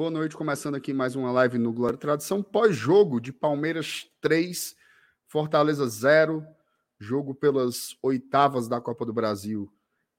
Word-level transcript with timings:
boa 0.00 0.10
noite. 0.10 0.34
Começando 0.34 0.76
aqui 0.76 0.94
mais 0.94 1.14
uma 1.14 1.30
live 1.30 1.58
no 1.58 1.74
Glória 1.74 1.98
Tradição, 1.98 2.42
pós-jogo 2.42 3.20
de 3.20 3.34
Palmeiras 3.34 4.10
3, 4.22 4.74
Fortaleza 5.28 5.86
0, 5.86 6.42
jogo 6.98 7.34
pelas 7.34 7.94
oitavas 8.02 8.66
da 8.66 8.80
Copa 8.80 9.04
do 9.04 9.12
Brasil 9.12 9.70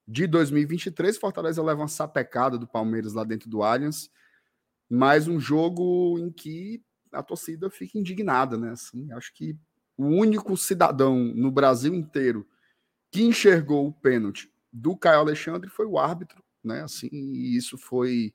de 0.07 0.27
2023. 0.27 1.17
Fortaleza 1.17 1.63
leva 1.63 1.81
uma 1.81 1.87
sapecada 1.87 2.59
do 2.59 2.67
Palmeiras 2.67 3.13
lá 3.13 3.23
dentro 3.23 3.49
do 3.49 3.63
Allianz, 3.63 4.11
mais 4.87 5.27
um 5.27 5.39
jogo 5.39 6.15
em 6.19 6.31
que 6.31 6.83
a 7.11 7.23
torcida 7.23 7.67
fica 7.67 7.97
indignada, 7.97 8.59
né? 8.59 8.69
Assim, 8.69 9.11
acho 9.13 9.33
que 9.33 9.57
o 9.97 10.05
único 10.05 10.55
cidadão 10.55 11.17
no 11.17 11.49
Brasil 11.49 11.95
inteiro 11.95 12.47
que 13.11 13.23
enxergou 13.23 13.87
o 13.87 13.91
pênalti 13.91 14.47
do 14.71 14.95
Caio 14.95 15.21
Alexandre 15.21 15.71
foi 15.71 15.87
o 15.87 15.97
árbitro, 15.97 16.43
né? 16.63 16.83
Assim, 16.83 17.09
e 17.11 17.57
isso 17.57 17.79
foi 17.79 18.31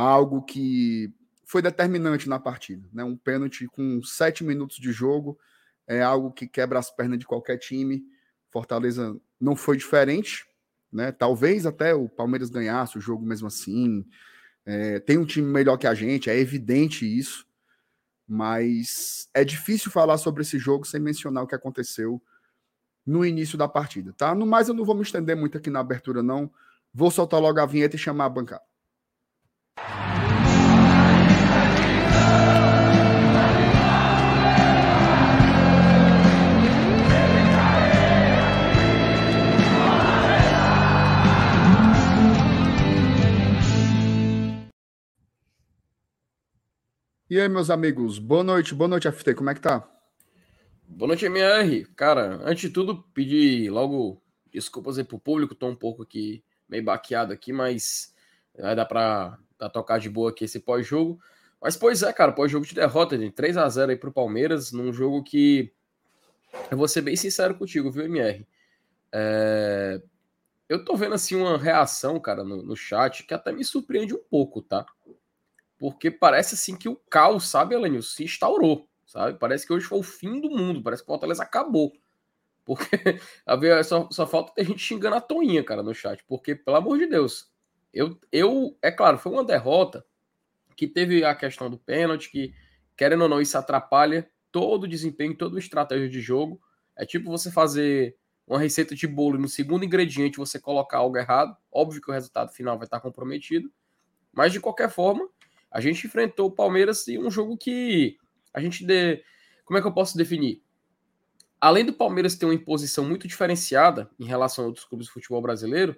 algo 0.00 0.42
que 0.42 1.12
foi 1.44 1.62
determinante 1.62 2.28
na 2.28 2.38
partida, 2.38 2.86
né? 2.92 3.02
Um 3.02 3.16
pênalti 3.16 3.66
com 3.66 4.02
sete 4.02 4.44
minutos 4.44 4.76
de 4.76 4.92
jogo 4.92 5.38
é 5.86 6.02
algo 6.02 6.30
que 6.30 6.46
quebra 6.46 6.78
as 6.78 6.90
pernas 6.90 7.18
de 7.18 7.26
qualquer 7.26 7.58
time. 7.58 8.04
Fortaleza 8.50 9.18
não 9.40 9.56
foi 9.56 9.76
diferente, 9.76 10.46
né? 10.92 11.10
Talvez 11.10 11.66
até 11.66 11.94
o 11.94 12.08
Palmeiras 12.08 12.50
ganhasse 12.50 12.96
o 12.96 13.00
jogo 13.00 13.24
mesmo 13.24 13.48
assim. 13.48 14.06
É, 14.64 15.00
tem 15.00 15.18
um 15.18 15.24
time 15.24 15.50
melhor 15.50 15.76
que 15.78 15.86
a 15.86 15.94
gente, 15.94 16.28
é 16.28 16.38
evidente 16.38 17.04
isso, 17.06 17.46
mas 18.26 19.28
é 19.32 19.42
difícil 19.42 19.90
falar 19.90 20.18
sobre 20.18 20.42
esse 20.42 20.58
jogo 20.58 20.86
sem 20.86 21.00
mencionar 21.00 21.42
o 21.42 21.46
que 21.46 21.54
aconteceu 21.54 22.22
no 23.06 23.24
início 23.24 23.56
da 23.56 23.66
partida, 23.66 24.12
tá? 24.12 24.34
No 24.34 24.46
mais, 24.46 24.68
eu 24.68 24.74
não 24.74 24.84
vou 24.84 24.94
me 24.94 25.02
estender 25.02 25.34
muito 25.34 25.56
aqui 25.56 25.70
na 25.70 25.80
abertura, 25.80 26.22
não. 26.22 26.52
Vou 26.92 27.10
soltar 27.10 27.40
logo 27.40 27.58
a 27.58 27.66
vinheta 27.66 27.96
e 27.96 27.98
chamar 27.98 28.26
a 28.26 28.28
bancada. 28.28 28.62
E 47.30 47.38
aí, 47.38 47.46
meus 47.46 47.68
amigos, 47.68 48.18
boa 48.18 48.42
noite, 48.42 48.74
boa 48.74 48.88
noite, 48.88 49.06
FT, 49.06 49.34
como 49.34 49.50
é 49.50 49.54
que 49.54 49.60
tá? 49.60 49.86
Boa 50.86 51.08
noite, 51.08 51.26
MR. 51.26 51.84
Cara, 51.94 52.40
antes 52.42 52.62
de 52.62 52.70
tudo, 52.70 53.02
pedir 53.12 53.68
logo 53.68 54.22
desculpas 54.50 54.96
aí 54.96 55.04
pro 55.04 55.18
público, 55.18 55.54
tô 55.54 55.68
um 55.68 55.76
pouco 55.76 56.02
aqui 56.02 56.42
meio 56.66 56.82
baqueado 56.82 57.30
aqui, 57.30 57.52
mas 57.52 58.14
vai 58.58 58.74
dar 58.74 58.86
pra, 58.86 59.38
pra 59.58 59.68
tocar 59.68 59.98
de 59.98 60.08
boa 60.08 60.30
aqui 60.30 60.46
esse 60.46 60.58
pós-jogo. 60.58 61.20
Mas, 61.60 61.76
pois 61.76 62.02
é, 62.02 62.10
cara, 62.14 62.32
pós-jogo 62.32 62.64
de 62.64 62.74
derrota, 62.74 63.18
de 63.18 63.30
3 63.30 63.58
a 63.58 63.68
0 63.68 63.90
aí 63.90 63.96
pro 63.98 64.10
Palmeiras, 64.10 64.72
num 64.72 64.90
jogo 64.90 65.22
que 65.22 65.70
eu 66.70 66.78
vou 66.78 66.88
ser 66.88 67.02
bem 67.02 67.14
sincero 67.14 67.54
contigo, 67.56 67.90
viu, 67.90 68.06
MR? 68.06 68.48
É... 69.12 70.00
Eu 70.66 70.82
tô 70.82 70.96
vendo, 70.96 71.14
assim, 71.14 71.36
uma 71.36 71.58
reação, 71.58 72.18
cara, 72.18 72.42
no, 72.42 72.62
no 72.62 72.74
chat 72.74 73.24
que 73.24 73.34
até 73.34 73.52
me 73.52 73.62
surpreende 73.64 74.14
um 74.14 74.22
pouco, 74.30 74.62
tá? 74.62 74.86
Porque 75.78 76.10
parece 76.10 76.54
assim 76.54 76.76
que 76.76 76.88
o 76.88 76.96
caos, 76.96 77.48
sabe, 77.48 77.74
Elenil, 77.74 78.02
se 78.02 78.24
instaurou, 78.24 78.88
sabe? 79.06 79.38
Parece 79.38 79.66
que 79.66 79.72
hoje 79.72 79.86
foi 79.86 79.98
o 79.98 80.02
fim 80.02 80.40
do 80.40 80.50
mundo, 80.50 80.82
parece 80.82 81.02
que 81.02 81.08
o 81.08 81.12
Fortaleza 81.12 81.42
acabou. 81.42 81.92
Porque 82.64 82.88
só, 83.84 84.08
só 84.10 84.26
falta 84.26 84.52
ter 84.54 84.64
gente 84.64 84.80
xingando 84.80 85.16
a 85.16 85.20
Toinha, 85.20 85.62
cara, 85.64 85.82
no 85.82 85.94
chat, 85.94 86.22
porque, 86.26 86.54
pelo 86.54 86.76
amor 86.76 86.98
de 86.98 87.06
Deus, 87.06 87.50
eu, 87.94 88.18
eu, 88.30 88.76
é 88.82 88.90
claro, 88.90 89.18
foi 89.18 89.32
uma 89.32 89.44
derrota 89.44 90.04
que 90.76 90.86
teve 90.86 91.24
a 91.24 91.34
questão 91.34 91.70
do 91.70 91.78
pênalti, 91.78 92.30
que, 92.30 92.54
querendo 92.96 93.22
ou 93.22 93.28
não, 93.28 93.40
isso 93.40 93.56
atrapalha 93.56 94.30
todo 94.52 94.84
o 94.84 94.88
desempenho, 94.88 95.36
toda 95.36 95.56
a 95.56 95.58
estratégia 95.58 96.08
de 96.08 96.20
jogo. 96.20 96.60
É 96.96 97.06
tipo 97.06 97.30
você 97.30 97.50
fazer 97.50 98.16
uma 98.46 98.58
receita 98.58 98.94
de 98.94 99.06
bolo 99.06 99.36
e 99.36 99.42
no 99.42 99.48
segundo 99.48 99.84
ingrediente 99.84 100.38
você 100.38 100.58
colocar 100.58 100.98
algo 100.98 101.16
errado. 101.16 101.56
Óbvio 101.70 102.00
que 102.00 102.10
o 102.10 102.14
resultado 102.14 102.52
final 102.52 102.76
vai 102.76 102.86
estar 102.86 103.00
comprometido. 103.00 103.70
Mas 104.32 104.52
de 104.52 104.60
qualquer 104.60 104.90
forma, 104.90 105.28
a 105.70 105.80
gente 105.80 106.06
enfrentou 106.06 106.46
o 106.46 106.52
Palmeiras 106.52 107.06
em 107.08 107.18
um 107.18 107.30
jogo 107.30 107.56
que 107.56 108.16
a 108.52 108.60
gente. 108.60 108.84
De... 108.84 109.22
Como 109.64 109.78
é 109.78 109.82
que 109.82 109.86
eu 109.86 109.92
posso 109.92 110.16
definir? 110.16 110.62
Além 111.60 111.84
do 111.84 111.92
Palmeiras 111.92 112.36
ter 112.36 112.46
uma 112.46 112.54
imposição 112.54 113.04
muito 113.04 113.26
diferenciada 113.26 114.08
em 114.18 114.24
relação 114.24 114.64
a 114.64 114.68
outros 114.68 114.84
clubes 114.84 115.08
de 115.08 115.12
futebol 115.12 115.42
brasileiro, 115.42 115.96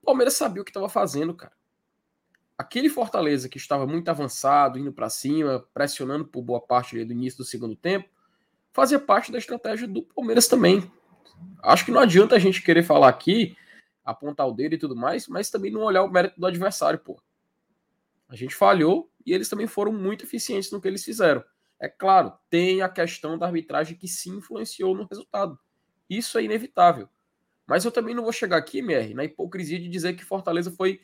o 0.00 0.06
Palmeiras 0.06 0.34
sabia 0.34 0.62
o 0.62 0.64
que 0.64 0.70
estava 0.70 0.88
fazendo, 0.88 1.34
cara. 1.34 1.52
Aquele 2.56 2.88
Fortaleza 2.88 3.48
que 3.48 3.58
estava 3.58 3.86
muito 3.86 4.08
avançado, 4.08 4.78
indo 4.78 4.92
para 4.92 5.10
cima, 5.10 5.66
pressionando 5.74 6.24
por 6.24 6.42
boa 6.42 6.60
parte 6.60 7.04
do 7.04 7.12
início 7.12 7.38
do 7.38 7.44
segundo 7.44 7.76
tempo, 7.76 8.08
fazia 8.72 8.98
parte 8.98 9.30
da 9.30 9.38
estratégia 9.38 9.86
do 9.86 10.02
Palmeiras 10.02 10.48
também. 10.48 10.90
Acho 11.62 11.84
que 11.84 11.90
não 11.90 12.00
adianta 12.00 12.36
a 12.36 12.38
gente 12.38 12.62
querer 12.62 12.82
falar 12.82 13.08
aqui, 13.08 13.56
apontar 14.04 14.46
o 14.46 14.52
dedo 14.52 14.74
e 14.74 14.78
tudo 14.78 14.96
mais, 14.96 15.26
mas 15.28 15.50
também 15.50 15.70
não 15.70 15.82
olhar 15.82 16.02
o 16.02 16.10
mérito 16.10 16.40
do 16.40 16.46
adversário, 16.46 16.98
pô. 16.98 17.20
A 18.28 18.34
gente 18.34 18.54
falhou 18.54 19.10
e 19.24 19.32
eles 19.32 19.48
também 19.48 19.66
foram 19.66 19.92
muito 19.92 20.24
eficientes 20.24 20.70
no 20.70 20.80
que 20.80 20.88
eles 20.88 21.04
fizeram. 21.04 21.44
É 21.78 21.88
claro, 21.88 22.32
tem 22.48 22.82
a 22.82 22.88
questão 22.88 23.38
da 23.38 23.46
arbitragem 23.46 23.96
que 23.96 24.08
se 24.08 24.30
influenciou 24.30 24.96
no 24.96 25.06
resultado. 25.06 25.58
Isso 26.08 26.38
é 26.38 26.44
inevitável. 26.44 27.08
Mas 27.66 27.84
eu 27.84 27.92
também 27.92 28.14
não 28.14 28.22
vou 28.22 28.32
chegar 28.32 28.56
aqui, 28.56 28.78
MR, 28.78 29.12
na 29.14 29.24
hipocrisia 29.24 29.78
de 29.78 29.88
dizer 29.88 30.14
que 30.14 30.24
Fortaleza 30.24 30.70
foi 30.70 31.00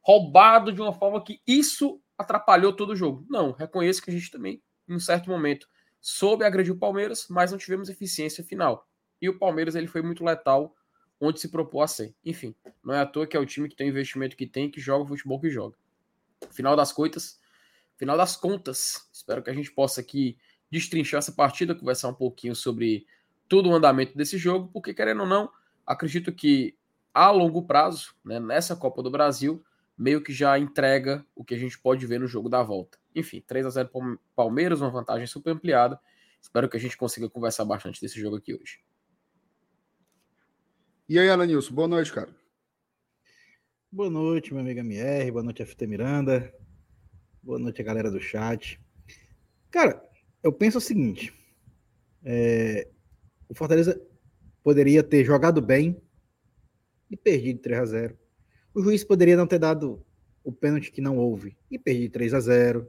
roubado 0.00 0.72
de 0.72 0.80
uma 0.80 0.92
forma 0.92 1.22
que 1.22 1.40
isso 1.46 2.00
atrapalhou 2.18 2.72
todo 2.72 2.90
o 2.90 2.96
jogo. 2.96 3.24
Não, 3.30 3.52
reconheço 3.52 4.02
que 4.02 4.10
a 4.10 4.12
gente 4.12 4.30
também, 4.30 4.62
em 4.88 4.94
um 4.94 5.00
certo 5.00 5.30
momento, 5.30 5.68
soube 6.00 6.44
agredir 6.44 6.74
o 6.74 6.78
Palmeiras, 6.78 7.26
mas 7.30 7.52
não 7.52 7.58
tivemos 7.58 7.88
eficiência 7.88 8.44
final. 8.44 8.86
E 9.22 9.28
o 9.28 9.38
Palmeiras 9.38 9.74
ele 9.74 9.86
foi 9.86 10.02
muito 10.02 10.24
letal 10.24 10.74
onde 11.20 11.40
se 11.40 11.48
propôs 11.48 11.90
a 11.90 11.94
ser. 11.94 12.14
Enfim, 12.24 12.54
não 12.82 12.94
é 12.94 13.00
à 13.00 13.06
toa 13.06 13.26
que 13.26 13.36
é 13.36 13.40
o 13.40 13.46
time 13.46 13.68
que 13.68 13.76
tem 13.76 13.88
o 13.88 13.90
investimento 13.90 14.36
que 14.36 14.46
tem, 14.46 14.70
que 14.70 14.80
joga 14.80 15.04
o 15.04 15.06
futebol 15.06 15.40
que 15.40 15.50
joga 15.50 15.76
final 16.50 16.76
das 16.76 16.92
coitas, 16.92 17.40
final 17.96 18.16
das 18.16 18.36
contas. 18.36 19.08
Espero 19.12 19.42
que 19.42 19.50
a 19.50 19.54
gente 19.54 19.70
possa 19.70 20.00
aqui 20.00 20.38
destrinchar 20.70 21.18
essa 21.18 21.32
partida, 21.32 21.74
conversar 21.74 22.08
um 22.08 22.14
pouquinho 22.14 22.54
sobre 22.54 23.06
todo 23.48 23.68
o 23.68 23.74
andamento 23.74 24.16
desse 24.16 24.38
jogo, 24.38 24.70
porque 24.72 24.94
querendo 24.94 25.22
ou 25.22 25.26
não, 25.26 25.50
acredito 25.86 26.32
que 26.32 26.76
a 27.12 27.30
longo 27.30 27.66
prazo, 27.66 28.14
né, 28.24 28.38
nessa 28.38 28.76
Copa 28.76 29.02
do 29.02 29.10
Brasil, 29.10 29.64
meio 29.98 30.22
que 30.22 30.32
já 30.32 30.58
entrega 30.58 31.26
o 31.34 31.44
que 31.44 31.54
a 31.54 31.58
gente 31.58 31.78
pode 31.78 32.06
ver 32.06 32.20
no 32.20 32.26
jogo 32.26 32.48
da 32.48 32.62
volta. 32.62 32.98
Enfim, 33.14 33.42
3 33.46 33.66
a 33.66 33.70
0 33.70 33.90
Palmeiras, 34.34 34.80
uma 34.80 34.90
vantagem 34.90 35.26
super 35.26 35.50
ampliada. 35.50 36.00
Espero 36.40 36.68
que 36.68 36.76
a 36.76 36.80
gente 36.80 36.96
consiga 36.96 37.28
conversar 37.28 37.64
bastante 37.64 38.00
desse 38.00 38.18
jogo 38.18 38.36
aqui 38.36 38.54
hoje. 38.54 38.80
E 41.08 41.18
aí, 41.18 41.28
Alanilson, 41.28 41.74
boa 41.74 41.88
noite, 41.88 42.12
cara. 42.12 42.39
Boa 43.92 44.08
noite, 44.08 44.54
meu 44.54 44.60
amigo 44.60 44.78
MR, 44.78 45.32
boa 45.32 45.42
noite, 45.42 45.66
FT 45.66 45.84
Miranda, 45.84 46.54
boa 47.42 47.58
noite, 47.58 47.82
a 47.82 47.84
galera 47.84 48.08
do 48.08 48.20
chat. 48.20 48.80
Cara, 49.68 50.00
eu 50.44 50.52
penso 50.52 50.78
o 50.78 50.80
seguinte: 50.80 51.34
é, 52.22 52.86
o 53.48 53.54
Fortaleza 53.54 54.00
poderia 54.62 55.02
ter 55.02 55.24
jogado 55.24 55.60
bem 55.60 56.00
e 57.10 57.16
perdido 57.16 57.58
3 57.62 57.80
a 57.80 57.84
0 57.84 58.18
O 58.72 58.80
juiz 58.80 59.02
poderia 59.02 59.36
não 59.36 59.48
ter 59.48 59.58
dado 59.58 60.06
o 60.44 60.52
pênalti 60.52 60.92
que 60.92 61.00
não 61.00 61.18
houve 61.18 61.56
e 61.68 61.76
perdido 61.76 62.12
3 62.12 62.34
a 62.34 62.40
0 62.40 62.88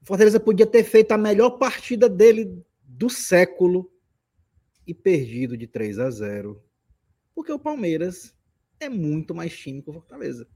O 0.00 0.04
Fortaleza 0.04 0.40
podia 0.40 0.66
ter 0.66 0.82
feito 0.82 1.12
a 1.12 1.16
melhor 1.16 1.58
partida 1.58 2.08
dele 2.08 2.60
do 2.82 3.08
século 3.08 3.88
e 4.84 4.92
perdido 4.92 5.56
de 5.56 5.68
3 5.68 6.00
a 6.00 6.10
0 6.10 6.60
Porque 7.36 7.52
o 7.52 7.58
Palmeiras 7.60 8.34
é 8.82 8.88
muito 8.88 9.34
mais 9.34 9.56
time 9.56 9.82
que 9.82 9.90
o 9.90 9.92
Fortaleza. 9.92 10.46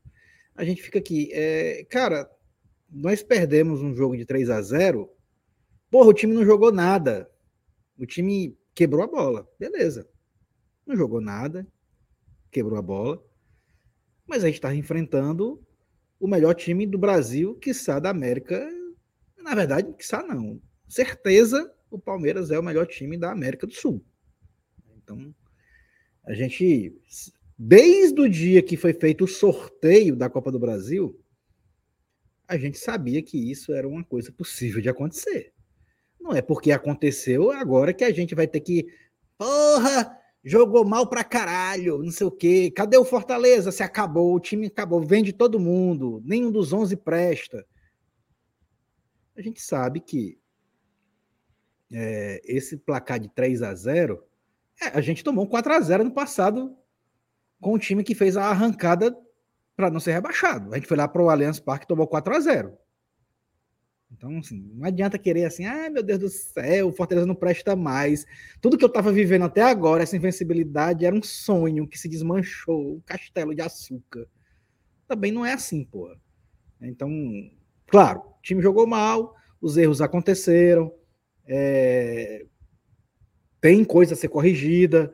A 0.54 0.64
gente 0.64 0.82
fica 0.82 0.98
aqui, 0.98 1.30
é, 1.32 1.84
cara, 1.84 2.30
nós 2.90 3.22
perdemos 3.22 3.82
um 3.82 3.94
jogo 3.94 4.16
de 4.16 4.24
3 4.24 4.50
a 4.50 4.60
0 4.62 5.10
Porra, 5.90 6.08
o 6.08 6.14
time 6.14 6.34
não 6.34 6.44
jogou 6.44 6.72
nada. 6.72 7.30
O 7.96 8.04
time 8.04 8.58
quebrou 8.74 9.02
a 9.02 9.06
bola. 9.06 9.48
Beleza. 9.58 10.08
Não 10.84 10.96
jogou 10.96 11.20
nada. 11.20 11.66
Quebrou 12.50 12.78
a 12.78 12.82
bola. 12.82 13.24
Mas 14.26 14.42
a 14.42 14.46
gente 14.46 14.56
está 14.56 14.74
enfrentando 14.74 15.64
o 16.18 16.26
melhor 16.26 16.54
time 16.54 16.86
do 16.86 16.98
Brasil, 16.98 17.54
que 17.54 17.70
está 17.70 17.98
da 17.98 18.10
América. 18.10 18.68
Na 19.38 19.54
verdade, 19.54 19.92
que 19.92 20.02
está 20.02 20.22
não. 20.22 20.60
Certeza 20.88 21.72
o 21.90 21.98
Palmeiras 21.98 22.50
é 22.50 22.58
o 22.58 22.62
melhor 22.62 22.86
time 22.86 23.16
da 23.16 23.30
América 23.30 23.66
do 23.66 23.72
Sul. 23.72 24.04
Então, 24.96 25.34
a 26.24 26.34
gente 26.34 27.00
Desde 27.58 28.20
o 28.20 28.28
dia 28.28 28.62
que 28.62 28.76
foi 28.76 28.92
feito 28.92 29.24
o 29.24 29.28
sorteio 29.28 30.14
da 30.14 30.28
Copa 30.28 30.52
do 30.52 30.58
Brasil, 30.58 31.18
a 32.46 32.56
gente 32.56 32.78
sabia 32.78 33.22
que 33.22 33.50
isso 33.50 33.72
era 33.72 33.88
uma 33.88 34.04
coisa 34.04 34.30
possível 34.30 34.80
de 34.80 34.88
acontecer. 34.88 35.52
Não 36.20 36.34
é 36.34 36.42
porque 36.42 36.70
aconteceu 36.70 37.50
agora 37.50 37.94
que 37.94 38.04
a 38.04 38.12
gente 38.12 38.34
vai 38.34 38.46
ter 38.46 38.60
que 38.60 38.86
Porra, 39.38 40.18
jogou 40.42 40.84
mal 40.84 41.06
pra 41.06 41.22
caralho, 41.22 42.02
não 42.02 42.10
sei 42.10 42.26
o 42.26 42.30
quê. 42.30 42.70
Cadê 42.70 42.96
o 42.96 43.04
Fortaleza? 43.04 43.70
Se 43.70 43.82
acabou, 43.82 44.34
o 44.34 44.40
time 44.40 44.66
acabou, 44.66 45.02
vende 45.02 45.32
todo 45.32 45.60
mundo, 45.60 46.22
nenhum 46.24 46.50
dos 46.50 46.72
11 46.72 46.96
presta. 46.96 47.66
A 49.36 49.42
gente 49.42 49.60
sabe 49.60 50.00
que 50.00 50.38
é, 51.92 52.40
esse 52.44 52.76
placar 52.78 53.20
de 53.20 53.28
3 53.28 53.62
a 53.62 53.74
0 53.74 54.22
é, 54.80 54.86
a 54.88 55.00
gente 55.00 55.22
tomou 55.22 55.44
um 55.44 55.48
4 55.48 55.72
a 55.72 55.80
0 55.80 56.04
no 56.04 56.10
passado 56.10 56.76
com 57.60 57.74
um 57.74 57.78
time 57.78 58.04
que 58.04 58.14
fez 58.14 58.36
a 58.36 58.44
arrancada 58.46 59.16
para 59.76 59.90
não 59.90 60.00
ser 60.00 60.12
rebaixado. 60.12 60.72
A 60.72 60.76
gente 60.76 60.88
foi 60.88 60.96
lá 60.96 61.06
para 61.06 61.22
o 61.22 61.28
Allianz 61.28 61.60
Parque 61.60 61.84
e 61.84 61.88
tomou 61.88 62.06
4 62.06 62.34
a 62.34 62.40
0 62.40 62.78
então, 64.10 64.38
assim, 64.38 64.70
não 64.74 64.86
adianta 64.86 65.18
querer 65.18 65.44
assim, 65.44 65.64
ah, 65.66 65.90
meu 65.90 66.02
Deus 66.02 66.18
do 66.18 66.28
céu, 66.28 66.88
o 66.88 66.92
Fortaleza 66.92 67.26
não 67.26 67.34
presta 67.34 67.74
mais. 67.74 68.24
Tudo 68.60 68.78
que 68.78 68.84
eu 68.84 68.88
estava 68.88 69.12
vivendo 69.12 69.44
até 69.44 69.62
agora, 69.62 70.02
essa 70.02 70.16
invencibilidade, 70.16 71.04
era 71.04 71.14
um 71.14 71.22
sonho 71.22 71.86
que 71.88 71.98
se 71.98 72.08
desmanchou, 72.08 72.96
um 72.96 73.00
castelo 73.00 73.54
de 73.54 73.62
açúcar. 73.62 74.26
Também 75.08 75.32
não 75.32 75.44
é 75.44 75.52
assim, 75.52 75.84
pô. 75.84 76.14
Então, 76.80 77.10
claro, 77.86 78.20
o 78.20 78.42
time 78.42 78.62
jogou 78.62 78.86
mal, 78.86 79.34
os 79.60 79.76
erros 79.76 80.00
aconteceram, 80.00 80.92
é... 81.46 82.46
tem 83.60 83.84
coisa 83.84 84.14
a 84.14 84.16
ser 84.16 84.28
corrigida, 84.28 85.12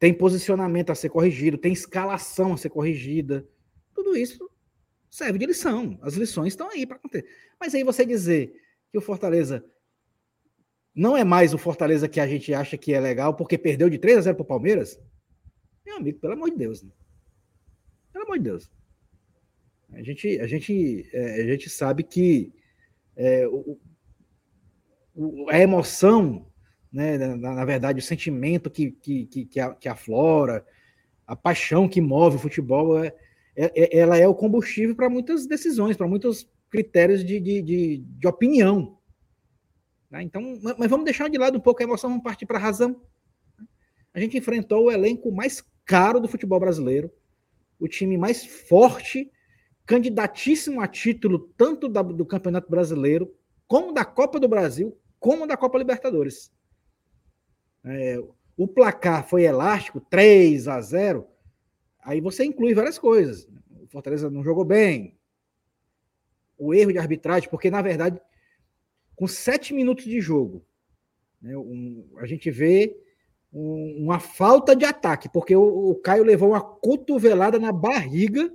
tem 0.00 0.14
posicionamento 0.14 0.90
a 0.90 0.94
ser 0.94 1.10
corrigido, 1.10 1.58
tem 1.58 1.74
escalação 1.74 2.54
a 2.54 2.56
ser 2.56 2.70
corrigida. 2.70 3.46
Tudo 3.94 4.16
isso 4.16 4.50
serve 5.10 5.38
de 5.38 5.44
lição. 5.44 5.98
As 6.00 6.14
lições 6.14 6.54
estão 6.54 6.70
aí 6.70 6.86
para 6.86 6.96
acontecer. 6.96 7.28
Mas 7.60 7.74
aí 7.74 7.84
você 7.84 8.06
dizer 8.06 8.58
que 8.90 8.96
o 8.96 9.02
Fortaleza 9.02 9.62
não 10.94 11.14
é 11.14 11.22
mais 11.22 11.52
o 11.52 11.58
Fortaleza 11.58 12.08
que 12.08 12.18
a 12.18 12.26
gente 12.26 12.52
acha 12.54 12.78
que 12.78 12.94
é 12.94 12.98
legal 12.98 13.36
porque 13.36 13.58
perdeu 13.58 13.90
de 13.90 13.98
3 13.98 14.18
a 14.18 14.20
0 14.22 14.36
para 14.36 14.42
o 14.42 14.46
Palmeiras, 14.46 14.98
meu 15.84 15.96
amigo, 15.96 16.18
pelo 16.18 16.32
amor 16.32 16.50
de 16.50 16.56
Deus. 16.56 16.82
Né? 16.82 16.90
Pelo 18.10 18.24
amor 18.24 18.38
de 18.38 18.44
Deus. 18.44 18.70
A 19.92 20.02
gente, 20.02 20.40
a 20.40 20.46
gente, 20.46 21.10
é, 21.12 21.42
a 21.42 21.46
gente 21.46 21.68
sabe 21.68 22.04
que 22.04 22.54
é, 23.16 23.46
o, 23.46 23.78
o, 25.14 25.50
a 25.50 25.58
emoção, 25.58 26.49
né, 26.92 27.18
na, 27.18 27.54
na, 27.54 27.64
verdade, 27.64 28.00
o 28.00 28.02
sentimento 28.02 28.70
que, 28.70 28.90
que, 28.90 29.26
que, 29.26 29.46
que 29.46 29.88
aflora, 29.88 30.64
a 31.26 31.36
paixão 31.36 31.88
que 31.88 32.00
move 32.00 32.36
o 32.36 32.40
futebol 32.40 33.02
é, 33.02 33.14
é, 33.54 33.72
é, 33.76 33.98
ela 33.98 34.16
é 34.16 34.26
o 34.26 34.34
combustível 34.34 34.96
para 34.96 35.08
muitas 35.08 35.46
decisões, 35.46 35.96
para 35.96 36.08
muitos 36.08 36.50
critérios 36.68 37.24
de, 37.24 37.38
de, 37.38 37.62
de, 37.62 37.96
de 37.98 38.26
opinião. 38.26 38.98
Né? 40.10 40.22
Então, 40.22 40.58
mas 40.78 40.90
vamos 40.90 41.04
deixar 41.04 41.30
de 41.30 41.38
lado 41.38 41.58
um 41.58 41.60
pouco 41.60 41.80
a 41.80 41.84
emoção, 41.84 42.10
vamos 42.10 42.24
partir 42.24 42.46
para 42.46 42.58
a 42.58 42.62
razão. 42.62 43.00
A 44.12 44.18
gente 44.18 44.36
enfrentou 44.36 44.86
o 44.86 44.90
elenco 44.90 45.30
mais 45.30 45.64
caro 45.84 46.20
do 46.20 46.28
futebol 46.28 46.58
brasileiro, 46.58 47.10
o 47.78 47.86
time 47.86 48.18
mais 48.18 48.44
forte, 48.44 49.30
candidatíssimo 49.86 50.80
a 50.80 50.88
título 50.88 51.50
tanto 51.56 51.88
da, 51.88 52.02
do 52.02 52.26
Campeonato 52.26 52.70
Brasileiro, 52.70 53.32
como 53.66 53.92
da 53.92 54.04
Copa 54.04 54.40
do 54.40 54.48
Brasil, 54.48 54.98
como 55.18 55.46
da 55.46 55.56
Copa 55.56 55.78
Libertadores. 55.78 56.52
É, 57.84 58.22
o 58.56 58.68
placar 58.68 59.26
foi 59.26 59.44
elástico, 59.44 60.00
3 60.00 60.68
a 60.68 60.80
0 60.80 61.26
Aí 62.02 62.20
você 62.20 62.44
inclui 62.44 62.74
várias 62.74 62.98
coisas. 62.98 63.48
O 63.70 63.86
Fortaleza 63.86 64.30
não 64.30 64.42
jogou 64.42 64.64
bem. 64.64 65.18
O 66.58 66.74
erro 66.74 66.92
de 66.92 66.98
arbitragem, 66.98 67.48
porque 67.48 67.70
na 67.70 67.82
verdade, 67.82 68.20
com 69.14 69.26
sete 69.26 69.72
minutos 69.72 70.04
de 70.04 70.20
jogo, 70.20 70.64
né, 71.40 71.56
um, 71.56 72.06
a 72.18 72.26
gente 72.26 72.50
vê 72.50 72.96
um, 73.52 74.04
uma 74.04 74.18
falta 74.18 74.76
de 74.76 74.84
ataque, 74.84 75.28
porque 75.28 75.54
o, 75.54 75.90
o 75.90 75.94
Caio 75.96 76.24
levou 76.24 76.50
uma 76.50 76.60
cotovelada 76.60 77.58
na 77.58 77.72
barriga 77.72 78.52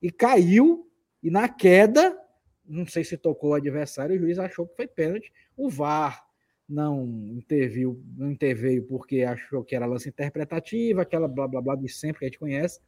e 0.00 0.10
caiu, 0.10 0.90
e 1.22 1.30
na 1.30 1.48
queda, 1.48 2.18
não 2.64 2.86
sei 2.86 3.04
se 3.04 3.16
tocou 3.16 3.50
o 3.50 3.54
adversário, 3.54 4.16
o 4.16 4.18
juiz 4.18 4.38
achou 4.38 4.66
que 4.66 4.74
foi 4.76 4.88
pênalti. 4.88 5.32
O 5.56 5.68
VAR 5.68 6.26
não 6.68 7.04
interviu, 7.36 8.02
não 8.16 8.30
interveio 8.30 8.84
porque 8.84 9.22
achou 9.22 9.64
que 9.64 9.74
era 9.74 9.86
lance 9.86 10.08
interpretativa, 10.08 11.02
aquela 11.02 11.28
blá 11.28 11.46
blá 11.46 11.60
blá 11.60 11.76
de 11.76 11.88
sempre 11.88 12.20
que 12.20 12.24
a 12.24 12.28
gente 12.28 12.38
conhece. 12.38 12.80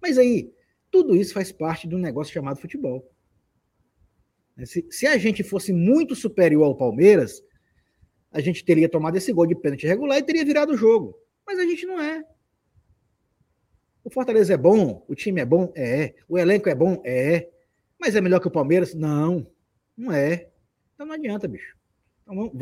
Mas 0.00 0.18
aí, 0.18 0.52
tudo 0.90 1.14
isso 1.14 1.34
faz 1.34 1.52
parte 1.52 1.86
de 1.86 1.94
um 1.94 1.98
negócio 1.98 2.32
chamado 2.32 2.60
futebol. 2.60 3.10
Se, 4.64 4.86
se 4.90 5.06
a 5.06 5.16
gente 5.16 5.44
fosse 5.44 5.72
muito 5.72 6.16
superior 6.16 6.64
ao 6.64 6.76
Palmeiras, 6.76 7.42
a 8.30 8.40
gente 8.40 8.64
teria 8.64 8.88
tomado 8.88 9.16
esse 9.16 9.32
gol 9.32 9.46
de 9.46 9.54
pênalti 9.54 9.86
regular 9.86 10.18
e 10.18 10.22
teria 10.22 10.44
virado 10.44 10.72
o 10.72 10.76
jogo. 10.76 11.16
Mas 11.46 11.58
a 11.58 11.62
gente 11.62 11.86
não 11.86 12.00
é. 12.00 12.24
O 14.02 14.10
Fortaleza 14.10 14.54
é 14.54 14.56
bom, 14.56 15.04
o 15.08 15.14
time 15.14 15.40
é 15.40 15.44
bom, 15.44 15.72
é. 15.76 16.14
O 16.28 16.38
elenco 16.38 16.68
é 16.68 16.74
bom, 16.74 17.00
é. 17.04 17.48
Mas 18.00 18.16
é 18.16 18.20
melhor 18.20 18.40
que 18.40 18.48
o 18.48 18.50
Palmeiras? 18.50 18.94
Não, 18.94 19.46
não 19.96 20.12
é. 20.12 20.48
Então 20.94 21.06
não 21.06 21.14
adianta, 21.14 21.46
bicho. 21.46 21.77
Então, 22.28 22.52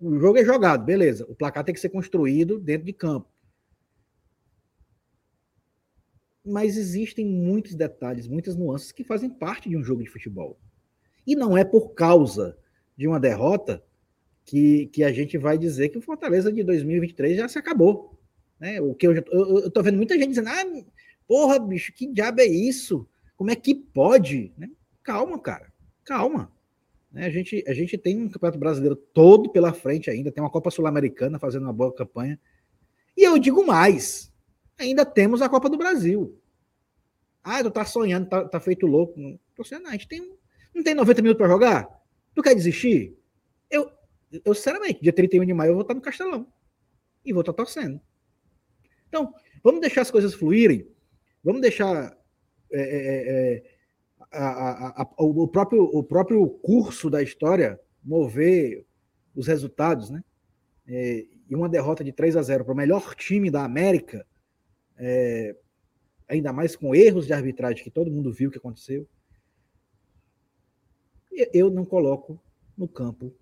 o 0.00 0.18
jogo 0.18 0.38
é 0.38 0.44
jogado, 0.44 0.84
beleza. 0.84 1.26
O 1.28 1.34
placar 1.34 1.64
tem 1.64 1.74
que 1.74 1.80
ser 1.80 1.90
construído 1.90 2.58
dentro 2.58 2.86
de 2.86 2.92
campo. 2.92 3.28
Mas 6.44 6.76
existem 6.76 7.26
muitos 7.26 7.74
detalhes, 7.74 8.28
muitas 8.28 8.56
nuances 8.56 8.92
que 8.92 9.04
fazem 9.04 9.28
parte 9.28 9.68
de 9.68 9.76
um 9.76 9.82
jogo 9.82 10.02
de 10.02 10.08
futebol. 10.08 10.58
E 11.26 11.34
não 11.34 11.58
é 11.58 11.64
por 11.64 11.90
causa 11.90 12.56
de 12.96 13.06
uma 13.06 13.18
derrota 13.18 13.84
que, 14.44 14.86
que 14.86 15.02
a 15.02 15.12
gente 15.12 15.36
vai 15.36 15.58
dizer 15.58 15.88
que 15.88 15.98
o 15.98 16.02
Fortaleza 16.02 16.52
de 16.52 16.62
2023 16.62 17.36
já 17.36 17.48
se 17.48 17.58
acabou. 17.58 18.16
Né? 18.60 18.80
O 18.80 18.94
que 18.94 19.06
eu, 19.06 19.12
eu 19.12 19.70
tô 19.70 19.82
vendo 19.82 19.96
muita 19.96 20.14
gente 20.14 20.28
dizendo, 20.28 20.48
ah, 20.48 20.64
porra, 21.26 21.58
bicho, 21.58 21.92
que 21.92 22.06
diabo 22.06 22.40
é 22.40 22.46
isso? 22.46 23.08
Como 23.36 23.50
é 23.50 23.56
que 23.56 23.74
pode? 23.74 24.52
Né? 24.56 24.70
Calma, 25.02 25.38
cara, 25.38 25.72
calma. 26.04 26.55
Né? 27.16 27.24
A, 27.24 27.30
gente, 27.30 27.64
a 27.66 27.72
gente 27.72 27.96
tem 27.96 28.20
um 28.20 28.28
Campeonato 28.28 28.58
Brasileiro 28.58 28.94
todo 28.94 29.50
pela 29.50 29.72
frente 29.72 30.10
ainda, 30.10 30.30
tem 30.30 30.44
uma 30.44 30.50
Copa 30.50 30.70
Sul-Americana 30.70 31.38
fazendo 31.38 31.62
uma 31.62 31.72
boa 31.72 31.90
campanha. 31.90 32.38
E 33.16 33.24
eu 33.24 33.38
digo 33.38 33.66
mais: 33.66 34.30
ainda 34.78 35.02
temos 35.02 35.40
a 35.40 35.48
Copa 35.48 35.70
do 35.70 35.78
Brasil. 35.78 36.38
Ah, 37.42 37.62
tu 37.62 37.70
tá 37.70 37.86
sonhando, 37.86 38.28
tá, 38.28 38.46
tá 38.46 38.60
feito 38.60 38.86
louco. 38.86 39.18
Não 39.18 39.40
tô 39.54 39.64
sonhando, 39.64 39.88
a 39.88 39.92
gente 39.92 40.06
tem, 40.06 40.30
não 40.74 40.82
tem 40.82 40.94
90 40.94 41.22
minutos 41.22 41.38
para 41.38 41.50
jogar? 41.50 41.88
Tu 42.34 42.42
quer 42.42 42.54
desistir? 42.54 43.16
Eu, 43.70 43.90
eu, 44.44 44.54
sinceramente, 44.54 45.00
dia 45.00 45.12
31 45.12 45.46
de 45.46 45.54
maio 45.54 45.70
eu 45.70 45.74
vou 45.74 45.82
estar 45.82 45.94
no 45.94 46.02
Castelão. 46.02 46.46
E 47.24 47.32
vou 47.32 47.40
estar 47.40 47.54
torcendo. 47.54 47.98
Então, 49.08 49.32
vamos 49.64 49.80
deixar 49.80 50.02
as 50.02 50.10
coisas 50.10 50.34
fluírem. 50.34 50.86
Vamos 51.42 51.62
deixar 51.62 52.14
é, 52.70 52.80
é, 52.80 53.54
é, 53.56 53.75
a, 54.44 55.02
a, 55.02 55.08
o, 55.18 55.48
próprio, 55.48 55.84
o 55.84 56.02
próprio 56.02 56.48
curso 56.48 57.08
da 57.08 57.22
história 57.22 57.80
mover 58.02 58.86
os 59.34 59.46
resultados, 59.46 60.10
né? 60.10 60.22
É, 60.86 61.26
e 61.48 61.54
uma 61.54 61.68
derrota 61.68 62.02
de 62.02 62.12
3 62.12 62.36
a 62.36 62.42
0 62.42 62.64
para 62.64 62.74
o 62.74 62.76
melhor 62.76 63.14
time 63.14 63.50
da 63.50 63.64
América, 63.64 64.26
é, 64.96 65.56
ainda 66.28 66.52
mais 66.52 66.76
com 66.76 66.94
erros 66.94 67.26
de 67.26 67.32
arbitragem 67.32 67.82
que 67.82 67.90
todo 67.90 68.10
mundo 68.10 68.32
viu 68.32 68.50
que 68.50 68.58
aconteceu, 68.58 69.08
eu 71.52 71.70
não 71.70 71.84
coloco 71.84 72.40
no 72.76 72.88
campo 72.88 73.34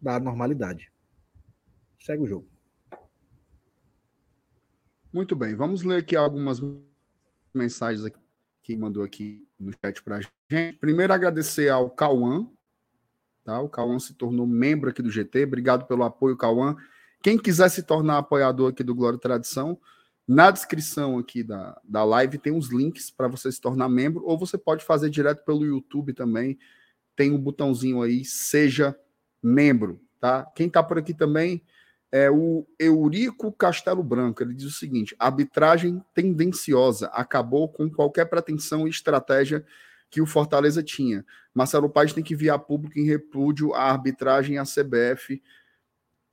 da 0.00 0.18
normalidade. 0.18 0.90
Segue 2.00 2.22
o 2.22 2.26
jogo. 2.26 2.48
Muito 5.12 5.36
bem, 5.36 5.54
vamos 5.54 5.82
ler 5.82 5.98
aqui 5.98 6.16
algumas 6.16 6.60
mensagens 7.54 8.04
aqui 8.04 8.21
que 8.62 8.76
mandou 8.76 9.02
aqui 9.02 9.46
no 9.58 9.72
chat 9.72 10.02
para 10.02 10.16
a 10.16 10.20
gente. 10.20 10.78
Primeiro, 10.78 11.12
agradecer 11.12 11.68
ao 11.68 11.90
Cauã. 11.90 12.48
Tá? 13.44 13.60
O 13.60 13.68
Cauã 13.68 13.98
se 13.98 14.14
tornou 14.14 14.46
membro 14.46 14.90
aqui 14.90 15.02
do 15.02 15.10
GT. 15.10 15.44
Obrigado 15.44 15.86
pelo 15.86 16.04
apoio, 16.04 16.36
Cauã. 16.36 16.76
Quem 17.22 17.38
quiser 17.38 17.68
se 17.68 17.82
tornar 17.82 18.18
apoiador 18.18 18.70
aqui 18.70 18.82
do 18.82 18.94
Glória 18.94 19.16
e 19.16 19.20
Tradição, 19.20 19.78
na 20.26 20.50
descrição 20.50 21.18
aqui 21.18 21.42
da, 21.42 21.80
da 21.84 22.04
live 22.04 22.38
tem 22.38 22.52
uns 22.52 22.70
links 22.70 23.10
para 23.10 23.28
você 23.28 23.50
se 23.50 23.60
tornar 23.60 23.88
membro, 23.88 24.24
ou 24.24 24.38
você 24.38 24.56
pode 24.56 24.84
fazer 24.84 25.10
direto 25.10 25.44
pelo 25.44 25.64
YouTube 25.64 26.12
também. 26.12 26.58
Tem 27.16 27.30
um 27.32 27.38
botãozinho 27.38 28.00
aí, 28.02 28.24
seja 28.24 28.96
membro, 29.42 30.00
tá? 30.20 30.44
Quem 30.54 30.68
está 30.68 30.82
por 30.82 30.98
aqui 30.98 31.12
também, 31.12 31.62
é 32.12 32.30
o 32.30 32.66
Eurico 32.78 33.50
Castelo 33.50 34.02
Branco. 34.02 34.42
Ele 34.42 34.54
diz 34.54 34.66
o 34.66 34.70
seguinte: 34.70 35.16
arbitragem 35.18 36.04
tendenciosa 36.14 37.06
acabou 37.06 37.68
com 37.68 37.90
qualquer 37.90 38.26
pretensão 38.26 38.86
e 38.86 38.90
estratégia 38.90 39.64
que 40.10 40.20
o 40.20 40.26
Fortaleza 40.26 40.82
tinha. 40.82 41.24
Marcelo 41.54 41.88
Paz 41.88 42.12
tem 42.12 42.22
que 42.22 42.36
vir 42.36 42.50
a 42.50 42.58
público 42.58 42.98
em 42.98 43.06
repúdio 43.06 43.72
à 43.72 43.84
arbitragem 43.84 44.58
à 44.58 44.64
CBF, 44.64 45.42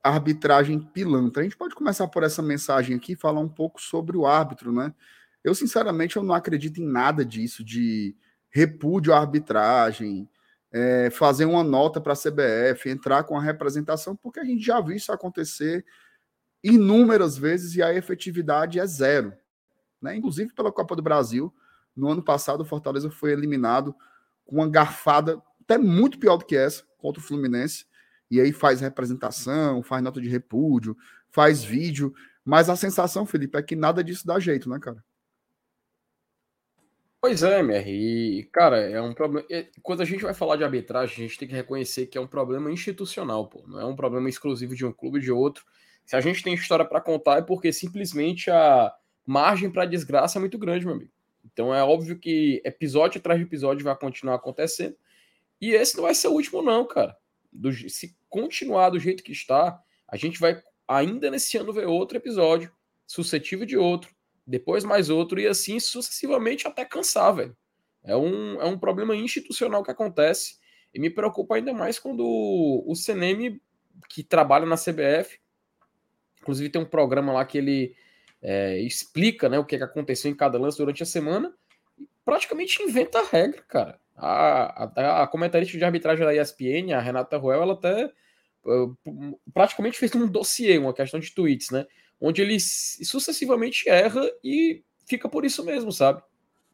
arbitragem 0.02 0.78
pilantra. 0.78 1.40
A 1.40 1.44
gente 1.44 1.56
pode 1.56 1.74
começar 1.74 2.06
por 2.08 2.22
essa 2.22 2.42
mensagem 2.42 2.94
aqui, 2.94 3.16
falar 3.16 3.40
um 3.40 3.48
pouco 3.48 3.80
sobre 3.80 4.18
o 4.18 4.26
árbitro, 4.26 4.70
né? 4.70 4.94
Eu, 5.42 5.54
sinceramente, 5.54 6.16
eu 6.16 6.22
não 6.22 6.34
acredito 6.34 6.78
em 6.78 6.86
nada 6.86 7.24
disso 7.24 7.64
de 7.64 8.14
repúdio 8.50 9.14
à 9.14 9.18
arbitragem, 9.18 10.28
é, 10.72 11.10
fazer 11.10 11.44
uma 11.44 11.64
nota 11.64 12.00
para 12.00 12.12
a 12.12 12.16
CBF, 12.16 12.88
entrar 12.88 13.24
com 13.24 13.36
a 13.36 13.42
representação, 13.42 14.14
porque 14.16 14.40
a 14.40 14.44
gente 14.44 14.64
já 14.64 14.80
viu 14.80 14.96
isso 14.96 15.12
acontecer 15.12 15.84
inúmeras 16.62 17.36
vezes 17.36 17.74
e 17.74 17.82
a 17.82 17.92
efetividade 17.94 18.78
é 18.78 18.86
zero. 18.86 19.32
Né? 20.00 20.16
Inclusive 20.16 20.52
pela 20.54 20.72
Copa 20.72 20.94
do 20.94 21.02
Brasil, 21.02 21.52
no 21.96 22.08
ano 22.08 22.22
passado 22.22 22.60
o 22.60 22.66
Fortaleza 22.66 23.10
foi 23.10 23.32
eliminado 23.32 23.94
com 24.44 24.56
uma 24.56 24.68
garfada 24.68 25.42
até 25.62 25.78
muito 25.78 26.18
pior 26.18 26.36
do 26.36 26.44
que 26.44 26.56
essa 26.56 26.84
contra 26.98 27.20
o 27.20 27.24
Fluminense. 27.24 27.86
E 28.30 28.40
aí 28.40 28.52
faz 28.52 28.80
representação, 28.80 29.82
faz 29.82 30.02
nota 30.02 30.20
de 30.20 30.28
repúdio, 30.28 30.96
faz 31.30 31.64
vídeo. 31.64 32.14
Mas 32.44 32.68
a 32.68 32.76
sensação, 32.76 33.26
Felipe, 33.26 33.58
é 33.58 33.62
que 33.62 33.74
nada 33.74 34.04
disso 34.04 34.26
dá 34.26 34.38
jeito, 34.38 34.68
né, 34.68 34.78
cara? 34.78 35.02
Pois 37.20 37.42
é, 37.42 37.60
MR. 37.60 37.90
E, 37.90 38.44
cara, 38.44 38.78
é 38.78 39.00
um 39.00 39.12
problema. 39.12 39.46
Quando 39.82 40.00
a 40.00 40.06
gente 40.06 40.22
vai 40.22 40.32
falar 40.32 40.56
de 40.56 40.64
arbitragem, 40.64 41.16
a 41.16 41.28
gente 41.28 41.38
tem 41.38 41.46
que 41.46 41.54
reconhecer 41.54 42.06
que 42.06 42.16
é 42.16 42.20
um 42.20 42.26
problema 42.26 42.72
institucional, 42.72 43.46
pô. 43.46 43.62
Não 43.68 43.78
é 43.78 43.84
um 43.84 43.94
problema 43.94 44.28
exclusivo 44.28 44.74
de 44.74 44.86
um 44.86 44.92
clube 44.92 45.18
ou 45.18 45.22
de 45.22 45.30
outro. 45.30 45.64
Se 46.06 46.16
a 46.16 46.20
gente 46.20 46.42
tem 46.42 46.54
história 46.54 46.84
para 46.84 47.00
contar, 47.00 47.38
é 47.38 47.42
porque 47.42 47.72
simplesmente 47.72 48.50
a 48.50 48.92
margem 49.26 49.70
para 49.70 49.84
desgraça 49.84 50.38
é 50.38 50.40
muito 50.40 50.58
grande, 50.58 50.86
meu 50.86 50.94
amigo. 50.94 51.12
Então 51.44 51.74
é 51.74 51.84
óbvio 51.84 52.18
que 52.18 52.62
episódio 52.64 53.18
atrás 53.18 53.38
de 53.38 53.44
episódio 53.44 53.84
vai 53.84 53.96
continuar 53.96 54.36
acontecendo. 54.36 54.96
E 55.60 55.72
esse 55.72 55.96
não 55.96 56.04
vai 56.04 56.14
ser 56.14 56.28
o 56.28 56.32
último, 56.32 56.62
não, 56.62 56.86
cara. 56.86 57.16
Do, 57.52 57.70
se 57.72 58.16
continuar 58.30 58.90
do 58.90 58.98
jeito 58.98 59.22
que 59.22 59.32
está, 59.32 59.78
a 60.08 60.16
gente 60.16 60.40
vai 60.40 60.62
ainda 60.88 61.30
nesse 61.30 61.58
ano 61.58 61.72
ver 61.72 61.86
outro 61.86 62.16
episódio, 62.16 62.72
suscetível 63.06 63.66
de 63.66 63.76
outro, 63.76 64.10
depois 64.50 64.84
mais 64.84 65.08
outro, 65.08 65.40
e 65.40 65.46
assim 65.46 65.78
sucessivamente 65.78 66.66
até 66.66 66.84
cansar, 66.84 67.34
velho. 67.34 67.56
É 68.02 68.16
um, 68.16 68.60
é 68.60 68.64
um 68.64 68.78
problema 68.78 69.14
institucional 69.14 69.82
que 69.82 69.90
acontece. 69.90 70.58
E 70.92 70.98
me 70.98 71.08
preocupa 71.08 71.54
ainda 71.54 71.72
mais 71.72 71.98
quando 71.98 72.24
o, 72.26 72.90
o 72.90 72.96
CNM, 72.96 73.60
que 74.08 74.24
trabalha 74.24 74.66
na 74.66 74.76
CBF, 74.76 75.38
inclusive 76.40 76.70
tem 76.70 76.82
um 76.82 76.86
programa 76.86 77.32
lá 77.32 77.44
que 77.44 77.58
ele 77.58 77.94
é, 78.42 78.78
explica 78.80 79.48
né, 79.48 79.58
o 79.58 79.64
que, 79.64 79.76
é 79.76 79.78
que 79.78 79.84
aconteceu 79.84 80.30
em 80.30 80.34
cada 80.34 80.58
lance 80.58 80.78
durante 80.78 81.02
a 81.02 81.06
semana, 81.06 81.54
praticamente 82.24 82.82
inventa 82.82 83.20
a 83.20 83.24
regra, 83.24 83.62
cara. 83.68 84.00
A, 84.16 84.84
a, 84.84 85.22
a 85.22 85.26
comentarista 85.26 85.76
de 85.78 85.84
arbitragem 85.84 86.24
da 86.24 86.34
ESPN, 86.34 86.92
a 86.92 87.00
Renata 87.00 87.38
Ruel, 87.38 87.62
ela 87.62 87.74
até 87.74 88.12
uh, 88.64 89.40
praticamente 89.54 89.98
fez 89.98 90.14
um 90.14 90.26
dossiê, 90.26 90.76
uma 90.76 90.92
questão 90.92 91.20
de 91.20 91.32
tweets, 91.32 91.70
né? 91.70 91.86
Onde 92.20 92.42
ele 92.42 92.58
sucessivamente 92.60 93.88
erra 93.88 94.22
e 94.44 94.82
fica 95.06 95.28
por 95.28 95.44
isso 95.44 95.64
mesmo, 95.64 95.90
sabe? 95.90 96.22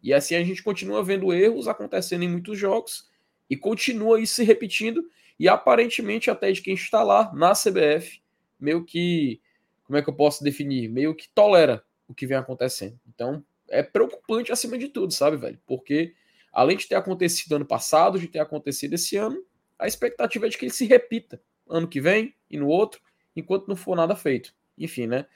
E 0.02 0.12
assim 0.12 0.34
a 0.34 0.44
gente 0.44 0.62
continua 0.62 1.02
vendo 1.02 1.32
erros 1.32 1.68
acontecendo 1.68 2.22
em 2.24 2.28
muitos 2.28 2.58
jogos 2.58 3.08
e 3.48 3.56
continua 3.56 4.20
isso 4.20 4.34
se 4.34 4.44
repetindo 4.44 5.08
e 5.38 5.48
aparentemente 5.48 6.30
até 6.30 6.50
de 6.50 6.60
quem 6.60 6.74
está 6.74 7.02
lá 7.02 7.32
na 7.34 7.52
CBF, 7.52 8.20
meio 8.58 8.84
que 8.84 9.40
como 9.84 9.96
é 9.96 10.02
que 10.02 10.10
eu 10.10 10.14
posso 10.14 10.42
definir? 10.42 10.88
Meio 10.88 11.14
que 11.14 11.28
tolera 11.28 11.84
o 12.08 12.14
que 12.14 12.26
vem 12.26 12.36
acontecendo. 12.36 12.98
Então, 13.06 13.44
é 13.68 13.82
preocupante 13.82 14.50
acima 14.50 14.76
de 14.76 14.88
tudo, 14.88 15.12
sabe, 15.12 15.36
velho? 15.36 15.60
Porque 15.64 16.14
além 16.52 16.76
de 16.76 16.88
ter 16.88 16.96
acontecido 16.96 17.54
ano 17.54 17.66
passado, 17.66 18.18
de 18.18 18.26
ter 18.26 18.40
acontecido 18.40 18.94
esse 18.94 19.16
ano, 19.16 19.44
a 19.78 19.86
expectativa 19.86 20.46
é 20.46 20.48
de 20.48 20.58
que 20.58 20.64
ele 20.64 20.72
se 20.72 20.86
repita 20.86 21.40
ano 21.68 21.86
que 21.86 22.00
vem 22.00 22.34
e 22.50 22.56
no 22.56 22.68
outro, 22.68 23.00
enquanto 23.34 23.68
não 23.68 23.76
for 23.76 23.96
nada 23.96 24.16
feito. 24.16 24.54
Enfim, 24.78 25.06
né? 25.06 25.26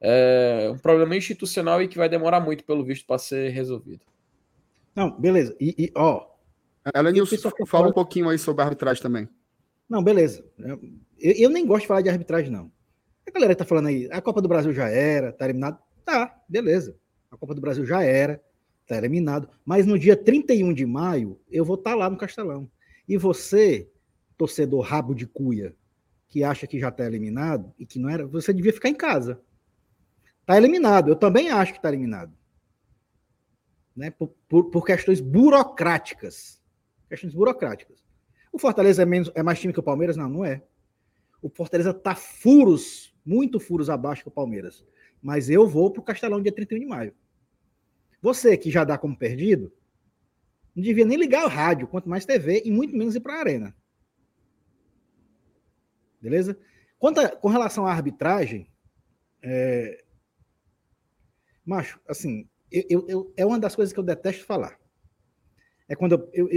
É 0.00 0.68
um 0.72 0.78
problema 0.78 1.16
institucional 1.16 1.80
e 1.80 1.86
que 1.86 1.96
vai 1.96 2.08
demorar 2.08 2.40
muito, 2.40 2.64
pelo 2.64 2.84
visto, 2.84 3.06
para 3.06 3.18
ser 3.18 3.50
resolvido. 3.50 4.04
Não, 4.94 5.10
beleza. 5.18 5.56
E, 5.60 5.74
e 5.78 5.92
ó. 5.94 6.26
Ela 6.92 7.12
fala 7.66 7.88
um 7.88 7.92
pouquinho 7.92 8.28
aí 8.28 8.36
sobre 8.36 8.62
a 8.62 8.64
arbitragem 8.64 9.00
também. 9.00 9.28
Não, 9.88 10.02
beleza. 10.02 10.44
Eu, 10.58 10.80
eu 11.20 11.50
nem 11.50 11.64
gosto 11.64 11.82
de 11.82 11.86
falar 11.86 12.00
de 12.00 12.08
arbitragem, 12.08 12.50
não. 12.50 12.72
A 13.26 13.30
galera 13.30 13.54
tá 13.54 13.64
falando 13.64 13.86
aí, 13.86 14.08
a 14.10 14.20
Copa 14.20 14.42
do 14.42 14.48
Brasil 14.48 14.72
já 14.72 14.88
era, 14.88 15.32
tá 15.32 15.44
eliminado. 15.44 15.78
Tá, 16.04 16.42
beleza. 16.48 16.96
A 17.30 17.36
Copa 17.36 17.54
do 17.54 17.60
Brasil 17.60 17.86
já 17.86 18.02
era, 18.02 18.42
tá 18.86 18.96
eliminado. 18.96 19.48
Mas 19.64 19.86
no 19.86 19.96
dia 19.96 20.16
31 20.16 20.74
de 20.74 20.84
maio, 20.84 21.40
eu 21.48 21.64
vou 21.64 21.76
estar 21.76 21.92
tá 21.92 21.96
lá 21.96 22.10
no 22.10 22.16
Castelão. 22.16 22.68
E 23.08 23.16
você, 23.16 23.88
torcedor 24.36 24.80
rabo 24.80 25.14
de 25.14 25.26
cuia, 25.26 25.76
que 26.32 26.42
acha 26.42 26.66
que 26.66 26.80
já 26.80 26.90
tá 26.90 27.04
eliminado 27.04 27.74
e 27.78 27.84
que 27.84 27.98
não 27.98 28.08
era, 28.08 28.26
você 28.26 28.54
devia 28.54 28.72
ficar 28.72 28.88
em 28.88 28.94
casa. 28.94 29.38
Tá 30.46 30.56
eliminado. 30.56 31.10
Eu 31.10 31.14
também 31.14 31.50
acho 31.50 31.74
que 31.74 31.82
tá 31.82 31.90
eliminado. 31.90 32.32
Né? 33.94 34.10
Por, 34.10 34.28
por, 34.48 34.70
por 34.70 34.86
questões 34.86 35.20
burocráticas. 35.20 36.58
Questões 37.06 37.34
burocráticas. 37.34 38.02
O 38.50 38.58
Fortaleza 38.58 39.02
é, 39.02 39.04
menos, 39.04 39.30
é 39.34 39.42
mais 39.42 39.60
time 39.60 39.74
que 39.74 39.80
o 39.80 39.82
Palmeiras? 39.82 40.16
Não, 40.16 40.26
não 40.26 40.42
é. 40.42 40.62
O 41.42 41.50
Fortaleza 41.50 41.92
tá 41.92 42.14
furos 42.14 43.14
muito 43.26 43.60
furos 43.60 43.90
abaixo 43.90 44.22
que 44.22 44.28
o 44.28 44.32
Palmeiras. 44.32 44.82
Mas 45.20 45.50
eu 45.50 45.68
vou 45.68 45.90
para 45.90 46.00
o 46.00 46.04
Castelão 46.04 46.40
dia 46.40 46.50
31 46.50 46.78
de 46.78 46.86
maio. 46.86 47.14
Você 48.22 48.56
que 48.56 48.70
já 48.70 48.84
dá 48.84 48.96
como 48.96 49.14
perdido, 49.14 49.70
não 50.74 50.82
devia 50.82 51.04
nem 51.04 51.18
ligar 51.18 51.44
o 51.44 51.48
rádio, 51.48 51.86
quanto 51.86 52.08
mais 52.08 52.24
TV, 52.24 52.62
e 52.64 52.70
muito 52.70 52.96
menos 52.96 53.14
ir 53.14 53.20
para 53.20 53.34
a 53.34 53.40
arena. 53.40 53.76
Beleza? 56.22 56.56
Quanto 56.98 57.20
a, 57.20 57.28
com 57.28 57.48
relação 57.48 57.86
à 57.86 57.92
arbitragem, 57.92 58.70
é... 59.42 60.04
macho, 61.66 62.00
assim, 62.08 62.48
eu, 62.70 63.04
eu, 63.08 63.34
é 63.36 63.44
uma 63.44 63.58
das 63.58 63.74
coisas 63.74 63.92
que 63.92 63.98
eu 63.98 64.04
detesto 64.04 64.46
falar. 64.46 64.78
É 65.88 65.96
quando 65.96 66.28
eu, 66.32 66.48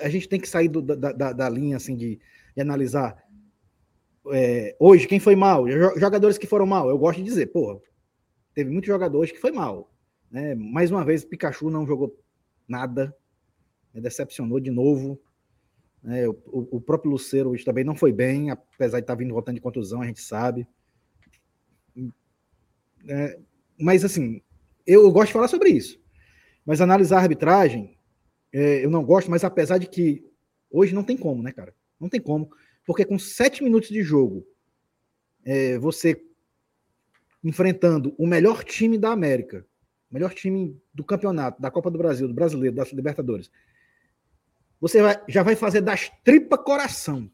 a 0.00 0.08
gente 0.08 0.28
tem 0.28 0.40
que 0.40 0.48
sair 0.48 0.68
do, 0.68 0.80
da, 0.80 1.12
da, 1.12 1.32
da, 1.32 1.48
linha 1.48 1.76
assim 1.76 1.96
de, 1.96 2.20
de 2.54 2.62
analisar 2.62 3.22
é, 4.32 4.74
hoje, 4.78 5.06
quem 5.06 5.20
foi 5.20 5.36
mal? 5.36 5.68
Jogadores 5.98 6.38
que 6.38 6.46
foram 6.46 6.66
mal, 6.66 6.88
eu 6.88 6.96
gosto 6.96 7.18
de 7.18 7.24
dizer, 7.24 7.46
porra, 7.46 7.78
teve 8.54 8.70
muitos 8.70 8.88
jogadores 8.88 9.30
que 9.30 9.40
foi 9.40 9.52
mal. 9.52 9.92
Né? 10.30 10.54
Mais 10.54 10.90
uma 10.90 11.04
vez, 11.04 11.24
Pikachu 11.24 11.68
não 11.68 11.86
jogou 11.86 12.18
nada, 12.66 13.14
né? 13.92 14.00
decepcionou 14.00 14.60
de 14.60 14.70
novo. 14.70 15.20
Né? 16.04 16.28
O, 16.28 16.36
o, 16.76 16.80
próprio 16.80 17.10
Luceiro 17.10 17.50
hoje 17.50 17.64
também 17.64 17.82
não 17.82 17.96
foi 17.96 18.12
bem, 18.12 18.50
apesar 18.50 18.98
de 18.98 19.04
estar 19.04 19.14
vindo 19.14 19.32
voltando 19.32 19.54
de 19.54 19.60
contusão, 19.62 20.02
a 20.02 20.06
gente 20.06 20.20
sabe. 20.20 20.68
É, 23.08 23.38
mas 23.80 24.04
assim, 24.04 24.42
eu, 24.86 25.10
gosto 25.10 25.28
de 25.28 25.32
falar 25.32 25.48
sobre 25.48 25.70
isso. 25.70 25.98
Mas 26.64 26.82
analisar 26.82 27.18
a 27.18 27.22
arbitragem, 27.22 27.96
é, 28.52 28.84
eu 28.84 28.90
não 28.90 29.02
gosto, 29.02 29.30
mas 29.30 29.44
apesar 29.44 29.78
de 29.78 29.86
que 29.86 30.22
hoje 30.70 30.94
não 30.94 31.02
tem 31.02 31.16
como, 31.16 31.42
né, 31.42 31.52
cara? 31.52 31.74
Não 31.98 32.08
tem 32.08 32.20
como. 32.20 32.50
Porque 32.86 33.04
com 33.04 33.18
sete 33.18 33.64
minutos 33.64 33.88
de 33.88 34.02
jogo, 34.02 34.46
é, 35.42 35.78
você 35.78 36.22
enfrentando 37.42 38.14
o 38.18 38.26
melhor 38.26 38.62
time 38.62 38.98
da 38.98 39.10
América, 39.10 39.66
melhor 40.10 40.34
time 40.34 40.78
do 40.92 41.04
campeonato, 41.04 41.60
da 41.60 41.70
Copa 41.70 41.90
do 41.90 41.98
Brasil, 41.98 42.28
do 42.28 42.34
Brasileiro, 42.34 42.76
da 42.76 42.84
Libertadores, 42.92 43.50
você 44.80 45.02
vai, 45.02 45.22
já 45.28 45.42
vai 45.42 45.56
fazer 45.56 45.80
das 45.80 46.10
tripas 46.22 46.60
coração 46.60 47.30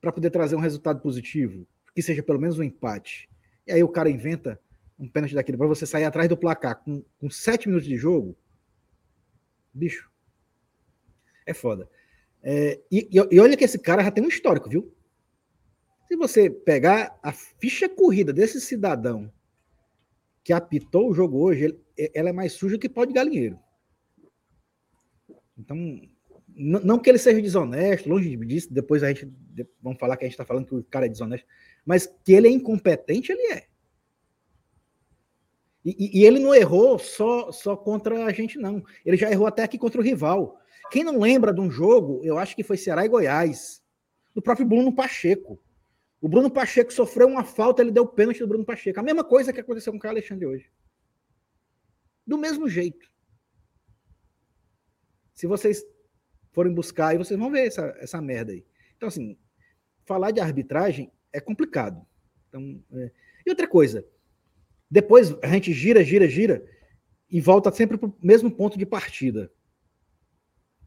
para 0.00 0.12
poder 0.12 0.30
trazer 0.30 0.56
um 0.56 0.60
resultado 0.60 1.00
positivo, 1.00 1.66
que 1.94 2.02
seja 2.02 2.22
pelo 2.22 2.40
menos 2.40 2.58
um 2.58 2.62
empate. 2.62 3.28
E 3.66 3.72
aí 3.72 3.82
o 3.82 3.88
cara 3.88 4.10
inventa 4.10 4.60
um 4.98 5.08
pênalti 5.08 5.34
daquele 5.34 5.58
para 5.58 5.66
você 5.66 5.86
sair 5.86 6.04
atrás 6.04 6.28
do 6.28 6.36
placar 6.36 6.82
com, 6.82 7.02
com 7.18 7.30
sete 7.30 7.68
minutos 7.68 7.88
de 7.88 7.96
jogo. 7.96 8.36
Bicho, 9.72 10.10
é 11.46 11.54
foda. 11.54 11.88
É, 12.42 12.80
e, 12.90 13.08
e, 13.10 13.40
olha 13.40 13.56
que 13.56 13.64
esse 13.64 13.78
cara 13.78 14.02
já 14.02 14.10
tem 14.10 14.24
um 14.24 14.28
histórico, 14.28 14.68
viu? 14.68 14.92
Se 16.08 16.16
você 16.16 16.50
pegar 16.50 17.18
a 17.22 17.32
ficha 17.32 17.88
corrida 17.88 18.32
desse 18.32 18.60
cidadão 18.60 19.32
que 20.44 20.52
apitou 20.52 21.08
o 21.08 21.14
jogo 21.14 21.38
hoje, 21.38 21.64
ele, 21.64 22.10
ela 22.14 22.30
é 22.30 22.32
mais 22.32 22.52
suja 22.52 22.78
que 22.78 22.88
pó 22.88 23.04
de 23.04 23.12
galinheiro. 23.12 23.58
Então, 25.56 26.00
não 26.62 26.98
que 26.98 27.10
ele 27.10 27.18
seja 27.18 27.42
desonesto, 27.42 28.08
longe 28.08 28.36
disso, 28.36 28.72
depois 28.72 29.02
a 29.02 29.08
gente 29.08 29.32
vamos 29.82 29.98
falar 29.98 30.16
que 30.16 30.24
a 30.24 30.28
gente 30.28 30.34
está 30.34 30.44
falando 30.44 30.66
que 30.66 30.74
o 30.74 30.84
cara 30.84 31.06
é 31.06 31.08
desonesto, 31.08 31.46
mas 31.84 32.06
que 32.06 32.32
ele 32.32 32.48
é 32.48 32.50
incompetente, 32.50 33.32
ele 33.32 33.52
é. 33.52 33.66
E, 35.84 36.20
e, 36.20 36.24
ele 36.24 36.38
não 36.38 36.54
errou 36.54 36.96
só, 36.96 37.50
só 37.50 37.76
contra 37.76 38.24
a 38.24 38.32
gente, 38.32 38.56
não. 38.56 38.84
Ele 39.04 39.16
já 39.16 39.28
errou 39.30 39.48
até 39.48 39.64
aqui 39.64 39.76
contra 39.76 40.00
o 40.00 40.04
rival. 40.04 40.56
Quem 40.92 41.02
não 41.02 41.18
lembra 41.18 41.52
de 41.52 41.60
um 41.60 41.68
jogo, 41.68 42.20
eu 42.22 42.38
acho 42.38 42.54
que 42.54 42.62
foi 42.62 42.76
Ceará 42.76 43.04
e 43.04 43.08
Goiás, 43.08 43.82
do 44.32 44.40
próprio 44.40 44.66
Bruno 44.66 44.94
Pacheco. 44.94 45.60
O 46.20 46.28
Bruno 46.28 46.48
Pacheco 46.48 46.92
sofreu 46.92 47.26
uma 47.26 47.42
falta, 47.42 47.82
ele 47.82 47.90
deu 47.90 48.06
pênalti 48.06 48.38
do 48.38 48.46
Bruno 48.46 48.64
Pacheco. 48.64 49.00
A 49.00 49.02
mesma 49.02 49.24
coisa 49.24 49.52
que 49.52 49.58
aconteceu 49.58 49.92
com 49.92 49.98
o 49.98 50.00
Caio 50.00 50.12
Alexandre 50.12 50.46
hoje. 50.46 50.70
Do 52.24 52.38
mesmo 52.38 52.68
jeito. 52.68 53.10
Se 55.34 55.48
vocês 55.48 55.84
forem 56.52 56.72
buscar, 56.72 57.08
aí 57.08 57.18
vocês 57.18 57.38
vão 57.38 57.50
ver 57.50 57.66
essa, 57.66 57.94
essa 57.98 58.20
merda 58.20 58.52
aí. 58.52 58.64
Então, 58.96 59.08
assim, 59.08 59.36
falar 60.04 60.30
de 60.30 60.40
arbitragem 60.40 61.10
é 61.32 61.40
complicado. 61.40 62.06
Então, 62.48 62.82
é... 62.92 63.10
E 63.44 63.50
outra 63.50 63.66
coisa, 63.66 64.06
depois 64.90 65.34
a 65.42 65.48
gente 65.48 65.72
gira, 65.72 66.04
gira, 66.04 66.28
gira 66.28 66.64
e 67.28 67.40
volta 67.40 67.72
sempre 67.72 67.96
para 67.96 68.08
o 68.08 68.14
mesmo 68.22 68.50
ponto 68.50 68.78
de 68.78 68.86
partida. 68.86 69.50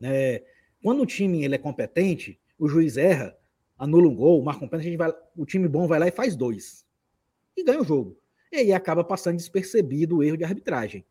É, 0.01 0.43
quando 0.81 1.01
o 1.01 1.05
time 1.05 1.43
ele 1.43 1.55
é 1.55 1.57
competente, 1.57 2.39
o 2.57 2.67
juiz 2.67 2.97
erra, 2.97 3.35
anula 3.77 4.07
um 4.07 4.15
gol, 4.15 4.43
marca 4.43 4.63
um 4.63 4.67
pênalti, 4.67 4.87
a 4.87 4.89
gente 4.89 4.97
vai, 4.97 5.13
o 5.35 5.45
time 5.45 5.67
bom 5.67 5.87
vai 5.87 5.99
lá 5.99 6.07
e 6.07 6.11
faz 6.11 6.35
dois. 6.35 6.85
E 7.57 7.63
ganha 7.63 7.81
o 7.81 7.85
jogo. 7.85 8.17
E 8.51 8.57
aí 8.57 8.73
acaba 8.73 9.03
passando 9.03 9.37
despercebido 9.37 10.17
o 10.17 10.23
erro 10.23 10.37
de 10.37 10.43
arbitragem. 10.43 11.05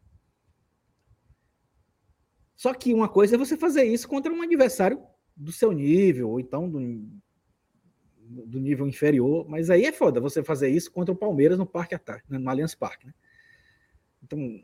Só 2.57 2.73
que 2.73 2.95
uma 2.95 3.09
coisa 3.09 3.35
é 3.35 3.39
você 3.39 3.57
fazer 3.57 3.85
isso 3.85 4.09
contra 4.09 4.33
um 4.33 4.43
adversário 4.43 5.01
do 5.37 5.51
seu 5.51 5.73
nível, 5.73 6.31
ou 6.31 6.41
então 6.41 6.69
do, 6.69 6.81
do 8.47 8.61
nível 8.61 8.87
inferior, 8.87 9.47
mas 9.49 9.71
aí 9.71 9.85
é 9.85 9.93
foda 9.93 10.21
você 10.21 10.43
fazer 10.43 10.69
isso 10.69 10.91
contra 10.91 11.13
o 11.13 11.17
Palmeiras 11.17 11.59
no 11.59 11.67
Parque 11.67 11.95
Ataque, 11.95 12.25
no 12.29 12.49
Allianz 12.49 12.75
Parque, 12.75 13.07
né? 13.07 13.15
Então, 14.23 14.61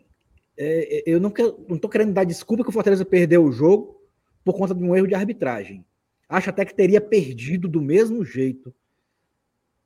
é, 0.57 0.99
é, 0.99 1.03
eu 1.07 1.21
não, 1.21 1.31
quero, 1.31 1.65
não 1.69 1.79
tô 1.79 1.89
querendo 1.89 2.13
dar 2.13 2.25
desculpa 2.25 2.63
que 2.63 2.71
o 2.71 2.73
Fortaleza 2.73 3.05
perdeu 3.05 3.45
o 3.45 3.53
jogo 3.53 4.01
por 4.45 4.55
conta 4.55 4.75
de 4.75 4.83
um 4.83 4.97
erro 4.97 5.07
de 5.07 5.15
arbitragem. 5.15 5.85
Acho 6.29 6.51
até 6.51 6.65
que 6.65 6.75
teria 6.75 7.01
perdido 7.01 7.69
do 7.69 7.83
mesmo 7.83 8.25
jeito. 8.25 8.75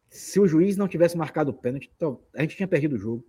Se 0.09 0.39
o 0.39 0.47
juiz 0.47 0.77
não 0.77 0.87
tivesse 0.87 1.17
marcado 1.17 1.51
o 1.51 1.55
pênalti, 1.55 1.91
então, 1.95 2.21
a 2.35 2.43
gente 2.43 2.57
tinha 2.57 2.69
perdido 2.69 2.95
o 2.95 2.99
jogo. 2.99 3.25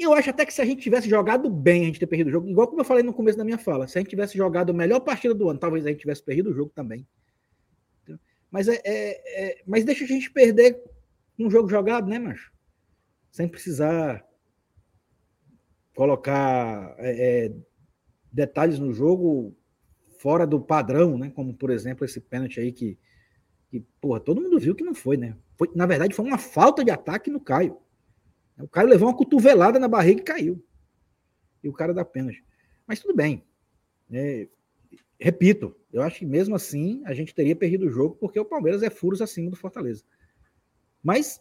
Eu 0.00 0.14
acho 0.14 0.30
até 0.30 0.46
que 0.46 0.52
se 0.52 0.62
a 0.62 0.64
gente 0.64 0.82
tivesse 0.82 1.08
jogado 1.08 1.50
bem, 1.50 1.82
a 1.82 1.86
gente 1.86 2.00
ter 2.00 2.06
perdido 2.06 2.28
o 2.28 2.30
jogo, 2.30 2.48
igual 2.48 2.66
como 2.66 2.80
eu 2.80 2.84
falei 2.84 3.02
no 3.02 3.12
começo 3.12 3.36
da 3.36 3.44
minha 3.44 3.58
fala, 3.58 3.86
se 3.86 3.98
a 3.98 4.00
gente 4.00 4.08
tivesse 4.08 4.36
jogado 4.36 4.70
a 4.70 4.72
melhor 4.72 5.00
partida 5.00 5.34
do 5.34 5.50
ano, 5.50 5.58
talvez 5.58 5.84
a 5.84 5.90
gente 5.90 6.00
tivesse 6.00 6.22
perdido 6.22 6.50
o 6.50 6.54
jogo 6.54 6.72
também. 6.74 7.06
Mas, 8.50 8.66
é, 8.66 8.80
é, 8.84 9.44
é, 9.44 9.62
mas 9.66 9.84
deixa 9.84 10.04
a 10.04 10.06
gente 10.06 10.30
perder 10.30 10.82
um 11.38 11.50
jogo 11.50 11.68
jogado, 11.68 12.08
né, 12.08 12.18
macho? 12.18 12.50
Sem 13.30 13.46
precisar 13.46 14.26
colocar 15.94 16.94
é, 16.98 17.46
é, 17.46 17.52
detalhes 18.32 18.78
no 18.78 18.92
jogo 18.92 19.54
fora 20.18 20.46
do 20.46 20.60
padrão, 20.60 21.18
né? 21.18 21.30
Como, 21.30 21.54
por 21.54 21.70
exemplo, 21.70 22.04
esse 22.04 22.20
pênalti 22.20 22.58
aí 22.58 22.72
que, 22.72 22.98
que 23.68 23.80
porra, 24.00 24.18
todo 24.18 24.40
mundo 24.40 24.58
viu 24.58 24.74
que 24.74 24.82
não 24.82 24.94
foi, 24.94 25.16
né? 25.16 25.36
Foi, 25.56 25.70
na 25.74 25.86
verdade, 25.86 26.14
foi 26.14 26.24
uma 26.24 26.38
falta 26.38 26.82
de 26.82 26.90
ataque 26.90 27.30
no 27.30 27.40
Caio. 27.40 27.76
O 28.62 28.68
Caio 28.68 28.88
levou 28.88 29.08
uma 29.08 29.16
cotovelada 29.16 29.78
na 29.78 29.88
barriga 29.88 30.20
e 30.20 30.24
caiu. 30.24 30.64
E 31.62 31.68
o 31.68 31.72
cara 31.72 31.94
dá 31.94 32.04
pênalti. 32.04 32.44
Mas 32.86 33.00
tudo 33.00 33.14
bem. 33.14 33.44
É, 34.10 34.48
repito, 35.18 35.76
eu 35.92 36.02
acho 36.02 36.20
que 36.20 36.26
mesmo 36.26 36.54
assim 36.54 37.02
a 37.04 37.14
gente 37.14 37.34
teria 37.34 37.54
perdido 37.54 37.86
o 37.86 37.90
jogo 37.90 38.16
porque 38.16 38.40
o 38.40 38.44
Palmeiras 38.44 38.82
é 38.82 38.90
furos 38.90 39.20
acima 39.20 39.50
do 39.50 39.56
Fortaleza. 39.56 40.04
Mas 41.02 41.40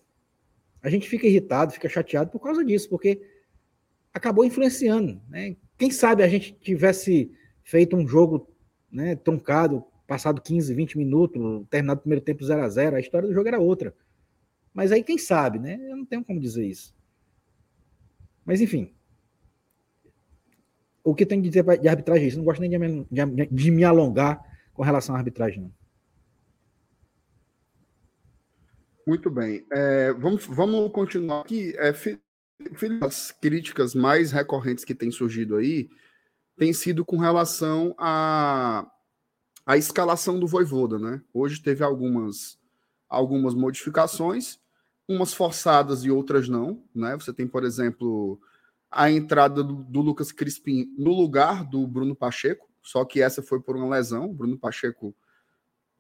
a 0.82 0.90
gente 0.90 1.10
fica 1.10 1.28
irritado, 1.28 1.74
fica 1.74 1.90
chateado 1.90 2.32
por 2.32 2.40
causa 2.40 2.64
disso, 2.64 2.90
porque 2.90 3.22
acabou 4.14 4.46
influenciando. 4.46 5.22
Né? 5.30 5.56
Quem 5.78 5.92
sabe 5.92 6.24
a 6.24 6.28
gente 6.28 6.54
tivesse 6.54 7.32
feito 7.64 7.96
um 7.96 8.08
jogo 8.08 8.50
né, 8.92 9.16
truncado, 9.16 9.84
passado 10.08 10.42
15, 10.42 10.74
20 10.74 10.98
minutos, 10.98 11.68
terminado 11.70 12.00
o 12.00 12.02
primeiro 12.02 12.24
tempo 12.24 12.44
0 12.44 12.62
a 12.62 12.70
0 12.70 12.96
a 12.96 13.00
história 13.00 13.28
do 13.28 13.34
jogo 13.34 13.48
era 13.48 13.60
outra. 13.60 13.94
Mas 14.74 14.92
aí 14.92 15.04
quem 15.04 15.18
sabe, 15.18 15.60
né? 15.60 15.80
Eu 15.90 15.98
não 15.98 16.06
tenho 16.06 16.24
como 16.24 16.40
dizer 16.40 16.66
isso. 16.66 16.94
Mas 18.46 18.62
enfim, 18.62 18.94
o 21.04 21.16
que 21.16 21.26
tem 21.26 21.42
que 21.42 21.50
dizer 21.50 21.64
de 21.80 21.88
arbitragem 21.88 22.26
é 22.26 22.28
isso. 22.28 22.38
Não 22.38 22.46
gosto 22.46 22.62
nem 22.62 22.70
de 22.70 22.78
me, 22.78 23.08
de, 23.10 23.46
de 23.48 23.72
me 23.72 23.84
alongar 23.84 24.44
com 24.74 24.84
relação 24.84 25.16
à 25.16 25.18
arbitragem, 25.18 25.62
não. 25.62 25.80
Muito 29.06 29.32
bem. 29.32 29.66
É, 29.72 30.14
vamos, 30.14 30.46
vamos 30.46 30.92
continuar 30.92 31.42
aqui. 31.42 31.74
É, 31.78 31.92
as 33.02 33.32
críticas 33.32 33.96
mais 33.96 34.32
recorrentes 34.32 34.86
que 34.86 34.94
têm 34.94 35.10
surgido 35.10 35.56
aí 35.56 35.90
tem 36.58 36.74
sido 36.74 37.06
com 37.06 37.18
relação 37.18 37.96
à, 37.98 38.86
à 39.66 39.78
escalação 39.78 40.40
do 40.40 40.46
Voivoda, 40.46 41.00
né? 41.00 41.22
Hoje 41.34 41.62
teve 41.62 41.84
algumas, 41.84 42.60
algumas 43.08 43.56
modificações, 43.56 44.60
umas 45.10 45.34
forçadas 45.34 46.04
e 46.04 46.12
outras 46.12 46.48
não, 46.48 46.84
né? 46.94 47.16
Você 47.16 47.34
tem, 47.34 47.48
por 47.48 47.64
exemplo, 47.64 48.40
a 48.92 49.10
entrada 49.10 49.64
do, 49.64 49.74
do, 49.74 50.02
Lucas 50.02 50.32
Crispim 50.32 50.94
no 50.96 51.12
lugar 51.12 51.66
do 51.66 51.88
Bruno 51.88 52.16
Pacheco, 52.16 52.70
só 52.84 53.04
que 53.04 53.20
essa 53.20 53.42
foi 53.42 53.60
por 53.60 53.76
uma 53.76 53.90
lesão. 53.90 54.30
O 54.30 54.34
Bruno 54.34 54.56
Pacheco 54.56 55.16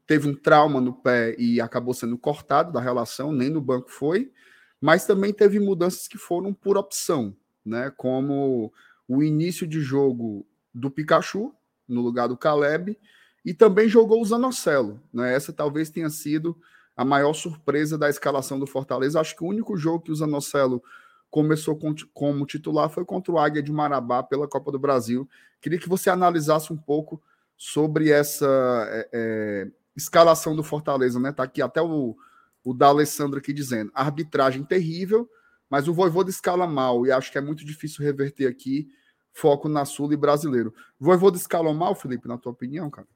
teve 0.05 0.29
um 0.29 0.35
trauma 0.35 0.79
no 0.79 0.93
pé 0.93 1.35
e 1.39 1.59
acabou 1.59 1.91
sendo 1.93 2.19
cortado 2.19 2.71
da 2.71 2.79
relação, 2.79 3.31
nem 3.31 3.49
no 3.49 3.59
banco 3.59 3.89
foi, 3.89 4.31
mas 4.79 5.07
também 5.07 5.33
teve 5.33 5.59
mudanças 5.59 6.07
que 6.07 6.17
foram 6.19 6.53
por 6.53 6.77
opção, 6.77 7.35
né? 7.65 7.91
Como 7.97 8.71
o 9.07 9.23
início 9.23 9.67
de 9.67 9.81
jogo 9.81 10.45
do 10.71 10.91
Pikachu 10.91 11.51
no 11.87 12.01
lugar 12.01 12.27
do 12.27 12.37
Caleb 12.37 12.95
e 13.43 13.55
também 13.55 13.89
jogou 13.89 14.21
o 14.21 14.25
Zanocelo, 14.25 15.01
né? 15.11 15.33
Essa 15.33 15.51
talvez 15.51 15.89
tenha 15.89 16.11
sido 16.11 16.55
a 16.99 17.05
maior 17.05 17.31
surpresa 17.31 17.97
da 17.97 18.09
escalação 18.09 18.59
do 18.59 18.67
Fortaleza. 18.67 19.21
Acho 19.21 19.33
que 19.33 19.41
o 19.41 19.47
único 19.47 19.77
jogo 19.77 20.03
que 20.03 20.11
o 20.11 20.15
Zanocelo 20.15 20.83
começou 21.29 21.77
com, 21.77 21.95
como 22.13 22.45
titular 22.45 22.89
foi 22.89 23.05
contra 23.05 23.31
o 23.31 23.39
Águia 23.39 23.63
de 23.63 23.71
Marabá 23.71 24.21
pela 24.21 24.49
Copa 24.49 24.69
do 24.69 24.77
Brasil. 24.77 25.25
Queria 25.61 25.79
que 25.79 25.87
você 25.87 26.09
analisasse 26.09 26.73
um 26.73 26.75
pouco 26.75 27.23
sobre 27.55 28.11
essa 28.11 28.45
é, 28.91 29.09
é, 29.13 29.67
escalação 29.95 30.53
do 30.53 30.61
Fortaleza, 30.61 31.21
né? 31.21 31.31
Tá 31.31 31.43
aqui 31.43 31.61
até 31.61 31.81
o, 31.81 32.17
o 32.65 32.73
da 32.73 32.87
Alessandro 32.87 33.39
aqui 33.39 33.53
dizendo: 33.53 33.89
arbitragem 33.95 34.65
terrível, 34.65 35.29
mas 35.69 35.87
o 35.87 35.93
Voivoda 35.93 36.29
escala 36.29 36.67
mal 36.67 37.05
e 37.05 37.13
acho 37.13 37.31
que 37.31 37.37
é 37.37 37.41
muito 37.41 37.63
difícil 37.63 38.03
reverter 38.03 38.45
aqui. 38.45 38.89
Foco 39.31 39.69
na 39.69 39.85
Sul 39.85 40.11
e 40.11 40.17
brasileiro. 40.17 40.73
Voivoda 40.99 41.37
escala 41.37 41.73
mal, 41.73 41.95
Felipe, 41.95 42.27
na 42.27 42.37
tua 42.37 42.51
opinião, 42.51 42.89
cara? 42.89 43.07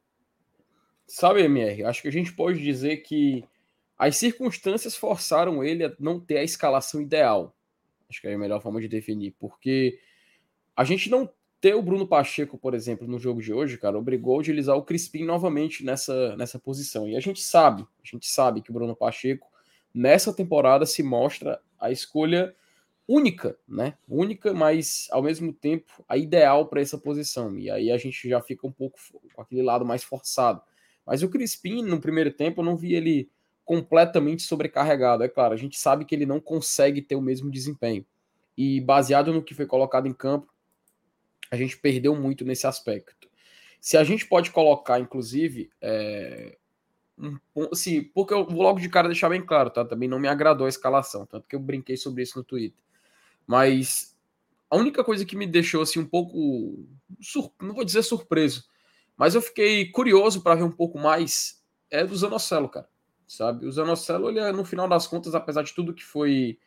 Sabe, 1.06 1.42
MR, 1.42 1.84
acho 1.84 2.02
que 2.02 2.08
a 2.08 2.12
gente 2.12 2.32
pode 2.32 2.64
dizer 2.64 2.98
que 2.98 3.44
as 4.08 4.18
circunstâncias 4.18 4.98
forçaram 4.98 5.64
ele 5.64 5.86
a 5.86 5.94
não 5.98 6.20
ter 6.20 6.38
a 6.38 6.44
escalação 6.44 7.02
ideal. 7.02 7.56
Acho 8.10 8.20
que 8.20 8.28
é 8.28 8.34
a 8.34 8.38
melhor 8.38 8.62
forma 8.62 8.82
de 8.82 8.90
definir, 8.90 9.34
porque 9.40 9.98
a 10.76 10.84
gente 10.84 11.10
não 11.10 11.30
ter 11.62 11.74
o 11.74 11.82
Bruno 11.82 12.06
Pacheco, 12.06 12.58
por 12.58 12.74
exemplo, 12.74 13.08
no 13.08 13.18
jogo 13.18 13.42
de 13.42 13.54
hoje, 13.54 13.78
cara, 13.78 13.98
obrigou 13.98 14.36
a 14.36 14.40
utilizar 14.40 14.76
o 14.76 14.84
Crispim 14.84 15.24
novamente 15.24 15.86
nessa, 15.86 16.36
nessa 16.36 16.60
posição. 16.60 17.08
E 17.08 17.16
a 17.16 17.22
gente 17.22 17.42
sabe, 17.42 17.84
a 17.84 18.06
gente 18.06 18.28
sabe 18.28 18.62
que 18.62 18.72
o 18.72 18.74
Bruno 18.74 18.94
Pacheco 18.94 19.48
nessa 19.94 20.34
temporada 20.34 20.86
se 20.86 21.02
mostra 21.02 21.62
a 21.80 21.90
escolha 21.90 22.54
única, 23.08 23.58
né? 23.66 23.98
Única, 24.06 24.54
mas 24.54 25.08
ao 25.12 25.24
mesmo 25.24 25.54
tempo 25.54 26.04
a 26.10 26.18
ideal 26.18 26.68
para 26.68 26.82
essa 26.82 26.98
posição. 26.98 27.58
E 27.58 27.72
aí 27.72 27.90
a 27.90 27.98
gente 27.98 28.28
já 28.28 28.42
fica 28.42 28.68
um 28.68 28.72
pouco 28.72 29.00
com 29.34 29.42
aquele 29.42 29.62
lado 29.62 29.86
mais 29.86 30.04
forçado. 30.04 30.62
Mas 31.06 31.24
o 31.24 31.30
Crispim, 31.30 31.82
no 31.84 32.02
primeiro 32.02 32.34
tempo, 32.34 32.60
eu 32.60 32.66
não 32.66 32.76
vi 32.76 32.96
ele 32.96 33.32
completamente 33.66 34.44
sobrecarregado. 34.44 35.24
É 35.24 35.30
claro, 35.30 35.54
a 35.54 35.58
gente 35.58 35.80
sabe 35.80 36.06
que 36.06 36.14
ele 36.14 36.26
não 36.26 36.40
consegue 36.40 37.02
ter 37.02 37.16
o 37.16 37.22
mesmo 37.22 37.50
desempenho. 37.50 38.06
E 38.58 38.80
baseado 38.82 39.34
no 39.34 39.44
que 39.44 39.56
foi 39.56 39.66
colocado 39.66 40.08
em 40.08 40.14
campo, 40.14 40.54
a 41.50 41.56
gente 41.56 41.78
perdeu 41.78 42.16
muito 42.16 42.46
nesse 42.46 42.68
aspecto. 42.68 43.30
Se 43.80 43.98
a 43.98 44.04
gente 44.04 44.26
pode 44.26 44.52
colocar, 44.52 45.00
inclusive, 45.00 45.70
é, 45.82 46.58
um, 47.18 47.38
assim, 47.72 48.04
porque 48.04 48.34
eu 48.34 48.46
vou 48.46 48.62
logo 48.62 48.80
de 48.80 48.90
cara 48.90 49.08
deixar 49.08 49.30
bem 49.30 49.46
claro, 49.46 49.70
tá? 49.70 49.84
Também 49.84 50.08
não 50.08 50.20
me 50.20 50.28
agradou 50.28 50.66
a 50.66 50.70
escalação, 50.70 51.26
tanto 51.26 51.48
que 51.48 51.56
eu 51.56 51.60
brinquei 51.60 51.98
sobre 51.98 52.24
isso 52.24 52.38
no 52.38 52.44
Twitter. 52.44 52.80
Mas 53.46 54.18
a 54.70 54.78
única 54.78 55.04
coisa 55.04 55.26
que 55.26 55.36
me 55.36 55.46
deixou 55.46 55.82
assim 55.82 56.00
um 56.00 56.06
pouco, 56.06 56.88
não 57.62 57.74
vou 57.74 57.84
dizer 57.84 58.04
surpreso, 58.04 58.66
mas 59.18 59.36
eu 59.36 59.42
fiquei 59.42 59.92
curioso 59.92 60.42
para 60.42 60.56
ver 60.56 60.64
um 60.64 60.72
pouco 60.72 60.98
mais 60.98 61.62
é 61.92 62.06
do 62.06 62.16
Zanocelo, 62.16 62.70
cara 62.70 62.88
sabe? 63.28 63.66
O 63.66 63.72
Zanocelo, 63.72 64.30
ele 64.30 64.40
é, 64.40 64.52
no 64.52 64.66
final 64.66 64.88
das 64.88 65.08
contas, 65.08 65.36
apesar 65.36 65.64
de 65.64 65.74
tudo 65.74 65.94
que 65.94 66.04
foi 66.04 66.58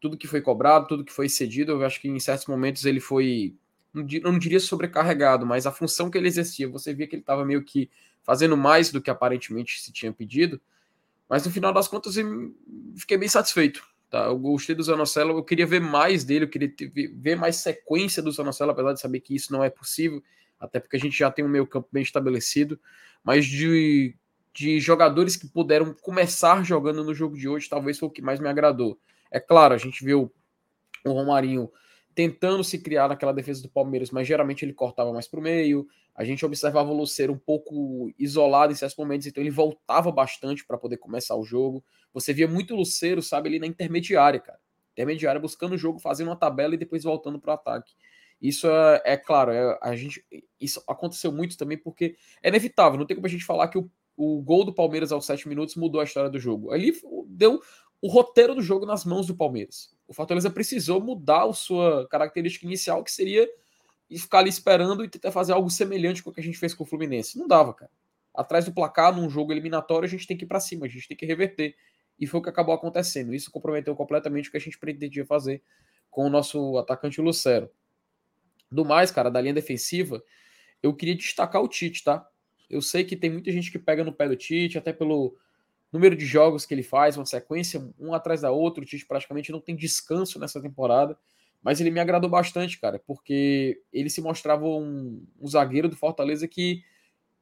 tudo 0.00 0.16
que 0.16 0.26
foi 0.26 0.40
cobrado, 0.40 0.86
tudo 0.86 1.04
que 1.04 1.12
foi 1.12 1.28
cedido, 1.28 1.72
eu 1.72 1.84
acho 1.84 2.00
que 2.00 2.08
em 2.08 2.20
certos 2.20 2.46
momentos 2.46 2.84
ele 2.84 3.00
foi, 3.00 3.56
não, 3.92 4.38
diria 4.38 4.60
sobrecarregado, 4.60 5.44
mas 5.44 5.66
a 5.66 5.72
função 5.72 6.10
que 6.10 6.16
ele 6.16 6.28
exercia, 6.28 6.68
você 6.68 6.94
via 6.94 7.06
que 7.06 7.16
ele 7.16 7.22
estava 7.22 7.44
meio 7.44 7.64
que 7.64 7.90
fazendo 8.22 8.56
mais 8.56 8.92
do 8.92 9.00
que 9.00 9.10
aparentemente 9.10 9.80
se 9.80 9.92
tinha 9.92 10.12
pedido, 10.12 10.60
mas 11.28 11.44
no 11.44 11.50
final 11.50 11.72
das 11.72 11.88
contas 11.88 12.16
eu 12.16 12.54
fiquei 12.96 13.18
bem 13.18 13.28
satisfeito. 13.28 13.82
Tá? 14.08 14.26
Eu 14.26 14.38
gostei 14.38 14.74
do 14.74 14.82
Zanocelo, 14.82 15.36
eu 15.36 15.44
queria 15.44 15.66
ver 15.66 15.80
mais 15.80 16.24
dele, 16.24 16.44
eu 16.44 16.48
queria 16.48 16.72
ver 17.14 17.36
mais 17.36 17.56
sequência 17.56 18.22
do 18.22 18.30
Zanocelo, 18.30 18.70
apesar 18.70 18.94
de 18.94 19.00
saber 19.00 19.20
que 19.20 19.34
isso 19.34 19.52
não 19.52 19.62
é 19.62 19.68
possível, 19.68 20.22
até 20.58 20.80
porque 20.80 20.96
a 20.96 21.00
gente 21.00 21.18
já 21.18 21.30
tem 21.30 21.44
um 21.44 21.48
meio 21.48 21.66
campo 21.66 21.88
bem 21.92 22.02
estabelecido, 22.02 22.80
mas 23.22 23.44
de 23.44 24.16
de 24.58 24.80
jogadores 24.80 25.36
que 25.36 25.46
puderam 25.46 25.94
começar 26.02 26.64
jogando 26.64 27.04
no 27.04 27.14
jogo 27.14 27.36
de 27.36 27.48
hoje, 27.48 27.68
talvez 27.68 27.96
foi 27.96 28.08
o 28.08 28.10
que 28.10 28.20
mais 28.20 28.40
me 28.40 28.48
agradou. 28.48 28.98
É 29.30 29.38
claro, 29.38 29.72
a 29.72 29.78
gente 29.78 30.04
viu 30.04 30.34
o 31.06 31.12
Romarinho 31.12 31.70
tentando 32.12 32.64
se 32.64 32.80
criar 32.80 33.06
naquela 33.06 33.32
defesa 33.32 33.62
do 33.62 33.68
Palmeiras, 33.68 34.10
mas 34.10 34.26
geralmente 34.26 34.64
ele 34.64 34.72
cortava 34.72 35.12
mais 35.12 35.28
para 35.28 35.38
o 35.38 35.42
meio. 35.42 35.86
A 36.12 36.24
gente 36.24 36.44
observava 36.44 36.90
o 36.90 36.96
Luceiro 36.96 37.32
um 37.32 37.38
pouco 37.38 38.12
isolado 38.18 38.72
em 38.72 38.74
certos 38.74 38.96
momentos, 38.96 39.28
então 39.28 39.40
ele 39.40 39.52
voltava 39.52 40.10
bastante 40.10 40.66
para 40.66 40.76
poder 40.76 40.96
começar 40.96 41.36
o 41.36 41.44
jogo. 41.44 41.84
Você 42.12 42.32
via 42.32 42.48
muito 42.48 42.74
Luceiro, 42.74 43.22
sabe, 43.22 43.48
ali 43.48 43.60
na 43.60 43.66
intermediária, 43.68 44.40
cara. 44.40 44.58
Intermediária 44.90 45.40
buscando 45.40 45.74
o 45.74 45.78
jogo, 45.78 46.00
fazendo 46.00 46.26
uma 46.26 46.36
tabela 46.36 46.74
e 46.74 46.78
depois 46.78 47.04
voltando 47.04 47.38
para 47.38 47.52
o 47.52 47.54
ataque. 47.54 47.94
Isso 48.42 48.68
é, 48.68 49.02
é 49.04 49.16
claro, 49.16 49.52
é, 49.52 49.78
a 49.80 49.94
gente, 49.94 50.24
isso 50.60 50.82
aconteceu 50.88 51.30
muito 51.30 51.56
também 51.56 51.78
porque 51.78 52.16
é 52.42 52.48
inevitável, 52.48 52.98
não 52.98 53.06
tem 53.06 53.16
como 53.16 53.26
a 53.26 53.30
gente 53.30 53.44
falar 53.44 53.68
que 53.68 53.78
o, 53.78 53.90
o 54.18 54.42
gol 54.42 54.64
do 54.64 54.74
Palmeiras 54.74 55.12
aos 55.12 55.24
7 55.24 55.48
minutos 55.48 55.76
mudou 55.76 56.00
a 56.00 56.04
história 56.04 56.28
do 56.28 56.40
jogo. 56.40 56.72
Ali 56.72 56.92
deu 57.28 57.62
o 58.02 58.08
roteiro 58.08 58.52
do 58.52 58.60
jogo 58.60 58.84
nas 58.84 59.04
mãos 59.04 59.28
do 59.28 59.36
Palmeiras. 59.36 59.96
O 60.08 60.12
Fortaleza 60.12 60.50
precisou 60.50 61.00
mudar 61.00 61.44
a 61.44 61.52
sua 61.52 62.04
característica 62.08 62.66
inicial, 62.66 63.04
que 63.04 63.12
seria 63.12 63.48
ficar 64.10 64.40
ali 64.40 64.48
esperando 64.48 65.04
e 65.04 65.08
tentar 65.08 65.30
fazer 65.30 65.52
algo 65.52 65.70
semelhante 65.70 66.20
com 66.20 66.30
o 66.30 66.32
que 66.32 66.40
a 66.40 66.42
gente 66.42 66.58
fez 66.58 66.74
com 66.74 66.82
o 66.82 66.86
Fluminense. 66.86 67.38
Não 67.38 67.46
dava, 67.46 67.72
cara. 67.72 67.92
Atrás 68.34 68.64
do 68.64 68.72
placar, 68.72 69.14
num 69.14 69.30
jogo 69.30 69.52
eliminatório, 69.52 70.06
a 70.06 70.10
gente 70.10 70.26
tem 70.26 70.36
que 70.36 70.44
ir 70.44 70.48
para 70.48 70.58
cima, 70.58 70.86
a 70.86 70.88
gente 70.88 71.06
tem 71.06 71.16
que 71.16 71.24
reverter. 71.24 71.76
E 72.18 72.26
foi 72.26 72.40
o 72.40 72.42
que 72.42 72.50
acabou 72.50 72.74
acontecendo. 72.74 73.32
Isso 73.32 73.52
comprometeu 73.52 73.94
completamente 73.94 74.48
o 74.48 74.50
que 74.50 74.56
a 74.56 74.60
gente 74.60 74.78
pretendia 74.78 75.24
fazer 75.24 75.62
com 76.10 76.26
o 76.26 76.30
nosso 76.30 76.76
atacante 76.76 77.20
Lucero. 77.20 77.70
Do 78.68 78.84
mais, 78.84 79.12
cara, 79.12 79.30
da 79.30 79.40
linha 79.40 79.54
defensiva, 79.54 80.20
eu 80.82 80.92
queria 80.92 81.14
destacar 81.14 81.62
o 81.62 81.68
Tite, 81.68 82.02
tá? 82.02 82.28
Eu 82.68 82.82
sei 82.82 83.04
que 83.04 83.16
tem 83.16 83.30
muita 83.30 83.50
gente 83.50 83.70
que 83.70 83.78
pega 83.78 84.04
no 84.04 84.12
pé 84.12 84.28
do 84.28 84.36
Tite, 84.36 84.78
até 84.78 84.92
pelo 84.92 85.36
número 85.92 86.14
de 86.14 86.26
jogos 86.26 86.66
que 86.66 86.74
ele 86.74 86.82
faz, 86.82 87.16
uma 87.16 87.24
sequência 87.24 87.88
um 87.98 88.12
atrás 88.12 88.42
da 88.42 88.50
outra. 88.50 88.82
O 88.82 88.86
Tite 88.86 89.06
praticamente 89.06 89.50
não 89.50 89.60
tem 89.60 89.74
descanso 89.74 90.38
nessa 90.38 90.60
temporada. 90.60 91.18
Mas 91.62 91.80
ele 91.80 91.90
me 91.90 91.98
agradou 91.98 92.30
bastante, 92.30 92.78
cara, 92.78 93.02
porque 93.04 93.82
ele 93.92 94.08
se 94.08 94.20
mostrava 94.20 94.64
um, 94.64 95.26
um 95.40 95.48
zagueiro 95.48 95.88
do 95.88 95.96
Fortaleza 95.96 96.46
que 96.46 96.84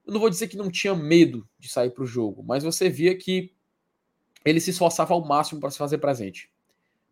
eu 0.07 0.13
não 0.13 0.21
vou 0.21 0.31
dizer 0.31 0.47
que 0.47 0.57
não 0.57 0.71
tinha 0.71 0.95
medo 0.95 1.47
de 1.59 1.69
sair 1.69 1.91
para 1.91 2.05
o 2.05 2.07
jogo, 2.07 2.43
mas 2.43 2.63
você 2.63 2.89
via 2.89 3.17
que 3.17 3.53
ele 4.45 4.61
se 4.61 4.71
esforçava 4.71 5.13
ao 5.13 5.25
máximo 5.25 5.61
para 5.61 5.71
se 5.71 5.79
fazer 5.79 5.99
presente, 5.99 6.49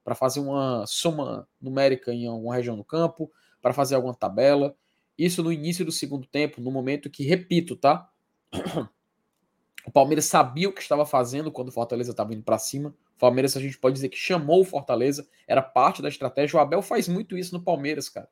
para 0.04 0.14
fazer 0.14 0.38
uma 0.38 0.86
soma 0.86 1.48
numérica 1.60 2.12
em 2.12 2.26
alguma 2.26 2.54
região 2.54 2.76
do 2.76 2.84
campo, 2.84 3.30
para 3.60 3.72
fazer 3.72 3.96
alguma 3.96 4.14
tabela. 4.14 4.76
Isso 5.16 5.42
no 5.42 5.52
início 5.52 5.84
do 5.84 5.92
segundo 5.92 6.26
tempo, 6.26 6.60
no 6.60 6.70
momento 6.70 7.10
que, 7.10 7.24
repito, 7.24 7.76
tá? 7.76 8.10
O 9.86 9.90
Palmeiras 9.90 10.24
sabia 10.24 10.66
o 10.66 10.72
que 10.72 10.80
estava 10.80 11.04
fazendo 11.04 11.52
quando 11.52 11.68
o 11.68 11.70
Fortaleza 11.70 12.12
estava 12.12 12.32
indo 12.32 12.42
para 12.42 12.56
cima. 12.56 12.94
O 13.16 13.18
Palmeiras, 13.18 13.54
a 13.54 13.60
gente 13.60 13.76
pode 13.78 13.92
dizer 13.92 14.08
que 14.08 14.16
chamou 14.16 14.62
o 14.62 14.64
Fortaleza, 14.64 15.28
era 15.46 15.60
parte 15.60 16.00
da 16.00 16.08
estratégia. 16.08 16.56
O 16.56 16.60
Abel 16.60 16.80
faz 16.80 17.06
muito 17.06 17.36
isso 17.36 17.54
no 17.54 17.62
Palmeiras, 17.62 18.08
cara. 18.08 18.26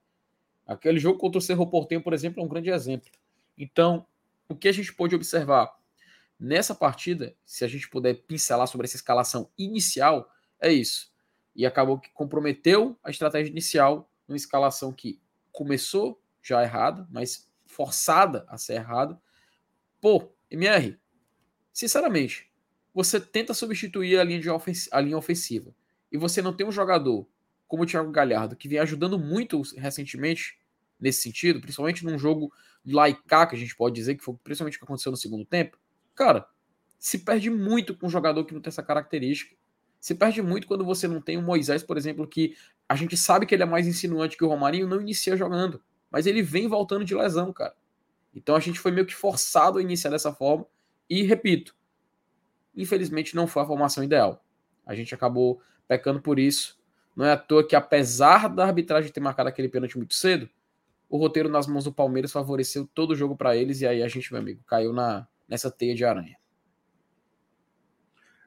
Aquele 0.67 0.99
jogo 0.99 1.19
contra 1.19 1.39
o 1.39 1.43
Cerro 1.43 1.67
Portenho, 1.67 2.03
por 2.03 2.15
exemplo, 2.15 2.41
é 2.41 2.45
um 2.45 2.49
grande 2.49 2.71
exemplo. 2.71 3.11
Então, 3.59 4.07
o 4.49 4.57
que 4.57 4.67
a 4.67 4.73
gente 4.73 4.95
pôde 4.95 5.15
observar 5.15 5.77
nessa 6.41 6.75
partida, 6.75 7.37
se 7.45 7.65
a 7.65 7.69
gente 7.69 7.89
puder 7.89 8.15
pincelar 8.23 8.67
sobre 8.67 8.87
essa 8.87 8.97
escalação 8.97 9.51
inicial, 9.59 10.31
é 10.59 10.73
isso. 10.73 11.13
E 11.55 11.67
acabou 11.67 11.99
que 11.99 12.11
comprometeu 12.13 12.99
a 13.03 13.11
estratégia 13.11 13.51
inicial, 13.51 14.11
uma 14.27 14.37
escalação 14.37 14.91
que 14.91 15.21
começou 15.53 16.22
já 16.43 16.63
errada, 16.63 17.07
mas 17.11 17.49
forçada 17.67 18.45
a 18.49 18.59
ser 18.59 18.75
errada. 18.75 19.21
Pô, 20.01 20.33
MR, 20.51 20.99
sinceramente, 21.73 22.51
você 22.93 23.21
tenta 23.21 23.55
substituir 23.55 24.19
a 24.19 24.25
linha, 24.25 24.41
de 24.41 24.51
ofens 24.51 24.89
a 24.93 25.01
linha 25.01 25.17
ofensiva 25.17 25.75
e 26.11 26.19
você 26.19 26.43
não 26.43 26.53
tem 26.53 26.67
um 26.67 26.73
jogador 26.73 27.27
como 27.67 27.85
o 27.85 27.87
Thiago 27.87 28.11
Galhardo, 28.11 28.55
que 28.55 28.69
vem 28.69 28.79
ajudando 28.79 29.19
muito 29.19 29.63
recentemente 29.79 30.59
nesse 31.01 31.23
sentido, 31.23 31.61
principalmente 31.61 32.05
num 32.05 32.19
jogo 32.19 32.53
laicá, 32.85 33.47
que 33.47 33.57
a 33.57 33.59
gente 33.59 33.75
pode 33.75 33.95
dizer 33.95 34.15
que 34.15 34.23
foi 34.23 34.35
principalmente 34.45 34.77
o 34.77 34.79
que 34.79 34.85
aconteceu 34.85 35.11
no 35.11 35.17
segundo 35.17 35.45
tempo, 35.45 35.79
cara, 36.15 36.47
se 36.99 37.19
perde 37.19 37.49
muito 37.49 37.97
com 37.97 38.07
um 38.07 38.11
jogador 38.11 38.45
que 38.45 38.53
não 38.53 38.61
tem 38.61 38.69
essa 38.69 38.83
característica. 38.83 39.57
Se 39.99 40.15
perde 40.15 40.43
muito 40.43 40.67
quando 40.67 40.85
você 40.85 41.09
não 41.09 41.21
tem 41.21 41.37
o 41.39 41.43
Moisés, 41.43 41.83
por 41.83 41.97
exemplo, 41.97 42.29
que 42.29 42.55
a 42.89 42.95
gente 42.95 43.17
sabe 43.17 43.47
que 43.47 43.55
ele 43.55 43.63
é 43.63 43.67
mais 43.67 43.87
insinuante 43.87 44.37
que 44.37 44.45
o 44.45 44.49
Romarinho, 44.49 44.87
não 44.87 45.01
inicia 45.01 45.37
jogando. 45.37 45.83
Mas 46.13 46.27
ele 46.27 46.43
vem 46.43 46.69
voltando 46.69 47.05
de 47.05 47.15
lesão, 47.15 47.53
cara. 47.53 47.75
Então 48.35 48.55
a 48.55 48.61
gente 48.61 48.79
foi 48.79 48.93
meio 48.93 49.07
que 49.07 49.15
forçado 49.15 49.79
a 49.79 49.83
iniciar 49.83 50.11
dessa 50.11 50.33
forma. 50.33 50.67
E 51.09 51.23
repito, 51.23 51.75
infelizmente 52.77 53.35
não 53.35 53.47
foi 53.47 53.63
a 53.63 53.67
formação 53.67 54.05
ideal. 54.05 54.45
A 54.87 54.95
gente 54.95 55.15
acabou 55.15 55.61
pecando 55.89 56.21
por 56.21 56.39
isso. 56.39 56.79
Não 57.17 57.25
é 57.25 57.33
à 57.33 57.37
toa 57.37 57.67
que, 57.67 57.77
apesar 57.77 58.49
da 58.49 58.65
arbitragem 58.65 59.11
ter 59.11 59.21
marcado 59.21 59.49
aquele 59.49 59.69
pênalti 59.69 59.97
muito 59.97 60.15
cedo, 60.15 60.49
o 61.09 61.19
roteiro 61.19 61.49
nas 61.49 61.67
mãos 61.67 61.85
do 61.85 61.93
Palmeiras 61.93 62.33
favoreceu 62.33 62.89
todo 62.95 63.11
o 63.11 63.17
jogo 63.17 63.37
para 63.37 63.57
eles. 63.57 63.81
E 63.81 63.87
aí 63.87 64.03
a 64.03 64.09
gente, 64.09 64.33
meu 64.33 64.41
amigo, 64.41 64.63
caiu 64.67 64.93
na, 64.93 65.27
nessa 65.49 65.71
teia 65.71 65.95
de 65.95 66.05
aranha. 66.05 66.37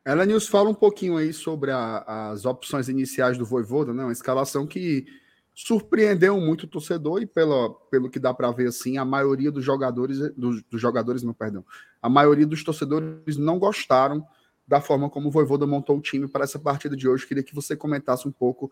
Ela 0.04 0.26
News 0.26 0.48
fala 0.48 0.70
um 0.70 0.74
pouquinho 0.74 1.18
aí 1.18 1.34
sobre 1.34 1.72
a, 1.72 2.30
as 2.30 2.46
opções 2.46 2.90
iniciais 2.90 3.38
do 3.38 3.46
Voivoda, 3.46 3.92
né? 3.92 4.04
Uma 4.04 4.12
escalação 4.12 4.68
que 4.68 5.06
surpreendeu 5.56 6.40
muito 6.40 6.64
o 6.64 6.68
torcedor 6.68 7.22
e 7.22 7.26
pelo, 7.26 7.76
pelo 7.90 8.10
que 8.10 8.20
dá 8.20 8.34
para 8.34 8.52
ver 8.52 8.68
assim, 8.68 8.98
a 8.98 9.06
maioria 9.06 9.50
dos 9.50 9.64
jogadores, 9.64 10.20
dos, 10.36 10.62
dos, 10.64 10.82
jogadores, 10.82 11.24
não, 11.24 11.34
perdão, 11.34 11.66
a 12.02 12.10
maioria 12.10 12.46
dos 12.46 12.62
torcedores 12.62 13.38
não 13.38 13.58
gostaram 13.58 14.28
da 14.68 14.82
forma 14.82 15.10
como 15.10 15.30
o 15.30 15.32
Voivoda 15.32 15.66
montou 15.66 15.98
o 15.98 16.02
time 16.02 16.28
para 16.28 16.44
essa 16.44 16.60
partida 16.60 16.96
de 16.96 17.08
hoje. 17.08 17.26
Queria 17.26 17.44
que 17.44 17.56
você 17.56 17.76
comentasse 17.76 18.28
um 18.28 18.32
pouco 18.32 18.70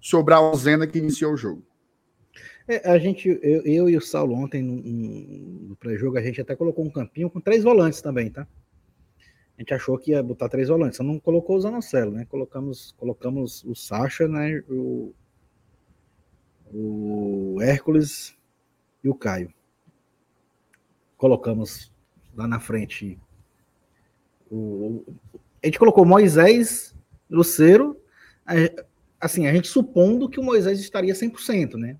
sobre 0.00 0.32
a 0.32 0.38
Alzena 0.38 0.86
que 0.86 0.98
iniciou 0.98 1.34
o 1.34 1.36
jogo. 1.36 1.62
É, 2.66 2.90
a 2.90 2.98
gente, 2.98 3.28
eu, 3.28 3.62
eu, 3.62 3.90
e 3.90 3.96
o 3.96 4.00
Saulo 4.00 4.34
ontem 4.34 4.62
no, 4.62 5.68
no 5.68 5.76
pré-jogo, 5.76 6.16
a 6.16 6.22
gente 6.22 6.40
até 6.40 6.56
colocou 6.56 6.84
um 6.84 6.90
campinho 6.90 7.28
com 7.28 7.40
três 7.40 7.62
volantes 7.62 8.00
também, 8.00 8.30
tá? 8.30 8.46
A 9.56 9.60
gente 9.60 9.74
achou 9.74 9.98
que 9.98 10.12
ia 10.12 10.22
botar 10.22 10.48
três 10.48 10.68
volantes, 10.68 10.96
só 10.96 11.04
não 11.04 11.20
colocou 11.20 11.56
o 11.56 11.60
Zanocelo, 11.60 12.12
né? 12.12 12.24
Colocamos, 12.24 12.94
colocamos 12.96 13.62
o 13.64 13.74
Sacha, 13.74 14.26
né? 14.26 14.62
O, 14.68 15.14
o 16.72 17.58
Hércules 17.60 18.36
e 19.02 19.08
o 19.08 19.14
Caio. 19.14 19.52
Colocamos 21.16 21.92
lá 22.34 22.46
na 22.46 22.60
frente 22.60 23.18
o, 24.50 25.04
a 25.62 25.66
gente 25.66 25.78
colocou 25.78 26.04
Moisés, 26.04 26.94
Luceiro, 27.28 28.00
assim, 29.20 29.46
a 29.46 29.52
gente 29.52 29.68
supondo 29.68 30.28
que 30.28 30.38
o 30.38 30.42
Moisés 30.42 30.78
estaria 30.78 31.14
100%, 31.14 31.74
né? 31.74 31.98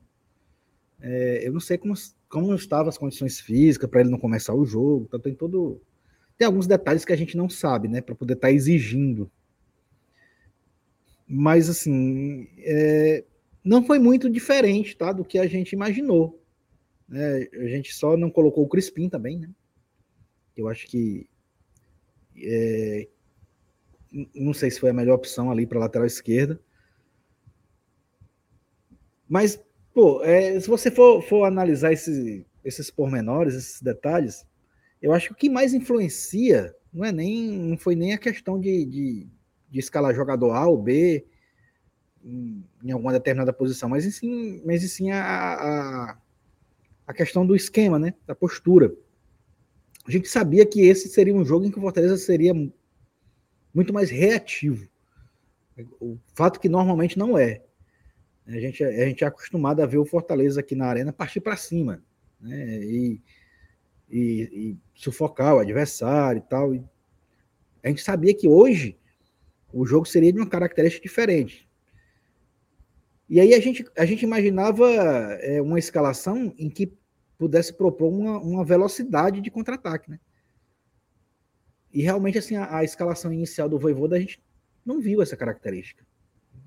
É, 1.00 1.46
eu 1.46 1.53
não 1.53 1.61
sei 1.61 1.77
como, 1.77 1.94
como 2.29 2.55
estavam 2.55 2.88
as 2.88 2.98
condições 2.98 3.40
físicas 3.40 3.90
para 3.90 4.00
ele 4.00 4.11
não 4.11 4.18
começar 4.18 4.55
o 4.55 4.64
jogo, 4.64 5.05
então 5.09 5.20
tem 5.20 5.35
todo 5.35 5.81
tem 6.37 6.46
alguns 6.46 6.66
detalhes 6.66 7.05
que 7.05 7.12
a 7.12 7.16
gente 7.16 7.37
não 7.37 7.48
sabe, 7.48 7.87
né, 7.87 8.00
para 8.00 8.14
poder 8.14 8.33
estar 8.35 8.48
tá 8.48 8.53
exigindo. 8.53 9.31
Mas 11.27 11.70
assim, 11.70 12.48
é, 12.59 13.24
não 13.64 13.83
foi 13.83 13.98
muito 13.98 14.29
diferente, 14.29 14.96
tá, 14.96 15.11
do 15.11 15.24
que 15.24 15.38
a 15.38 15.46
gente 15.46 15.72
imaginou. 15.72 16.40
Né? 17.09 17.48
A 17.55 17.66
gente 17.66 17.94
só 17.94 18.16
não 18.16 18.31
colocou 18.31 18.64
o 18.64 18.68
Crispim 18.68 19.09
também, 19.09 19.38
né? 19.38 19.48
Eu 20.57 20.68
acho 20.68 20.87
que 20.87 21.29
é, 22.37 23.09
não 24.35 24.53
sei 24.53 24.70
se 24.70 24.79
foi 24.79 24.90
a 24.90 24.94
melhor 24.94 25.14
opção 25.14 25.50
ali 25.50 25.66
para 25.66 25.79
lateral 25.79 26.07
esquerda. 26.07 26.61
Mas, 29.29 29.61
pô, 29.92 30.22
é, 30.22 30.61
se 30.61 30.68
você 30.68 30.90
for, 30.90 31.22
for 31.22 31.44
analisar 31.44 31.92
esse, 31.92 32.46
esses 32.64 32.90
pormenores, 32.90 33.55
esses 33.55 33.83
detalhes, 33.83 34.46
eu 35.00 35.12
acho 35.12 35.29
que 35.29 35.33
o 35.33 35.37
que 35.37 35.48
mais 35.48 35.74
influencia 35.74 36.74
não 36.92 37.05
é 37.05 37.11
nem 37.11 37.50
não 37.50 37.77
foi 37.77 37.96
nem 37.96 38.12
a 38.12 38.18
questão 38.18 38.61
de, 38.61 38.85
de, 38.85 39.29
de 39.68 39.81
escalar 39.81 40.14
jogador 40.14 40.53
A 40.53 40.66
ou 40.68 40.81
B, 40.81 41.27
em, 42.24 42.64
em 42.82 42.90
alguma 42.90 43.12
determinada 43.12 43.52
posição, 43.52 43.88
mas 43.88 44.04
sim, 44.14 44.62
mas 44.64 44.90
sim 44.90 45.10
a, 45.10 45.22
a, 45.22 46.18
a 47.06 47.12
questão 47.12 47.46
do 47.46 47.54
esquema, 47.54 47.98
né? 47.98 48.14
Da 48.26 48.34
postura. 48.34 48.94
A 50.06 50.10
gente 50.10 50.28
sabia 50.28 50.66
que 50.66 50.80
esse 50.80 51.08
seria 51.08 51.34
um 51.34 51.44
jogo 51.44 51.66
em 51.66 51.70
que 51.70 51.78
o 51.78 51.82
Fortaleza 51.82 52.16
seria 52.16 52.54
muito 53.72 53.92
mais 53.92 54.10
reativo. 54.10 54.88
O 56.00 56.18
fato 56.34 56.60
que 56.60 56.68
normalmente 56.68 57.18
não 57.18 57.37
é. 57.37 57.62
A 58.46 58.52
gente, 58.52 58.84
a 58.84 59.06
gente 59.06 59.24
é 59.24 59.26
acostumado 59.26 59.80
a 59.80 59.87
ver 59.87 59.98
o 59.98 60.04
Fortaleza 60.04 60.60
aqui 60.60 60.74
na 60.74 60.87
arena 60.87 61.12
partir 61.12 61.40
para 61.40 61.56
cima. 61.56 62.02
Né? 62.40 62.84
E, 62.84 63.20
e, 64.10 64.20
e, 64.52 64.76
sufocar 64.94 65.54
o 65.54 65.58
adversário 65.58 66.38
e 66.38 66.48
tal. 66.48 66.74
E 66.74 66.84
a 67.82 67.88
gente 67.88 68.02
sabia 68.02 68.34
que 68.34 68.46
hoje 68.46 68.96
o 69.72 69.87
jogo 69.87 70.06
seria 70.06 70.32
de 70.32 70.38
uma 70.38 70.48
característica 70.48 71.02
diferente. 71.02 71.68
E 73.28 73.40
aí 73.40 73.54
a 73.54 73.60
gente, 73.60 73.84
a 73.96 74.04
gente 74.04 74.22
imaginava 74.22 74.87
é, 74.90 75.60
uma 75.60 75.78
escalação 75.78 76.54
em 76.58 76.68
que 76.68 76.92
pudesse 77.38 77.72
propor 77.72 78.08
uma, 78.08 78.38
uma 78.38 78.64
velocidade 78.64 79.40
de 79.40 79.50
contra-ataque, 79.50 80.10
né? 80.10 80.20
E 81.92 82.02
realmente, 82.02 82.38
assim, 82.38 82.56
a, 82.56 82.78
a, 82.78 82.84
escalação 82.84 83.32
inicial 83.32 83.68
do 83.68 83.78
Voivoda, 83.78 84.16
a 84.16 84.20
gente 84.20 84.42
não 84.84 85.00
viu 85.00 85.22
essa 85.22 85.37
característica. 85.37 86.04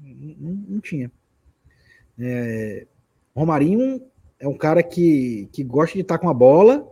Não, 0.01 0.53
não 0.53 0.79
tinha. 0.79 1.11
É, 2.17 2.87
Romarinho 3.35 4.01
é 4.39 4.47
um 4.47 4.57
cara 4.57 4.81
que, 4.81 5.49
que 5.51 5.63
gosta 5.63 5.95
de 5.95 6.01
estar 6.01 6.17
com 6.17 6.29
a 6.29 6.33
bola 6.33 6.89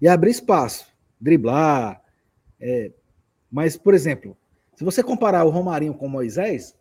e 0.00 0.06
abrir 0.06 0.30
espaço, 0.30 0.86
driblar. 1.20 2.02
É, 2.60 2.92
mas, 3.50 3.76
por 3.76 3.92
exemplo, 3.92 4.36
se 4.76 4.84
você 4.84 5.02
comparar 5.02 5.44
o 5.44 5.50
Romarinho 5.50 5.94
com 5.94 6.06
o 6.06 6.10
Moisés, 6.10 6.76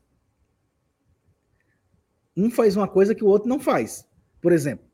um 2.35 2.49
faz 2.49 2.75
uma 2.75 2.87
coisa 2.87 3.13
que 3.13 3.23
o 3.23 3.27
outro 3.27 3.47
não 3.47 3.59
faz. 3.59 4.07
Por 4.41 4.51
exemplo, 4.51 4.85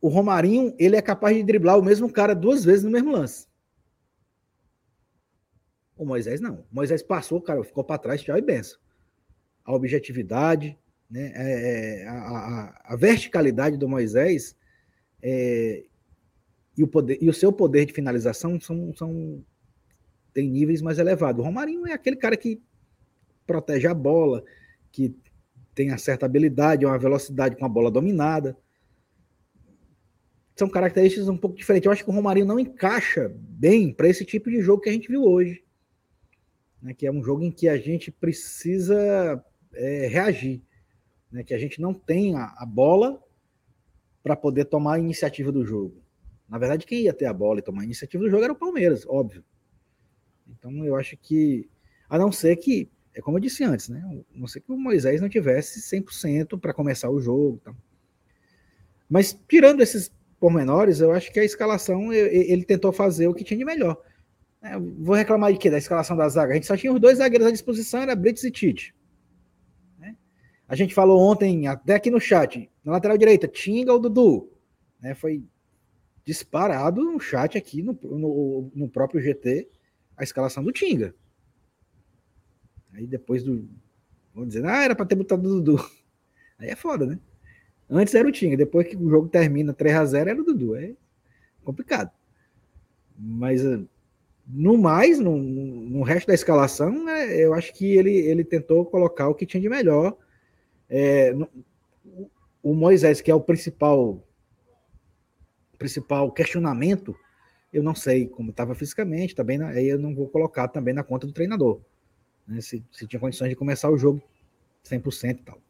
o 0.00 0.08
Romarinho, 0.08 0.74
ele 0.78 0.96
é 0.96 1.02
capaz 1.02 1.36
de 1.36 1.42
driblar 1.42 1.78
o 1.78 1.84
mesmo 1.84 2.10
cara 2.10 2.34
duas 2.34 2.64
vezes 2.64 2.84
no 2.84 2.90
mesmo 2.90 3.10
lance. 3.10 3.48
O 5.96 6.04
Moisés 6.04 6.40
não. 6.40 6.60
O 6.70 6.74
Moisés 6.74 7.02
passou, 7.02 7.40
cara 7.40 7.62
ficou 7.62 7.84
para 7.84 7.98
trás, 7.98 8.22
tchau 8.22 8.36
e 8.36 8.40
benção. 8.40 8.78
A 9.64 9.74
objetividade, 9.74 10.78
né, 11.10 11.32
é, 11.34 12.02
é 12.02 12.06
a, 12.06 12.14
a, 12.14 12.94
a, 12.94 12.96
verticalidade 12.96 13.76
do 13.76 13.88
Moisés 13.88 14.56
é, 15.22 15.84
e, 16.76 16.82
o 16.82 16.88
poder, 16.88 17.18
e 17.20 17.28
o 17.28 17.34
seu 17.34 17.52
poder 17.52 17.84
de 17.84 17.92
finalização 17.92 18.58
são, 18.58 18.94
são 18.94 19.44
tem 20.32 20.48
níveis 20.48 20.80
mais 20.80 20.98
elevados. 20.98 21.40
O 21.40 21.44
Romarinho 21.44 21.86
é 21.86 21.92
aquele 21.92 22.16
cara 22.16 22.36
que 22.36 22.62
protege 23.46 23.86
a 23.86 23.94
bola, 23.94 24.42
que 24.90 25.14
tem 25.80 25.92
a 25.92 25.96
certa 25.96 26.26
habilidade, 26.26 26.84
uma 26.84 26.98
velocidade 26.98 27.56
com 27.56 27.64
a 27.64 27.68
bola 27.68 27.90
dominada. 27.90 28.54
São 30.54 30.68
características 30.68 31.26
um 31.26 31.38
pouco 31.38 31.56
diferentes. 31.56 31.86
Eu 31.86 31.92
acho 31.92 32.04
que 32.04 32.10
o 32.10 32.12
Romarinho 32.12 32.44
não 32.44 32.60
encaixa 32.60 33.34
bem 33.34 33.90
para 33.90 34.06
esse 34.06 34.22
tipo 34.22 34.50
de 34.50 34.60
jogo 34.60 34.82
que 34.82 34.90
a 34.90 34.92
gente 34.92 35.08
viu 35.08 35.24
hoje. 35.24 35.64
Né, 36.82 36.92
que 36.92 37.06
é 37.06 37.10
um 37.10 37.24
jogo 37.24 37.42
em 37.42 37.50
que 37.50 37.66
a 37.66 37.78
gente 37.78 38.10
precisa 38.10 39.42
é, 39.72 40.06
reagir. 40.06 40.62
Né, 41.32 41.42
que 41.42 41.54
a 41.54 41.58
gente 41.58 41.80
não 41.80 41.94
tem 41.94 42.36
a, 42.36 42.54
a 42.58 42.66
bola 42.66 43.18
para 44.22 44.36
poder 44.36 44.66
tomar 44.66 44.96
a 44.96 44.98
iniciativa 44.98 45.50
do 45.50 45.64
jogo. 45.64 46.02
Na 46.46 46.58
verdade, 46.58 46.84
quem 46.84 47.04
ia 47.04 47.14
ter 47.14 47.24
a 47.24 47.32
bola 47.32 47.60
e 47.60 47.62
tomar 47.62 47.80
a 47.80 47.86
iniciativa 47.86 48.22
do 48.22 48.28
jogo 48.28 48.44
era 48.44 48.52
o 48.52 48.56
Palmeiras, 48.56 49.06
óbvio. 49.06 49.42
Então 50.46 50.84
eu 50.84 50.94
acho 50.94 51.16
que, 51.16 51.70
a 52.06 52.18
não 52.18 52.30
ser 52.30 52.56
que, 52.56 52.90
é 53.14 53.20
como 53.20 53.36
eu 53.36 53.40
disse 53.40 53.64
antes, 53.64 53.88
né? 53.88 54.02
Não 54.34 54.46
ser 54.46 54.60
que 54.60 54.70
o 54.70 54.76
Moisés 54.76 55.20
não 55.20 55.28
tivesse 55.28 55.80
100% 55.80 56.58
para 56.58 56.72
começar 56.72 57.10
o 57.10 57.20
jogo. 57.20 57.60
Tá? 57.64 57.74
Mas 59.08 59.38
tirando 59.48 59.80
esses 59.80 60.12
pormenores, 60.38 61.00
eu 61.00 61.12
acho 61.12 61.32
que 61.32 61.40
a 61.40 61.44
escalação 61.44 62.12
ele 62.12 62.64
tentou 62.64 62.92
fazer 62.92 63.26
o 63.26 63.34
que 63.34 63.44
tinha 63.44 63.58
de 63.58 63.64
melhor. 63.64 64.00
É, 64.62 64.78
vou 64.78 65.14
reclamar 65.14 65.52
de 65.52 65.58
quê? 65.58 65.70
Da 65.70 65.78
escalação 65.78 66.16
da 66.16 66.28
zaga. 66.28 66.52
A 66.52 66.54
gente 66.54 66.66
só 66.66 66.76
tinha 66.76 66.92
os 66.92 67.00
dois 67.00 67.18
zagueiros 67.18 67.48
à 67.48 67.50
disposição, 67.50 68.02
era 68.02 68.14
Brits 68.14 68.44
e 68.44 68.50
Tite. 68.50 68.94
Né? 69.98 70.16
A 70.68 70.76
gente 70.76 70.94
falou 70.94 71.20
ontem, 71.20 71.66
até 71.66 71.94
aqui 71.94 72.10
no 72.10 72.20
chat, 72.20 72.70
na 72.84 72.92
lateral 72.92 73.18
direita, 73.18 73.48
Tinga 73.48 73.92
ou 73.92 73.98
Dudu. 73.98 74.50
Né? 75.00 75.14
Foi 75.14 75.42
disparado 76.24 77.02
no 77.02 77.18
chat 77.18 77.58
aqui, 77.58 77.82
no, 77.82 77.98
no, 78.02 78.70
no 78.74 78.88
próprio 78.88 79.20
GT, 79.20 79.68
a 80.16 80.22
escalação 80.22 80.62
do 80.62 80.72
Tinga. 80.72 81.14
Aí 82.92 83.06
depois 83.06 83.42
do. 83.42 83.68
Vamos 84.34 84.50
dizer, 84.50 84.64
ah, 84.66 84.84
era 84.84 84.94
para 84.94 85.06
ter 85.06 85.14
botado 85.14 85.48
o 85.48 85.60
Dudu. 85.60 85.90
Aí 86.58 86.68
é 86.68 86.76
foda, 86.76 87.06
né? 87.06 87.18
Antes 87.88 88.14
era 88.14 88.28
o 88.28 88.32
Tinga, 88.32 88.56
depois 88.56 88.86
que 88.86 88.96
o 88.96 89.10
jogo 89.10 89.28
termina 89.28 89.72
3 89.72 89.96
a 89.96 90.04
0 90.04 90.30
era 90.30 90.40
o 90.40 90.44
Dudu. 90.44 90.76
É 90.76 90.94
complicado. 91.64 92.10
Mas 93.18 93.64
eh, 93.64 93.80
no 94.46 94.78
mais, 94.78 95.18
no, 95.18 95.36
no 95.36 96.02
resto 96.02 96.28
da 96.28 96.34
escalação, 96.34 97.04
né, 97.04 97.36
eu 97.36 97.54
acho 97.54 97.72
que 97.74 97.96
ele, 97.96 98.14
ele 98.14 98.44
tentou 98.44 98.84
colocar 98.86 99.28
o 99.28 99.34
que 99.34 99.46
tinha 99.46 99.60
de 99.60 99.68
melhor. 99.68 100.16
É, 100.88 101.32
no, 101.32 101.48
o 102.62 102.74
Moisés, 102.74 103.20
que 103.20 103.30
é 103.30 103.34
o 103.34 103.40
principal 103.40 104.22
principal 105.78 106.30
questionamento, 106.30 107.16
eu 107.72 107.82
não 107.82 107.94
sei 107.94 108.26
como 108.26 108.50
estava 108.50 108.74
fisicamente, 108.74 109.34
também 109.34 109.62
aí 109.62 109.88
eu 109.88 109.98
não 109.98 110.14
vou 110.14 110.28
colocar 110.28 110.68
também 110.68 110.92
na 110.92 111.02
conta 111.02 111.26
do 111.26 111.32
treinador. 111.32 111.80
Né, 112.50 112.60
se, 112.60 112.84
se 112.90 113.06
tinha 113.06 113.20
condições 113.20 113.48
de 113.48 113.54
começar 113.54 113.88
o 113.88 113.96
jogo 113.96 114.20
100% 114.84 115.30
e 115.30 115.42
tal. 115.44 115.62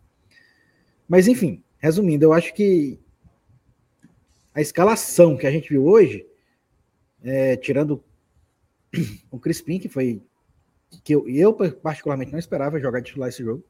Mas 1.06 1.28
enfim, 1.28 1.62
resumindo, 1.78 2.24
eu 2.24 2.32
acho 2.32 2.54
que 2.54 2.98
a 4.54 4.62
escalação 4.62 5.36
que 5.36 5.46
a 5.46 5.50
gente 5.50 5.68
viu 5.68 5.84
hoje, 5.84 6.26
é, 7.22 7.54
tirando 7.56 8.02
o 9.30 9.38
Crispim, 9.38 9.78
que 9.78 9.90
foi 9.90 10.22
que 11.04 11.14
eu, 11.14 11.28
eu 11.28 11.52
particularmente 11.52 12.32
não 12.32 12.38
esperava 12.38 12.80
jogar 12.80 13.02
titular 13.02 13.28
esse 13.28 13.44
jogo. 13.44 13.62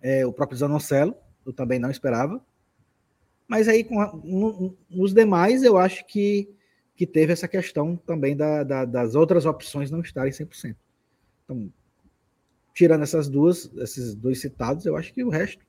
É, 0.00 0.24
o 0.24 0.32
próprio 0.32 0.56
Zanocelo, 0.56 1.14
eu 1.44 1.52
também 1.52 1.80
não 1.80 1.90
esperava. 1.90 2.40
Mas 3.48 3.66
aí, 3.66 3.82
com 3.82 4.00
a, 4.00 4.14
um, 4.14 4.76
os 4.90 5.12
demais, 5.12 5.64
eu 5.64 5.76
acho 5.76 6.06
que, 6.06 6.48
que 6.94 7.06
teve 7.06 7.32
essa 7.32 7.48
questão 7.48 7.96
também 7.96 8.36
da, 8.36 8.62
da, 8.62 8.84
das 8.84 9.14
outras 9.14 9.44
opções 9.44 9.90
não 9.90 10.00
estarem 10.00 10.32
100%. 10.32 10.76
Então, 11.48 11.72
tirando 12.74 13.02
essas 13.02 13.26
duas, 13.26 13.72
esses 13.76 14.14
dois 14.14 14.40
citados, 14.40 14.84
eu 14.84 14.96
acho 14.96 15.14
que 15.14 15.24
o 15.24 15.30
resto 15.30 15.64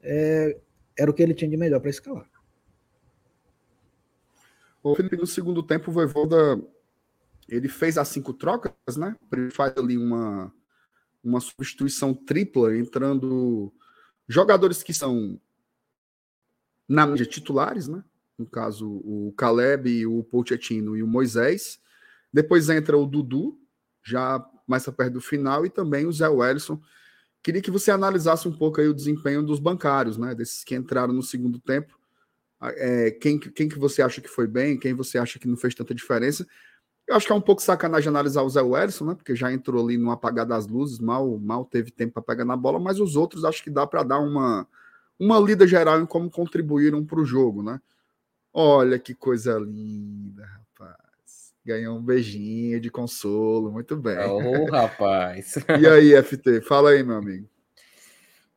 é, 0.00 0.58
era 0.98 1.10
o 1.10 1.14
que 1.14 1.22
ele 1.22 1.34
tinha 1.34 1.50
de 1.50 1.56
melhor 1.56 1.80
para 1.80 1.90
escalar. 1.90 2.28
O 4.82 4.96
Felipe, 4.96 5.18
no 5.18 5.26
segundo 5.26 5.62
tempo, 5.62 5.90
o 5.90 5.94
Voivoda 5.94 6.58
ele 7.46 7.68
fez 7.68 7.98
as 7.98 8.08
cinco 8.08 8.32
trocas, 8.32 8.96
né? 8.96 9.14
Ele 9.30 9.50
faz 9.50 9.76
ali 9.76 9.98
uma, 9.98 10.52
uma 11.22 11.40
substituição 11.40 12.14
tripla, 12.14 12.74
entrando 12.76 13.70
jogadores 14.26 14.82
que 14.82 14.94
são 14.94 15.38
na 16.88 17.06
mídia 17.06 17.26
titulares, 17.26 17.88
né? 17.88 18.02
No 18.38 18.46
caso, 18.46 18.88
o 18.88 19.34
Caleb, 19.36 20.06
o 20.06 20.24
Pochettino 20.24 20.96
e 20.96 21.02
o 21.02 21.06
Moisés. 21.06 21.78
Depois 22.32 22.70
entra 22.70 22.96
o 22.96 23.04
Dudu, 23.04 23.60
já 24.02 24.38
mais 24.70 24.86
perto 24.86 25.14
do 25.14 25.20
final, 25.20 25.66
e 25.66 25.70
também 25.70 26.06
o 26.06 26.12
Zé 26.12 26.28
Wellison. 26.28 26.80
Queria 27.42 27.60
que 27.60 27.70
você 27.70 27.90
analisasse 27.90 28.46
um 28.46 28.56
pouco 28.56 28.80
aí 28.80 28.88
o 28.88 28.94
desempenho 28.94 29.42
dos 29.42 29.58
bancários, 29.58 30.16
né? 30.16 30.34
Desses 30.34 30.62
que 30.62 30.74
entraram 30.74 31.12
no 31.12 31.22
segundo 31.22 31.58
tempo. 31.58 31.98
É, 32.62 33.10
quem, 33.10 33.38
quem 33.38 33.68
que 33.68 33.78
você 33.78 34.02
acha 34.02 34.20
que 34.20 34.28
foi 34.28 34.46
bem, 34.46 34.78
quem 34.78 34.92
você 34.92 35.18
acha 35.18 35.38
que 35.38 35.48
não 35.48 35.56
fez 35.56 35.74
tanta 35.74 35.94
diferença. 35.94 36.46
Eu 37.08 37.16
acho 37.16 37.26
que 37.26 37.32
é 37.32 37.34
um 37.34 37.40
pouco 37.40 37.62
sacanagem 37.62 38.08
analisar 38.08 38.42
o 38.42 38.50
Zé 38.50 38.60
Wellison, 38.60 39.06
né? 39.06 39.14
Porque 39.14 39.34
já 39.34 39.52
entrou 39.52 39.84
ali 39.84 39.96
no 39.96 40.10
apagar 40.10 40.46
das 40.46 40.66
luzes, 40.66 40.98
mal, 40.98 41.38
mal 41.38 41.64
teve 41.64 41.90
tempo 41.90 42.12
para 42.14 42.22
pegar 42.22 42.44
na 42.44 42.56
bola, 42.56 42.78
mas 42.78 43.00
os 43.00 43.16
outros 43.16 43.44
acho 43.44 43.64
que 43.64 43.70
dá 43.70 43.86
para 43.86 44.02
dar 44.02 44.20
uma, 44.20 44.68
uma 45.18 45.38
lida 45.40 45.66
geral 45.66 46.00
em 46.00 46.06
como 46.06 46.30
contribuíram 46.30 47.04
para 47.04 47.20
o 47.20 47.24
jogo, 47.24 47.62
né? 47.62 47.80
Olha 48.52 48.98
que 48.98 49.14
coisa 49.14 49.58
linda, 49.58 50.44
rapaz. 50.44 51.09
Ganhou 51.64 51.98
um 51.98 52.02
beijinho 52.02 52.80
de 52.80 52.90
consolo, 52.90 53.70
muito 53.70 53.96
bem. 53.96 54.18
Ô, 54.18 54.62
oh, 54.62 54.70
rapaz. 54.70 55.56
e 55.80 55.86
aí, 55.86 56.22
FT? 56.22 56.62
Fala 56.62 56.90
aí, 56.90 57.02
meu 57.02 57.16
amigo. 57.16 57.48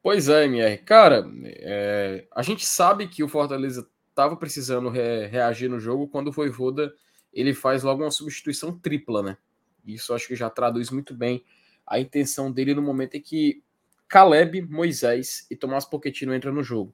Pois 0.02 0.28
é, 0.28 0.46
MR. 0.46 0.78
Cara, 0.80 1.26
é, 1.46 2.28
a 2.32 2.42
gente 2.42 2.66
sabe 2.66 3.08
que 3.08 3.24
o 3.24 3.30
Fortaleza 3.30 3.88
estava 4.10 4.36
precisando 4.36 4.90
re 4.90 5.28
reagir 5.28 5.70
no 5.70 5.80
jogo 5.80 6.08
quando 6.08 6.28
o 6.28 6.32
Voivoda 6.32 6.94
ele 7.34 7.54
faz 7.54 7.84
logo 7.84 8.04
uma 8.04 8.12
substituição 8.12 8.78
tripla, 8.78 9.24
né? 9.24 9.38
Isso 9.86 10.14
acho 10.14 10.28
que 10.28 10.36
já 10.36 10.50
traduz 10.50 10.90
muito 10.90 11.14
bem 11.14 11.44
a 11.86 12.00
intenção 12.00 12.52
dele 12.52 12.74
no 12.74 12.82
momento 12.82 13.16
em 13.16 13.22
que 13.22 13.64
Caleb, 14.08 14.62
Moisés 14.62 15.48
e 15.50 15.56
Tomás 15.56 15.86
Pochettino 15.86 16.36
entram 16.36 16.54
no 16.54 16.64
jogo. 16.64 16.94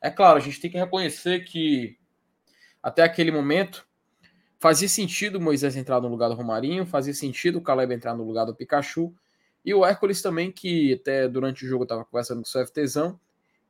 É 0.00 0.10
claro, 0.10 0.38
a 0.38 0.40
gente 0.40 0.60
tem 0.60 0.70
que 0.70 0.78
reconhecer 0.78 1.44
que 1.44 1.96
até 2.82 3.02
aquele 3.02 3.30
momento 3.30 3.86
fazia 4.64 4.88
sentido 4.88 5.38
Moisés 5.38 5.76
entrar 5.76 6.00
no 6.00 6.08
lugar 6.08 6.30
do 6.30 6.34
Romarinho, 6.34 6.86
fazia 6.86 7.12
sentido 7.12 7.58
o 7.58 7.60
Caleb 7.60 7.92
entrar 7.92 8.14
no 8.14 8.24
lugar 8.24 8.46
do 8.46 8.54
Pikachu 8.54 9.14
e 9.62 9.74
o 9.74 9.84
Hércules 9.84 10.22
também, 10.22 10.50
que 10.50 10.94
até 10.94 11.28
durante 11.28 11.66
o 11.66 11.68
jogo 11.68 11.82
estava 11.82 12.02
conversando 12.02 12.38
com 12.38 12.46
o 12.46 12.50
seu 12.50 12.66
FTzão, 12.66 13.20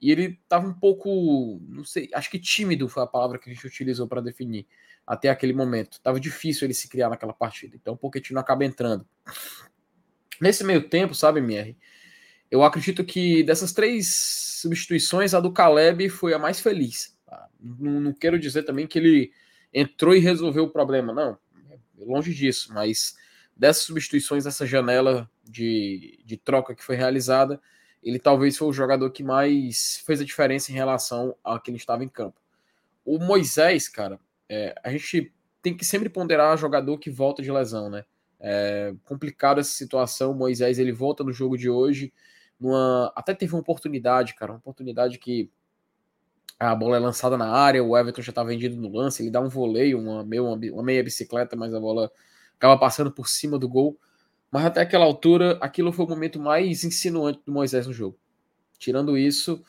e 0.01 0.13
ele 0.13 0.39
estava 0.41 0.69
um 0.69 0.73
pouco, 0.73 1.61
não 1.69 1.85
sei, 1.85 2.09
acho 2.15 2.31
que 2.31 2.39
tímido 2.39 2.89
foi 2.89 3.03
a 3.03 3.09
palavra 3.09 3.41
que 3.41 3.51
a 3.51 3.53
gente 3.53 3.67
utilizou 3.67 4.07
para 4.07 4.21
definir 4.21 4.69
até 5.05 5.31
aquele 5.31 5.53
momento. 5.53 6.01
Tava 6.01 6.21
difícil 6.21 6.65
ele 6.65 6.75
se 6.75 6.89
criar 6.89 7.09
naquela 7.09 7.33
partida. 7.33 7.75
Então 7.75 7.95
o 7.95 7.97
Pochettino 7.97 8.39
acaba 8.39 8.65
entrando. 8.65 9.05
Nesse 10.41 10.63
meio 10.63 10.89
tempo, 10.89 11.13
sabe, 11.13 11.41
MR? 11.41 11.77
Eu 12.49 12.63
acredito 12.63 13.03
que 13.03 13.43
dessas 13.43 13.73
três 13.73 14.15
substituições, 14.15 15.35
a 15.35 15.41
do 15.41 15.53
Caleb 15.53 16.09
foi 16.09 16.35
a 16.35 16.39
mais 16.39 16.61
feliz. 16.61 17.19
Tá? 17.27 17.49
Não, 17.61 18.01
não, 18.01 18.13
quero 18.13 18.39
dizer 18.39 18.63
também 18.63 18.87
que 18.87 18.97
ele 18.97 19.33
entrou 19.75 20.15
e 20.15 20.21
resolveu 20.21 20.65
o 20.65 20.71
problema, 20.71 21.13
não. 21.13 21.37
Longe 21.99 22.33
disso, 22.33 22.73
mas 22.73 23.17
dessas 23.57 23.83
substituições, 23.83 24.47
essa 24.47 24.65
janela 24.65 25.29
de, 25.43 26.21
de 26.25 26.37
troca 26.37 26.75
que 26.75 26.85
foi 26.85 26.97
realizada, 26.97 27.61
ele 28.03 28.19
talvez 28.19 28.57
foi 28.57 28.69
o 28.69 28.73
jogador 28.73 29.11
que 29.11 29.23
mais 29.23 30.03
fez 30.07 30.21
a 30.21 30.25
diferença 30.25 30.71
em 30.71 30.75
relação 30.75 31.35
a 31.43 31.59
quem 31.59 31.75
estava 31.75 32.05
em 32.05 32.09
campo. 32.09 32.41
O 33.05 33.19
Moisés, 33.19 33.89
cara, 33.89 34.19
é, 34.49 34.75
a 34.83 34.91
gente 34.91 35.33
tem 35.61 35.77
que 35.77 35.85
sempre 35.85 36.09
ponderar 36.09 36.57
jogador 36.59 36.99
que 36.99 37.11
volta 37.11 37.43
de 37.43 37.51
lesão, 37.51 37.89
né? 37.91 38.05
É 38.39 38.95
complicado 39.05 39.61
essa 39.61 39.71
situação. 39.71 40.33
O 40.33 40.35
Moisés 40.35 40.79
ele 40.79 40.93
volta 40.93 41.25
no 41.25 41.33
jogo 41.33 41.57
de 41.57 41.71
hoje. 41.71 42.13
Numa... 42.61 43.11
Até 43.17 43.35
teve 43.35 43.55
uma 43.55 43.61
oportunidade, 43.61 44.35
cara, 44.35 44.53
uma 44.53 44.59
oportunidade 44.59 45.19
que 45.19 45.51
a 46.59 46.75
bola 46.75 46.97
é 46.97 47.01
lançada 47.01 47.37
na 47.37 47.51
área, 47.51 47.83
o 47.83 47.97
Everton 47.97 48.23
já 48.23 48.33
tá 48.33 48.45
vendido 48.45 48.77
no 48.77 48.89
lance, 48.89 49.23
ele 49.23 49.31
dá 49.31 49.41
um 49.41 49.49
voleio, 49.49 49.99
uma, 49.99 50.25
meio, 50.25 50.45
uma 50.45 50.83
meia 50.83 51.03
bicicleta, 51.03 51.57
mas 51.57 51.75
a 51.75 51.81
bola 51.81 52.11
acaba 52.57 52.79
passando 52.79 53.11
por 53.11 53.29
cima 53.29 53.59
do 53.59 53.69
gol. 53.69 53.99
Mas 54.51 54.67
até 54.67 54.83
aquela 54.83 55.05
altura, 55.05 55.59
aquilo 55.61 55.93
foi 55.93 56.05
o 56.05 56.09
momento 56.09 56.39
mais 56.39 56.85
insinuante 56.85 57.41
do 57.45 57.53
Moisés 57.53 57.87
no 57.87 57.93
jogo. 57.93 58.17
Tirando 58.79 59.19
isso, 59.19 59.65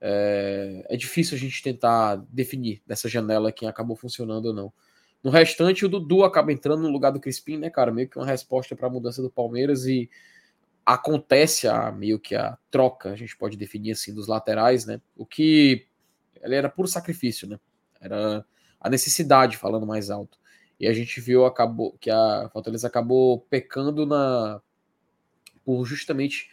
é, 0.00 0.84
é 0.90 0.96
difícil 0.96 1.36
a 1.36 1.40
gente 1.40 1.62
tentar 1.62 2.16
definir 2.30 2.82
dessa 2.86 3.08
janela 3.08 3.50
quem 3.50 3.68
acabou 3.68 3.96
funcionando 3.96 4.46
ou 4.46 4.54
não. 4.54 4.72
No 5.24 5.30
restante, 5.30 5.84
o 5.84 5.88
Dudu 5.88 6.22
acaba 6.22 6.52
entrando 6.52 6.82
no 6.82 6.90
lugar 6.90 7.10
do 7.10 7.18
Crispim, 7.18 7.56
né, 7.56 7.70
cara? 7.70 7.90
Meio 7.90 8.08
que 8.08 8.18
uma 8.18 8.26
resposta 8.26 8.76
para 8.76 8.86
a 8.86 8.90
mudança 8.90 9.22
do 9.22 9.30
Palmeiras 9.30 9.86
e 9.86 10.08
acontece 10.84 11.66
a 11.66 11.90
meio 11.90 12.20
que 12.20 12.36
a 12.36 12.56
troca, 12.70 13.10
a 13.10 13.16
gente 13.16 13.36
pode 13.36 13.56
definir 13.56 13.92
assim, 13.92 14.14
dos 14.14 14.28
laterais, 14.28 14.86
né? 14.86 15.00
O 15.16 15.26
que 15.26 15.86
ele 16.42 16.54
era 16.54 16.68
puro 16.68 16.88
sacrifício, 16.88 17.48
né? 17.48 17.58
Era 18.00 18.44
a 18.80 18.90
necessidade, 18.90 19.56
falando 19.56 19.86
mais 19.86 20.10
alto. 20.10 20.38
E 20.78 20.86
a 20.86 20.92
gente 20.92 21.20
viu 21.20 21.46
acabou 21.46 21.96
que 21.98 22.10
a 22.10 22.48
Fortaleza 22.52 22.86
acabou 22.86 23.40
pecando 23.40 24.04
na 24.04 24.60
por 25.64 25.84
justamente 25.84 26.48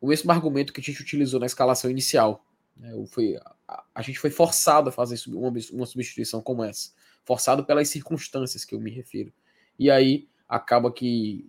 o 0.00 0.08
mesmo 0.08 0.30
argumento 0.32 0.72
que 0.72 0.80
a 0.80 0.82
gente 0.82 1.00
utilizou 1.00 1.38
na 1.38 1.46
escalação 1.46 1.90
inicial. 1.90 2.44
Né? 2.76 2.90
Foi, 3.08 3.38
a, 3.68 3.84
a, 3.94 4.02
gente 4.02 4.18
foi 4.18 4.30
forçado 4.30 4.88
a 4.88 4.92
fazer 4.92 5.18
uma, 5.28 5.52
uma 5.72 5.86
substituição 5.86 6.42
como 6.42 6.64
essa, 6.64 6.90
forçado 7.24 7.64
pelas 7.64 7.88
circunstâncias 7.88 8.64
que 8.64 8.74
eu 8.74 8.80
me 8.80 8.90
refiro. 8.90 9.32
E 9.78 9.90
aí 9.90 10.28
acaba 10.48 10.92
que 10.92 11.48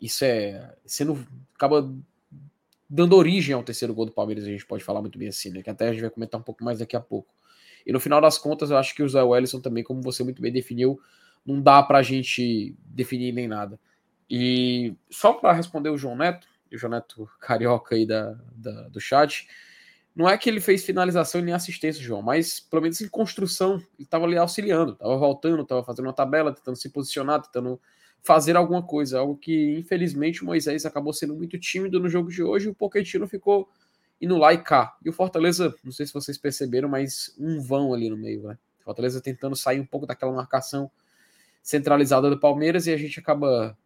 isso 0.00 0.24
é 0.24 0.74
sendo 0.84 1.26
acaba 1.54 1.92
dando 2.94 3.16
origem 3.16 3.52
ao 3.52 3.62
terceiro 3.64 3.92
gol 3.92 4.06
do 4.06 4.12
Palmeiras, 4.12 4.44
a 4.44 4.48
gente 4.48 4.64
pode 4.64 4.84
falar 4.84 5.00
muito 5.00 5.18
bem 5.18 5.26
assim, 5.26 5.50
né? 5.50 5.62
Que 5.62 5.70
até 5.70 5.88
a 5.88 5.92
gente 5.92 6.02
vai 6.02 6.10
comentar 6.10 6.40
um 6.40 6.44
pouco 6.44 6.62
mais 6.62 6.78
daqui 6.78 6.94
a 6.94 7.00
pouco. 7.00 7.34
E 7.84 7.92
no 7.92 7.98
final 7.98 8.20
das 8.20 8.38
contas, 8.38 8.70
eu 8.70 8.76
acho 8.76 8.94
que 8.94 9.02
o 9.02 9.08
Zé 9.08 9.20
Wellison 9.20 9.60
também, 9.60 9.82
como 9.82 10.00
você 10.00 10.22
muito 10.22 10.40
bem 10.40 10.52
definiu, 10.52 11.00
não 11.44 11.60
dá 11.60 11.82
pra 11.82 12.02
gente 12.04 12.76
definir 12.84 13.32
nem 13.32 13.48
nada. 13.48 13.80
E 14.30 14.94
só 15.10 15.32
para 15.32 15.52
responder 15.52 15.90
o 15.90 15.98
João 15.98 16.14
Neto, 16.14 16.46
o 16.72 16.78
João 16.78 16.92
Neto 16.92 17.28
carioca 17.40 17.96
aí 17.96 18.06
da, 18.06 18.38
da, 18.54 18.88
do 18.88 19.00
chat, 19.00 19.48
não 20.14 20.28
é 20.28 20.38
que 20.38 20.48
ele 20.48 20.60
fez 20.60 20.84
finalização 20.84 21.40
e 21.40 21.44
nem 21.44 21.52
assistência, 21.52 22.00
João, 22.00 22.22
mas 22.22 22.60
pelo 22.60 22.82
menos 22.82 23.00
em 23.00 23.08
construção, 23.08 23.74
ele 23.74 24.04
estava 24.04 24.24
ali 24.24 24.38
auxiliando, 24.38 24.92
estava 24.92 25.16
voltando, 25.16 25.62
estava 25.62 25.82
fazendo 25.82 26.06
uma 26.06 26.12
tabela, 26.12 26.54
tentando 26.54 26.76
se 26.76 26.88
posicionar, 26.90 27.42
tentando 27.42 27.80
fazer 28.24 28.56
alguma 28.56 28.82
coisa, 28.82 29.18
algo 29.18 29.36
que 29.36 29.78
infelizmente 29.78 30.42
o 30.42 30.46
Moisés 30.46 30.86
acabou 30.86 31.12
sendo 31.12 31.36
muito 31.36 31.58
tímido 31.58 32.00
no 32.00 32.08
jogo 32.08 32.30
de 32.30 32.42
hoje 32.42 32.66
e 32.66 32.70
o 32.70 32.74
Pochettino 32.74 33.28
ficou 33.28 33.68
indo 34.20 34.38
lá 34.38 34.54
e 34.54 34.58
cá. 34.58 34.96
E 35.04 35.10
o 35.10 35.12
Fortaleza, 35.12 35.74
não 35.84 35.92
sei 35.92 36.06
se 36.06 36.14
vocês 36.14 36.38
perceberam, 36.38 36.88
mas 36.88 37.34
um 37.38 37.60
vão 37.60 37.92
ali 37.92 38.08
no 38.08 38.16
meio, 38.16 38.48
né? 38.48 38.58
Fortaleza 38.80 39.20
tentando 39.20 39.54
sair 39.54 39.78
um 39.78 39.84
pouco 39.86 40.06
daquela 40.06 40.32
marcação 40.32 40.90
centralizada 41.62 42.30
do 42.30 42.40
Palmeiras 42.40 42.86
e 42.86 42.92
a 42.92 42.96
gente 42.96 43.20
acaba 43.20 43.76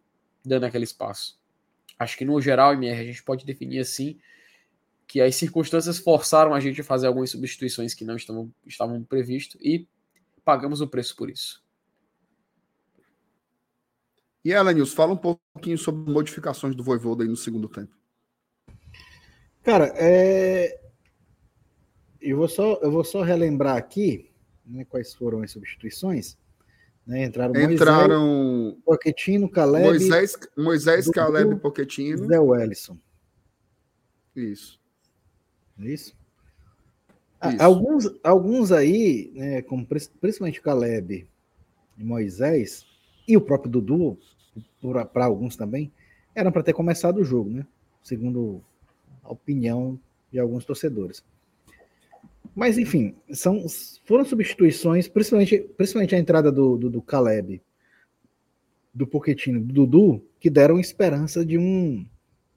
dando 0.43 0.65
aquele 0.65 0.85
espaço. 0.85 1.37
Acho 1.97 2.17
que 2.17 2.23
no 2.23 2.39
geral, 2.39 2.73
MR, 2.73 3.01
a 3.01 3.05
gente 3.05 3.23
pode 3.23 3.45
definir 3.45 3.79
assim 3.79 4.17
que 5.05 5.19
as 5.19 5.35
circunstâncias 5.35 5.97
forçaram 5.97 6.53
a 6.53 6.59
gente 6.61 6.79
a 6.79 6.83
fazer 6.83 7.07
algumas 7.07 7.31
substituições 7.31 7.93
que 7.93 8.05
não 8.05 8.15
estavam, 8.15 8.53
estavam 8.65 9.03
previstas 9.03 9.59
e 9.61 9.85
pagamos 10.45 10.79
o 10.79 10.87
preço 10.87 11.15
por 11.15 11.29
isso. 11.29 11.61
E 14.43 14.51
Elenils, 14.51 14.93
fala 14.93 15.13
um 15.13 15.17
pouquinho 15.17 15.77
sobre 15.77 16.11
modificações 16.11 16.75
do 16.75 16.83
Voivoda 16.83 17.23
aí 17.23 17.29
no 17.29 17.35
segundo 17.35 17.67
tempo. 17.67 17.93
Cara, 19.63 19.93
é... 19.95 20.79
eu, 22.21 22.37
vou 22.37 22.47
só, 22.47 22.79
eu 22.81 22.91
vou 22.91 23.03
só 23.03 23.21
relembrar 23.21 23.75
aqui 23.75 24.31
né, 24.65 24.85
quais 24.85 25.13
foram 25.13 25.41
as 25.41 25.51
substituições. 25.51 26.37
Né? 27.05 27.25
Entraram, 27.25 27.59
Entraram 27.59 28.77
Poquetino, 28.85 29.49
Caleb. 29.49 29.85
Moisés, 29.85 30.37
Moisés 30.55 31.05
Dudu, 31.05 31.15
Caleb, 31.15 31.55
Poquetino. 31.59 32.27
Zé 32.27 32.39
Wellison. 32.39 32.97
Isso. 34.35 34.79
É 35.79 35.85
isso? 35.85 36.15
Isso. 37.43 37.61
Alguns, 37.61 38.09
alguns 38.23 38.71
aí, 38.71 39.31
né, 39.33 39.61
como 39.61 39.85
principalmente 39.85 40.61
Caleb 40.61 41.27
e 41.97 42.03
Moisés, 42.03 42.85
e 43.29 43.37
o 43.37 43.41
próprio 43.41 43.69
Dudu, 43.71 44.17
para 45.13 45.25
alguns 45.25 45.55
também, 45.55 45.91
eram 46.33 46.51
para 46.51 46.63
ter 46.63 46.73
começado 46.73 47.17
o 47.17 47.23
jogo, 47.23 47.51
né? 47.51 47.65
Segundo 48.01 48.59
a 49.23 49.31
opinião 49.31 49.99
de 50.31 50.39
alguns 50.39 50.65
torcedores. 50.65 51.23
Mas, 52.55 52.79
enfim, 52.79 53.15
são, 53.31 53.63
foram 54.03 54.25
substituições, 54.25 55.07
principalmente, 55.07 55.59
principalmente 55.77 56.15
a 56.15 56.17
entrada 56.17 56.51
do, 56.51 56.75
do, 56.75 56.89
do 56.89 57.01
Caleb, 57.03 57.61
do 58.91 59.05
Poquetino, 59.05 59.61
do 59.61 59.73
Dudu, 59.85 60.25
que 60.39 60.49
deram 60.49 60.79
esperança 60.79 61.45
de 61.45 61.55
um, 61.55 62.03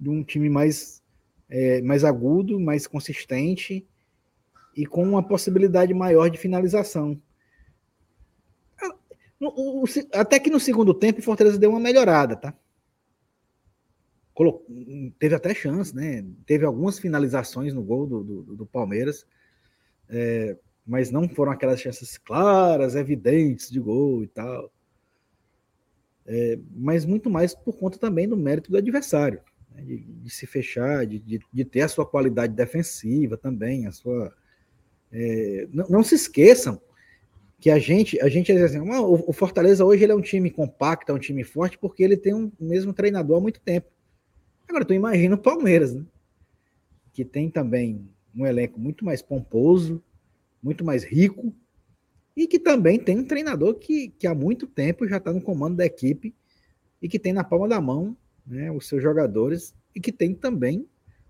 de 0.01 0.09
um 0.09 0.25
time 0.25 0.49
mais, 0.49 1.03
é, 1.51 1.83
mais 1.83 2.03
agudo, 2.03 2.59
mais 2.59 2.87
consistente 2.87 3.87
e 4.75 4.87
com 4.87 5.03
uma 5.03 5.23
possibilidade 5.23 5.93
maior 5.93 6.31
de 6.31 6.39
finalização. 6.39 7.21
Até 10.12 10.38
que 10.38 10.50
no 10.50 10.61
segundo 10.61 10.94
tempo 10.94 11.18
o 11.18 11.22
Fortaleza 11.22 11.59
deu 11.59 11.70
uma 11.70 11.81
melhorada, 11.81 12.37
tá? 12.37 12.55
Teve 15.18 15.35
até 15.35 15.55
chance, 15.55 15.94
né? 15.94 16.24
Teve 16.46 16.64
algumas 16.64 16.98
finalizações 16.98 17.74
no 17.74 17.83
gol 17.83 18.07
do, 18.07 18.22
do, 18.22 18.57
do 18.57 18.66
Palmeiras, 18.66 19.26
é, 20.09 20.57
mas 20.87 21.11
não 21.11 21.28
foram 21.28 21.52
aquelas 21.52 21.81
chances 21.81 22.16
claras, 22.16 22.94
evidentes 22.94 23.70
de 23.70 23.78
gol 23.78 24.22
e 24.22 24.28
tal. 24.28 24.72
É, 26.24 26.59
mas 26.74 27.05
muito 27.05 27.28
mais 27.28 27.55
por 27.55 27.76
conta 27.76 27.98
também 27.98 28.28
do 28.28 28.37
mérito 28.37 28.70
do 28.70 28.76
adversário, 28.76 29.40
né? 29.70 29.83
de, 29.83 29.98
de, 29.98 30.31
se 30.31 30.46
fechar, 30.46 31.05
de, 31.05 31.18
de, 31.18 31.40
de, 31.52 31.64
ter 31.64 31.83
a 31.83 31.88
sua 31.88 32.07
qualidade 32.07 32.55
defensiva 32.55 33.37
também, 33.37 33.87
a 33.87 33.92
sua. 33.92 34.33
É, 35.11 35.68
não, 35.72 35.88
não 35.88 36.02
se 36.02 36.14
esqueçam 36.14 36.81
que 37.62 37.70
a 37.70 37.79
gente, 37.79 38.20
a 38.20 38.29
gente 38.29 38.51
assim, 38.51 38.81
o 38.81 39.33
Fortaleza 39.33 39.85
hoje 39.85 40.03
ele 40.03 40.11
é 40.11 40.16
um 40.16 40.20
time 40.20 40.51
compacto, 40.51 41.12
é 41.12 41.14
um 41.14 41.18
time 41.18 41.44
forte, 41.44 41.79
porque 41.79 42.03
ele 42.03 42.16
tem 42.16 42.35
um 42.35 42.51
mesmo 42.59 42.92
treinador 42.92 43.38
há 43.38 43.40
muito 43.40 43.61
tempo. 43.61 43.87
Agora, 44.68 44.85
tu 44.85 44.92
imagina 44.92 45.37
o 45.37 45.38
Palmeiras, 45.38 45.94
né? 45.94 46.05
Que 47.12 47.25
tem 47.25 47.48
também 47.48 48.11
um 48.35 48.44
elenco 48.44 48.81
muito 48.81 49.05
mais 49.05 49.22
pomposo, 49.22 50.03
muito 50.61 50.85
mais 50.85 51.05
rico, 51.05 51.55
e 52.37 52.48
que 52.48 52.59
também 52.59 52.98
tem 52.98 53.20
um 53.20 53.25
treinador 53.25 53.77
que, 53.77 54.09
que 54.09 54.27
há 54.27 54.35
muito 54.35 54.66
tempo 54.66 55.07
já 55.07 55.18
está 55.18 55.33
no 55.33 55.40
comando 55.40 55.77
da 55.77 55.87
equipe 55.87 56.35
e 57.01 57.09
que 57.09 57.16
tem 57.16 57.33
na 57.33 57.44
palma 57.44 57.68
da 57.68 57.81
mão 57.81 58.16
né, 58.44 58.72
os 58.72 58.88
seus 58.88 59.01
jogadores 59.01 59.72
e 59.94 60.01
que 60.01 60.11
tem 60.11 60.35
também 60.35 60.85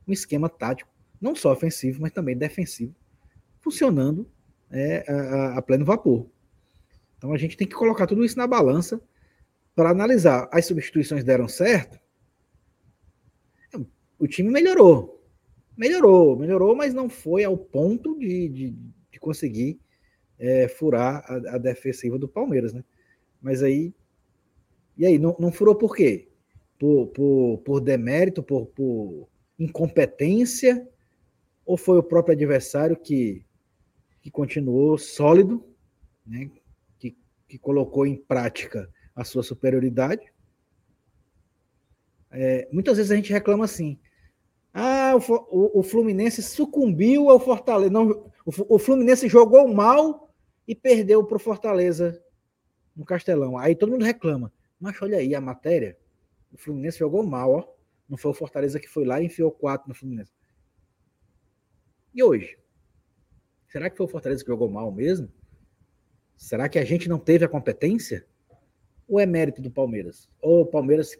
um 0.08 0.12
esquema 0.14 0.48
tático, 0.48 0.90
não 1.20 1.36
só 1.36 1.52
ofensivo, 1.52 2.00
mas 2.00 2.10
também 2.10 2.34
defensivo, 2.34 2.94
funcionando 3.60 4.26
é, 4.72 5.04
a, 5.08 5.58
a 5.58 5.62
pleno 5.62 5.84
vapor. 5.84 6.26
Então 7.16 7.32
a 7.32 7.38
gente 7.38 7.56
tem 7.56 7.68
que 7.68 7.74
colocar 7.74 8.06
tudo 8.06 8.24
isso 8.24 8.36
na 8.36 8.46
balança 8.46 9.00
para 9.74 9.90
analisar. 9.90 10.48
As 10.50 10.66
substituições 10.66 11.22
deram 11.22 11.46
certo, 11.46 12.02
o 14.22 14.28
time 14.28 14.50
melhorou. 14.50 15.20
Melhorou, 15.76 16.36
melhorou, 16.36 16.76
mas 16.76 16.94
não 16.94 17.08
foi 17.08 17.42
ao 17.42 17.58
ponto 17.58 18.16
de, 18.16 18.48
de, 18.48 18.70
de 19.10 19.18
conseguir 19.18 19.80
é, 20.38 20.68
furar 20.68 21.24
a, 21.26 21.56
a, 21.56 21.58
defensiva 21.58 22.16
do 22.16 22.28
Palmeiras, 22.28 22.72
né? 22.72 22.84
Mas 23.40 23.64
aí. 23.64 23.92
E 24.96 25.04
aí, 25.04 25.18
não, 25.18 25.34
não 25.40 25.50
furou 25.50 25.74
por 25.74 25.96
quê? 25.96 26.28
Por, 26.78 27.08
por, 27.08 27.58
por 27.64 27.80
demérito, 27.80 28.44
por, 28.44 28.66
por 28.66 29.28
incompetência? 29.58 30.86
Ou 31.66 31.76
foi 31.76 31.98
o 31.98 32.02
próprio 32.02 32.34
adversário 32.34 32.96
que 32.96 33.44
que 34.22 34.30
continuou 34.30 34.96
sólido, 34.96 35.62
né, 36.24 36.48
que, 36.98 37.16
que 37.48 37.58
colocou 37.58 38.06
em 38.06 38.16
prática 38.16 38.88
a 39.14 39.24
sua 39.24 39.42
superioridade. 39.42 40.32
É, 42.30 42.68
muitas 42.72 42.96
vezes 42.96 43.12
a 43.12 43.16
gente 43.16 43.32
reclama 43.32 43.64
assim: 43.64 43.98
ah, 44.72 45.14
o, 45.50 45.80
o 45.80 45.82
Fluminense 45.82 46.42
sucumbiu 46.42 47.28
ao 47.28 47.38
Fortaleza. 47.38 47.92
Não, 47.92 48.10
o, 48.46 48.76
o 48.76 48.78
Fluminense 48.78 49.28
jogou 49.28 49.68
mal 49.68 50.32
e 50.66 50.74
perdeu 50.74 51.22
para 51.24 51.36
o 51.36 51.40
Fortaleza 51.40 52.22
no 52.96 53.04
Castelão. 53.04 53.58
Aí 53.58 53.74
todo 53.74 53.90
mundo 53.90 54.04
reclama. 54.04 54.52
Mas 54.80 55.00
olha 55.02 55.18
aí 55.18 55.34
a 55.34 55.40
matéria. 55.40 55.98
O 56.52 56.56
Fluminense 56.56 56.98
jogou 56.98 57.22
mal, 57.22 57.52
ó. 57.52 57.68
Não 58.08 58.16
foi 58.16 58.30
o 58.30 58.34
Fortaleza 58.34 58.78
que 58.78 58.88
foi 58.88 59.04
lá 59.04 59.20
e 59.20 59.26
enfiou 59.26 59.50
quatro 59.50 59.88
no 59.88 59.94
Fluminense. 59.94 60.32
E 62.14 62.22
hoje? 62.22 62.61
Será 63.72 63.88
que 63.88 63.96
foi 63.96 64.04
o 64.04 64.08
Fortaleza 64.08 64.44
que 64.44 64.50
jogou 64.50 64.68
mal 64.68 64.92
mesmo? 64.92 65.32
Será 66.36 66.68
que 66.68 66.78
a 66.78 66.84
gente 66.84 67.08
não 67.08 67.18
teve 67.18 67.42
a 67.42 67.48
competência? 67.48 68.26
Ou 69.08 69.18
é 69.18 69.24
mérito 69.24 69.62
do 69.62 69.70
Palmeiras? 69.70 70.28
Ou 70.42 70.60
o 70.60 70.66
Palmeiras, 70.66 71.18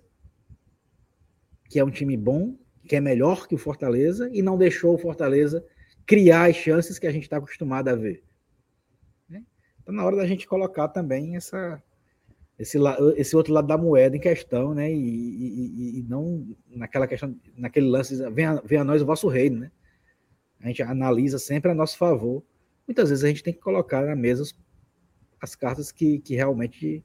que 1.71 1.79
é 1.79 1.85
um 1.85 1.91
time 1.91 2.15
bom, 2.15 2.55
que 2.87 2.95
é 2.95 3.01
melhor 3.01 3.49
que 3.49 3.55
o 3.55 3.59
Fortaleza, 3.59 4.29
e 4.35 4.43
não 4.43 4.59
deixou 4.59 4.95
o 4.95 4.99
Fortaleza 4.99 5.65
criar 6.05 6.51
as 6.51 6.57
chances 6.57 6.99
que 6.99 7.07
a 7.07 7.11
gente 7.11 7.23
está 7.23 7.39
acostumado 7.39 7.89
a 7.89 7.95
ver? 7.95 8.23
Então, 9.81 9.95
na 9.95 10.05
hora 10.05 10.17
da 10.17 10.27
gente 10.27 10.47
colocar 10.47 10.89
também 10.89 11.37
essa, 11.37 11.83
esse, 12.59 12.77
esse 13.17 13.35
outro 13.35 13.55
lado 13.55 13.67
da 13.67 13.79
moeda 13.79 14.15
em 14.15 14.21
questão, 14.21 14.75
né? 14.75 14.93
E, 14.93 14.99
e, 14.99 16.01
e 16.01 16.03
não 16.03 16.55
naquela 16.69 17.07
questão, 17.07 17.35
naquele 17.57 17.87
lance, 17.87 18.15
venha, 18.31 18.61
venha 18.63 18.83
a 18.83 18.85
nós 18.85 19.01
o 19.01 19.07
vosso 19.07 19.27
reino, 19.27 19.61
né? 19.61 19.73
A 20.63 20.69
gente 20.69 20.83
analisa 20.83 21.39
sempre 21.39 21.71
a 21.71 21.75
nosso 21.75 21.99
favor. 21.99 22.43
Muitas 22.87 23.11
vezes 23.11 23.25
a 23.25 23.29
gente 23.29 23.43
tem 23.43 23.53
que 23.53 23.61
colocar 23.61 24.07
na 24.07 24.15
mesa 24.15 24.45
as 25.41 25.55
cartas 25.55 25.91
que, 25.91 26.21
que 26.21 26.35
realmente 26.35 27.05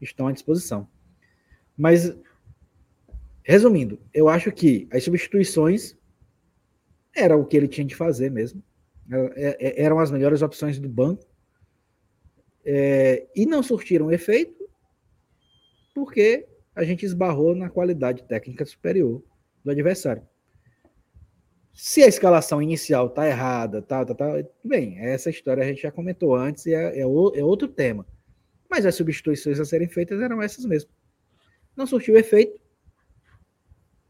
estão 0.00 0.28
à 0.28 0.32
disposição. 0.32 0.88
Mas, 1.76 2.14
resumindo, 3.42 3.98
eu 4.12 4.28
acho 4.28 4.52
que 4.52 4.86
as 4.92 5.02
substituições 5.02 5.96
era 7.14 7.36
o 7.36 7.46
que 7.46 7.56
ele 7.56 7.68
tinha 7.68 7.86
de 7.86 7.94
fazer 7.94 8.30
mesmo. 8.30 8.62
É- 9.10 9.56
é- 9.58 9.82
Eram 9.82 9.98
as 9.98 10.10
melhores 10.10 10.42
opções 10.42 10.78
do 10.78 10.88
banco. 10.88 11.26
É, 12.64 13.26
e 13.34 13.46
não 13.46 13.62
surtiram 13.62 14.12
efeito 14.12 14.68
porque 15.94 16.46
a 16.74 16.84
gente 16.84 17.06
esbarrou 17.06 17.54
na 17.54 17.70
qualidade 17.70 18.22
técnica 18.24 18.66
superior 18.66 19.22
do 19.64 19.70
adversário. 19.70 20.22
Se 21.80 22.02
a 22.02 22.08
escalação 22.08 22.60
inicial 22.60 23.08
tá 23.08 23.24
errada, 23.28 23.80
tá, 23.80 24.04
tá, 24.04 24.12
tá, 24.12 24.44
bem, 24.64 24.98
essa 24.98 25.30
história 25.30 25.62
a 25.62 25.66
gente 25.66 25.82
já 25.82 25.92
comentou 25.92 26.34
antes 26.34 26.66
e 26.66 26.74
é, 26.74 26.98
é, 26.98 27.06
o- 27.06 27.32
é 27.36 27.44
outro 27.44 27.68
tema. 27.68 28.04
Mas 28.68 28.84
as 28.84 28.96
substituições 28.96 29.60
a 29.60 29.64
serem 29.64 29.88
feitas 29.88 30.20
eram 30.20 30.42
essas 30.42 30.64
mesmo. 30.64 30.90
Não 31.76 31.86
surtiu 31.86 32.16
efeito, 32.16 32.58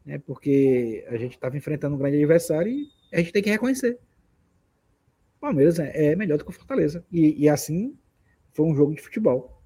né, 0.03 0.17
porque 0.17 1.05
a 1.09 1.17
gente 1.17 1.35
estava 1.35 1.55
enfrentando 1.57 1.93
um 1.93 1.99
grande 1.99 2.17
adversário 2.17 2.71
e 2.71 2.89
a 3.13 3.19
gente 3.19 3.31
tem 3.31 3.43
que 3.43 3.51
reconhecer. 3.51 3.99
O 5.37 5.41
Palmeiras 5.41 5.77
é, 5.77 6.07
é 6.07 6.15
melhor 6.15 6.39
do 6.39 6.45
que 6.45 6.49
o 6.49 6.53
Fortaleza. 6.53 7.05
E, 7.11 7.43
e 7.43 7.47
assim 7.47 7.95
foi 8.51 8.65
um 8.65 8.75
jogo 8.75 8.95
de 8.95 9.01
futebol. 9.03 9.61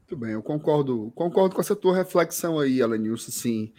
Muito 0.00 0.18
bem, 0.18 0.32
eu 0.32 0.42
concordo, 0.42 1.10
concordo 1.14 1.54
com 1.54 1.62
essa 1.62 1.74
tua 1.74 1.96
reflexão 1.96 2.60
aí, 2.60 2.82
Alenilson. 2.82 3.32
Sim, 3.32 3.72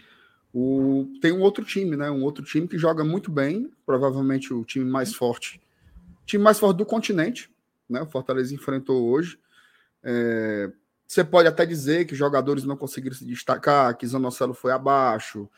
o, 0.57 1.05
tem 1.19 1.33
um 1.33 1.41
outro 1.41 1.65
time, 1.65 1.97
né? 1.97 2.09
Um 2.09 2.23
outro 2.23 2.41
time 2.41 2.65
que 2.65 2.77
joga 2.77 3.03
muito 3.03 3.29
bem, 3.29 3.69
provavelmente 3.85 4.53
o 4.53 4.63
time 4.63 4.85
mais 4.85 5.13
forte, 5.13 5.61
time 6.25 6.41
mais 6.41 6.57
forte 6.57 6.77
do 6.77 6.85
continente, 6.85 7.51
né? 7.89 8.01
O 8.01 8.05
Fortaleza 8.05 8.55
enfrentou 8.55 9.05
hoje. 9.09 9.37
É, 10.01 10.71
você 11.05 11.25
pode 11.25 11.49
até 11.49 11.65
dizer 11.65 12.05
que 12.05 12.15
jogadores 12.15 12.63
não 12.63 12.77
conseguiram 12.77 13.13
se 13.13 13.25
destacar, 13.25 13.97
que 13.97 14.07
Zanocelo 14.07 14.53
foi 14.53 14.71
abaixo, 14.71 15.49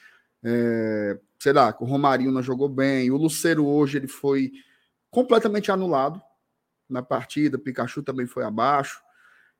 é, 0.43 1.20
sei 1.38 1.54
lá, 1.54 1.72
que 1.72 1.84
o 1.84 1.86
Romarinho 1.86 2.32
não 2.32 2.41
jogou 2.41 2.68
bem, 2.68 3.12
o 3.12 3.18
Lucero 3.18 3.68
hoje 3.68 4.00
ele 4.00 4.08
foi 4.08 4.52
completamente 5.12 5.72
anulado 5.72 6.20
na 6.89 7.04
partida, 7.04 7.60
Pikachu 7.60 8.02
também 8.02 8.26
foi 8.26 8.43
abaixo. 8.43 9.00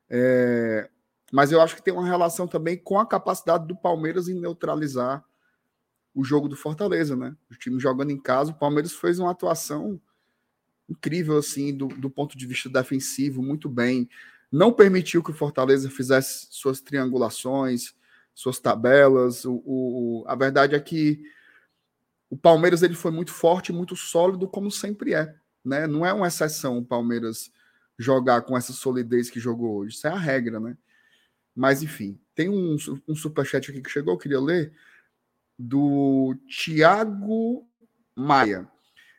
É, 0.10 0.90
mas 1.32 1.51
eu 1.51 1.61
acho 1.61 1.75
que 1.75 1.82
tem 1.84 1.93
uma 1.93 2.05
relação 2.05 2.47
também 2.47 2.78
com 2.78 2.99
a 2.99 3.05
capacidade 3.05 3.67
do 3.67 3.75
Palmeiras 3.75 4.28
em 4.30 4.39
neutralizar 4.39 5.23
o 6.15 6.23
jogo 6.23 6.47
do 6.47 6.55
Fortaleza, 6.55 7.15
né? 7.15 7.36
O 7.51 7.55
time 7.55 7.80
jogando 7.80 8.11
em 8.11 8.19
casa, 8.19 8.51
o 8.51 8.55
Palmeiras 8.57 8.93
fez 8.93 9.19
uma 9.19 9.32
atuação 9.32 9.99
incrível, 10.89 11.38
assim, 11.38 11.75
do, 11.75 11.88
do 11.88 12.09
ponto 12.09 12.38
de 12.38 12.45
vista 12.45 12.69
defensivo, 12.69 13.41
muito 13.43 13.69
bem. 13.69 14.09
Não 14.51 14.71
permitiu 14.71 15.21
que 15.21 15.32
o 15.32 15.34
Fortaleza 15.34 15.89
fizesse 15.89 16.47
suas 16.51 16.80
triangulações, 16.82 17.93
suas 18.34 18.59
tabelas. 18.59 19.43
O, 19.45 19.61
o- 19.65 20.23
a 20.28 20.36
verdade 20.36 20.75
é 20.75 20.80
que 20.80 21.21
o 22.30 22.38
Palmeiras 22.38 22.84
ele 22.84 22.93
foi 22.95 23.11
muito 23.11 23.32
forte, 23.32 23.71
muito 23.71 23.95
sólido, 23.95 24.47
como 24.47 24.69
sempre 24.71 25.13
é. 25.13 25.34
Né? 25.63 25.88
Não 25.88 26.05
é 26.05 26.13
uma 26.13 26.28
exceção 26.28 26.78
o 26.78 26.86
Palmeiras 26.86 27.51
jogar 27.97 28.41
com 28.43 28.57
essa 28.57 28.73
solidez 28.73 29.30
que 29.30 29.39
jogou 29.39 29.78
hoje. 29.78 29.95
Isso 29.95 30.07
é 30.07 30.11
a 30.11 30.17
regra, 30.17 30.59
né? 30.59 30.78
Mas, 31.58 31.82
enfim, 31.82 32.20
tem 32.36 32.49
um, 32.49 32.78
um 33.08 33.16
superchat 33.16 33.72
aqui 33.72 33.82
que 33.82 33.89
chegou, 33.89 34.14
eu 34.14 34.18
queria 34.20 34.39
ler, 34.39 34.72
do 35.58 36.36
Tiago 36.47 37.68
Maia. 38.16 38.70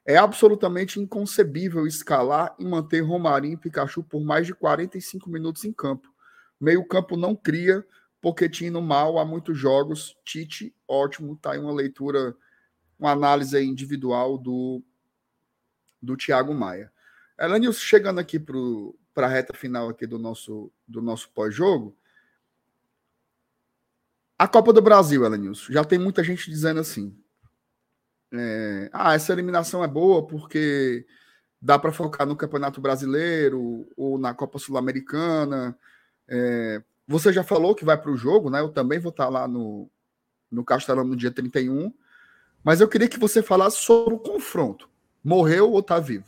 É 0.07 0.17
absolutamente 0.17 1.01
inconcebível 1.01 1.85
escalar 1.85 2.55
e 2.57 2.65
manter 2.65 3.01
Romarinho 3.01 3.55
e 3.55 3.57
Pikachu 3.57 4.05
por 4.05 4.23
mais 4.23 4.47
de 4.47 4.55
45 4.55 5.29
minutos 5.29 5.65
em 5.65 5.73
campo. 5.73 6.15
Meio 6.61 6.87
campo 6.87 7.17
não 7.17 7.35
cria, 7.35 7.85
Poquetino 8.21 8.81
mal 8.81 9.19
há 9.19 9.25
muitos 9.25 9.59
jogos. 9.59 10.17
Tite, 10.25 10.73
ótimo, 10.87 11.35
tá 11.35 11.55
aí 11.55 11.59
uma 11.59 11.73
leitura, 11.73 12.37
uma 12.97 13.11
análise 13.11 13.61
individual 13.61 14.39
do, 14.39 14.81
do 16.01 16.17
Thiago 16.17 16.55
Maia. 16.55 16.93
Elanilson, 17.37 17.81
chegando 17.81 18.21
aqui 18.21 18.39
para 18.39 19.27
a 19.27 19.29
reta 19.29 19.53
final 19.55 19.89
aqui 19.89 20.07
do 20.07 20.21
nosso, 20.21 20.71
do 20.87 21.03
nosso 21.03 21.29
pós-jogo, 21.31 21.98
a 24.39 24.47
Copa 24.49 24.73
do 24.73 24.81
Brasil, 24.81 25.25
Elenilson, 25.25 25.73
já 25.73 25.85
tem 25.85 25.99
muita 25.99 26.23
gente 26.23 26.49
dizendo 26.51 26.81
assim. 26.81 27.15
é, 28.33 28.89
ah, 28.93 29.15
essa 29.15 29.33
eliminação 29.33 29.83
é 29.83 29.89
boa 29.89 30.27
porque 30.27 31.07
dá 31.61 31.79
para 31.79 31.93
focar 31.93 32.27
no 32.27 32.37
Campeonato 32.37 32.81
Brasileiro 32.81 33.89
ou 33.97 34.19
na 34.19 34.33
Copa 34.35 34.59
Sul-Americana. 34.59 35.77
É, 36.29 36.83
você 37.07 37.33
já 37.33 37.43
falou 37.43 37.75
que 37.75 37.85
vai 37.85 38.01
para 38.01 38.11
o 38.11 38.17
jogo, 38.17 38.51
né? 38.51 38.61
Eu 38.61 38.69
também 38.69 38.99
vou 38.99 39.11
estar 39.11 39.29
lá 39.29 39.49
no, 39.49 39.91
no 40.51 40.65
Castelão 40.65 41.05
no 41.05 41.17
dia 41.17 41.31
31. 41.31 41.93
Mas 42.63 42.81
eu 42.81 42.89
queria 42.89 43.09
que 43.09 43.19
você 43.19 43.43
falasse 43.43 43.79
sobre 43.79 44.15
o 44.15 44.19
confronto. 44.19 44.89
Morreu 45.25 45.73
ou 45.73 45.83
tá 45.83 45.99
vivo? 45.99 46.27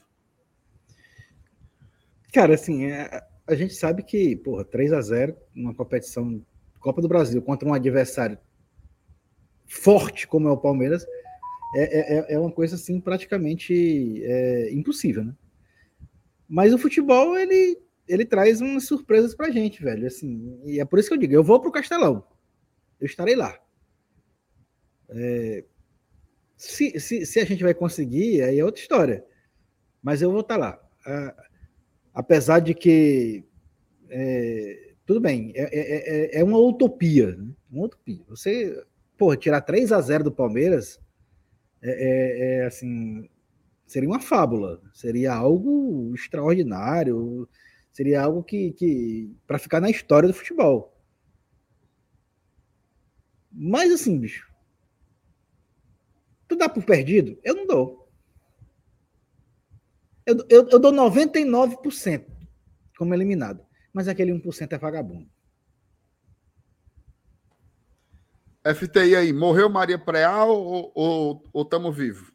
Cara, 2.32 2.54
assim, 2.54 2.86
é- 2.86 3.22
a 3.46 3.54
gente 3.54 3.74
sabe 3.74 4.02
que, 4.02 4.36
porra, 4.36 4.64
3 4.64 4.92
a 4.92 5.00
0 5.00 5.36
numa 5.54 5.74
competição 5.74 6.44
Copa 6.80 7.00
do 7.00 7.08
Brasil 7.08 7.40
contra 7.42 7.68
um 7.68 7.74
adversário 7.74 8.38
forte 9.66 10.26
como 10.26 10.48
é 10.48 10.50
o 10.50 10.56
Palmeiras 10.56 11.06
é, 11.74 12.18
é, 12.18 12.34
é 12.34 12.38
uma 12.38 12.50
coisa 12.50 12.74
assim 12.74 13.00
praticamente 13.00 14.22
é, 14.24 14.72
impossível, 14.72 15.24
né? 15.24 15.34
Mas 16.48 16.74
o 16.74 16.78
futebol 16.78 17.38
ele 17.38 17.78
ele 18.08 18.24
traz 18.24 18.60
umas 18.60 18.86
surpresas 18.86 19.36
pra 19.36 19.50
gente, 19.50 19.80
velho. 19.80 20.04
Assim, 20.04 20.60
e 20.64 20.80
é 20.80 20.84
por 20.84 20.98
isso 20.98 21.08
que 21.08 21.14
eu 21.14 21.18
digo, 21.18 21.32
eu 21.32 21.44
vou 21.44 21.60
pro 21.60 21.70
Castelão, 21.70 22.26
eu 23.00 23.06
estarei 23.06 23.36
lá. 23.36 23.56
É, 25.10 25.64
se, 26.56 26.98
se, 26.98 27.24
se 27.24 27.40
a 27.40 27.44
gente 27.44 27.62
vai 27.62 27.72
conseguir, 27.72 28.42
aí 28.42 28.58
é 28.58 28.64
outra 28.64 28.80
história. 28.80 29.24
Mas 30.02 30.22
eu 30.22 30.30
vou 30.32 30.40
estar 30.40 30.56
lá. 30.56 30.80
Ah, 31.06 31.34
apesar 32.12 32.58
de 32.58 32.74
que 32.74 33.44
é, 34.08 34.89
tudo 35.11 35.18
bem, 35.20 35.52
é, 35.56 35.62
é, 35.62 36.36
é- 36.36 36.40
é 36.40 36.44
uma 36.44 36.56
utopia, 36.56 37.34
né? 37.34 37.52
uma 37.68 37.86
utopia. 37.86 38.22
Você, 38.28 38.80
porra, 39.18 39.36
tirar 39.36 39.61
3 39.61 39.90
a 39.90 40.00
0 40.00 40.22
do 40.22 40.30
Palmeiras 40.30 41.00
é, 41.82 41.90
é- 41.90 42.58
é, 42.62 42.66
assim, 42.66 43.28
seria 43.88 44.08
uma 44.08 44.20
fábula, 44.20 44.80
seria 44.94 45.34
algo 45.34 46.14
extraordinário, 46.14 47.48
seria 47.90 48.22
algo 48.22 48.44
que, 48.44 48.70
que 48.74 49.34
para 49.48 49.58
ficar 49.58 49.80
na 49.80 49.90
história 49.90 50.28
do 50.28 50.32
futebol. 50.32 50.96
Mas 53.50 53.90
assim, 53.90 54.16
bicho, 54.16 54.48
tu 56.46 56.54
dá 56.54 56.68
por 56.68 56.84
perdido? 56.84 57.36
Eu 57.42 57.56
não 57.56 57.66
dou. 57.66 58.08
Eu, 60.24 60.36
eu, 60.48 60.68
eu 60.68 60.78
dou 60.78 60.92
99% 60.92 62.26
como 62.96 63.12
eliminado. 63.12 63.69
Mas 63.93 64.09
aquele 64.09 64.32
1% 64.32 64.72
é 64.72 64.78
vagabundo. 64.78 65.28
FTI 68.74 69.16
aí, 69.16 69.32
morreu 69.32 69.70
Maria 69.70 69.99
Preal 69.99 70.51
ou, 70.51 70.93
ou, 70.95 71.45
ou 71.53 71.64
tamo 71.64 71.91
vivo? 71.91 72.30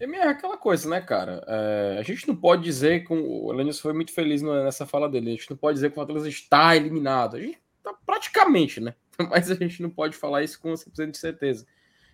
É 0.00 0.06
meio 0.06 0.28
aquela 0.28 0.56
coisa, 0.56 0.88
né, 0.88 1.00
cara? 1.00 1.44
É, 1.48 1.96
a 1.98 2.02
gente 2.04 2.28
não 2.28 2.36
pode 2.36 2.62
dizer 2.62 3.04
que 3.04 3.12
o 3.12 3.50
Lenilson 3.50 3.82
foi 3.82 3.92
muito 3.92 4.12
feliz 4.12 4.40
nessa 4.40 4.86
fala 4.86 5.08
dele. 5.08 5.30
A 5.30 5.32
gente 5.32 5.50
não 5.50 5.56
pode 5.56 5.74
dizer 5.74 5.88
que 5.88 5.92
o 5.92 5.94
Fortaleza 5.96 6.28
está 6.28 6.76
eliminado. 6.76 7.36
A 7.36 7.40
gente 7.40 7.60
tá 7.82 7.92
praticamente, 8.06 8.80
né? 8.80 8.94
Mas 9.28 9.50
a 9.50 9.56
gente 9.56 9.82
não 9.82 9.90
pode 9.90 10.16
falar 10.16 10.44
isso 10.44 10.60
com 10.60 10.72
100% 10.72 11.10
de 11.10 11.18
certeza. 11.18 11.66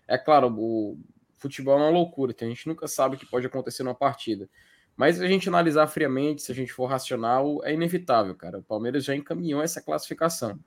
É 0.08 0.16
claro, 0.16 0.54
o 0.58 0.98
futebol 1.36 1.78
é 1.78 1.82
uma 1.82 1.90
loucura, 1.90 2.32
então 2.32 2.48
a 2.48 2.50
gente 2.50 2.66
nunca 2.66 2.88
sabe 2.88 3.16
o 3.16 3.18
que 3.18 3.26
pode 3.26 3.46
acontecer 3.46 3.82
numa 3.82 3.94
partida. 3.94 4.48
Mas 4.96 5.16
se 5.16 5.24
a 5.24 5.26
gente 5.26 5.48
analisar 5.48 5.86
friamente, 5.88 6.42
se 6.42 6.52
a 6.52 6.54
gente 6.54 6.72
for 6.72 6.86
racional, 6.86 7.60
é 7.64 7.72
inevitável, 7.72 8.34
cara. 8.34 8.58
O 8.58 8.62
Palmeiras 8.62 9.04
já 9.04 9.14
encaminhou 9.14 9.62
essa 9.62 9.82
classificação. 9.82 10.58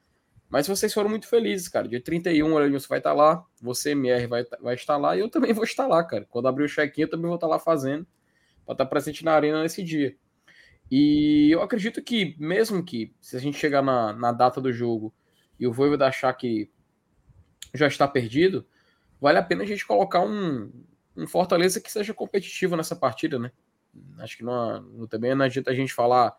Mas 0.50 0.68
vocês 0.68 0.94
foram 0.94 1.10
muito 1.10 1.28
felizes, 1.28 1.68
cara. 1.68 1.88
Dia 1.88 2.02
31, 2.02 2.54
o 2.54 2.60
Elenilson 2.60 2.88
vai 2.88 3.00
estar 3.00 3.14
lá, 3.14 3.44
você, 3.62 3.92
MR, 3.92 4.28
vai, 4.28 4.46
vai 4.62 4.76
estar 4.76 4.98
lá, 4.98 5.16
e 5.16 5.20
eu 5.20 5.30
também 5.30 5.52
vou 5.54 5.64
estar 5.64 5.88
lá, 5.88 6.04
cara. 6.04 6.26
Quando 6.30 6.48
abrir 6.48 6.66
o 6.66 6.70
check-in, 6.70 7.02
eu 7.02 7.10
também 7.10 7.28
vou 7.28 7.36
estar 7.36 7.48
lá 7.48 7.60
fazendo, 7.60 8.08
para 8.66 8.74
estar 8.74 8.86
presente 8.86 9.24
na 9.26 9.34
arena 9.34 9.62
nesse 9.62 9.84
dia. 9.84 10.16
E 10.90 11.50
eu 11.52 11.62
acredito 11.62 12.02
que, 12.02 12.36
mesmo 12.40 12.84
que, 12.84 13.14
se 13.22 13.36
a 13.36 13.40
gente 13.40 13.58
chegar 13.58 13.82
na, 13.82 14.14
na 14.14 14.32
data 14.32 14.62
do 14.62 14.72
jogo 14.72 15.14
e 15.60 15.68
o 15.68 15.74
Voivoda 15.74 16.08
achar 16.08 16.34
que 16.34 16.70
já 17.74 17.88
está 17.88 18.08
perdido, 18.08 18.66
vale 19.20 19.38
a 19.38 19.44
pena 19.44 19.64
a 19.64 19.68
gente 19.68 19.86
colocar 19.86 20.22
um, 20.22 20.72
um 21.16 21.28
Fortaleza 21.28 21.82
que 21.82 21.92
seja 21.92 22.14
competitivo 22.14 22.78
nessa 22.78 22.96
partida, 22.96 23.38
né? 23.38 23.52
Acho 24.20 24.38
que 24.38 24.44
não, 24.44 25.08
também 25.08 25.34
não 25.36 25.46
adianta 25.46 25.72
a 25.72 25.76
gente 25.76 25.94
falar, 25.94 26.36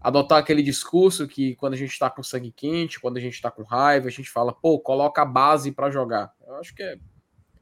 adotar 0.00 0.38
aquele 0.38 0.62
discurso 0.62 1.26
que 1.26 1.54
quando 1.56 1.74
a 1.74 1.76
gente 1.76 1.92
está 1.92 2.08
com 2.10 2.22
sangue 2.22 2.52
quente, 2.52 3.00
quando 3.00 3.16
a 3.16 3.20
gente 3.20 3.34
está 3.34 3.50
com 3.50 3.62
raiva, 3.62 4.08
a 4.08 4.10
gente 4.10 4.30
fala, 4.30 4.52
pô, 4.52 4.78
coloca 4.78 5.22
a 5.22 5.24
base 5.24 5.72
para 5.72 5.90
jogar. 5.90 6.32
Eu 6.46 6.56
acho 6.56 6.74
que 6.74 6.82
é, 6.82 6.98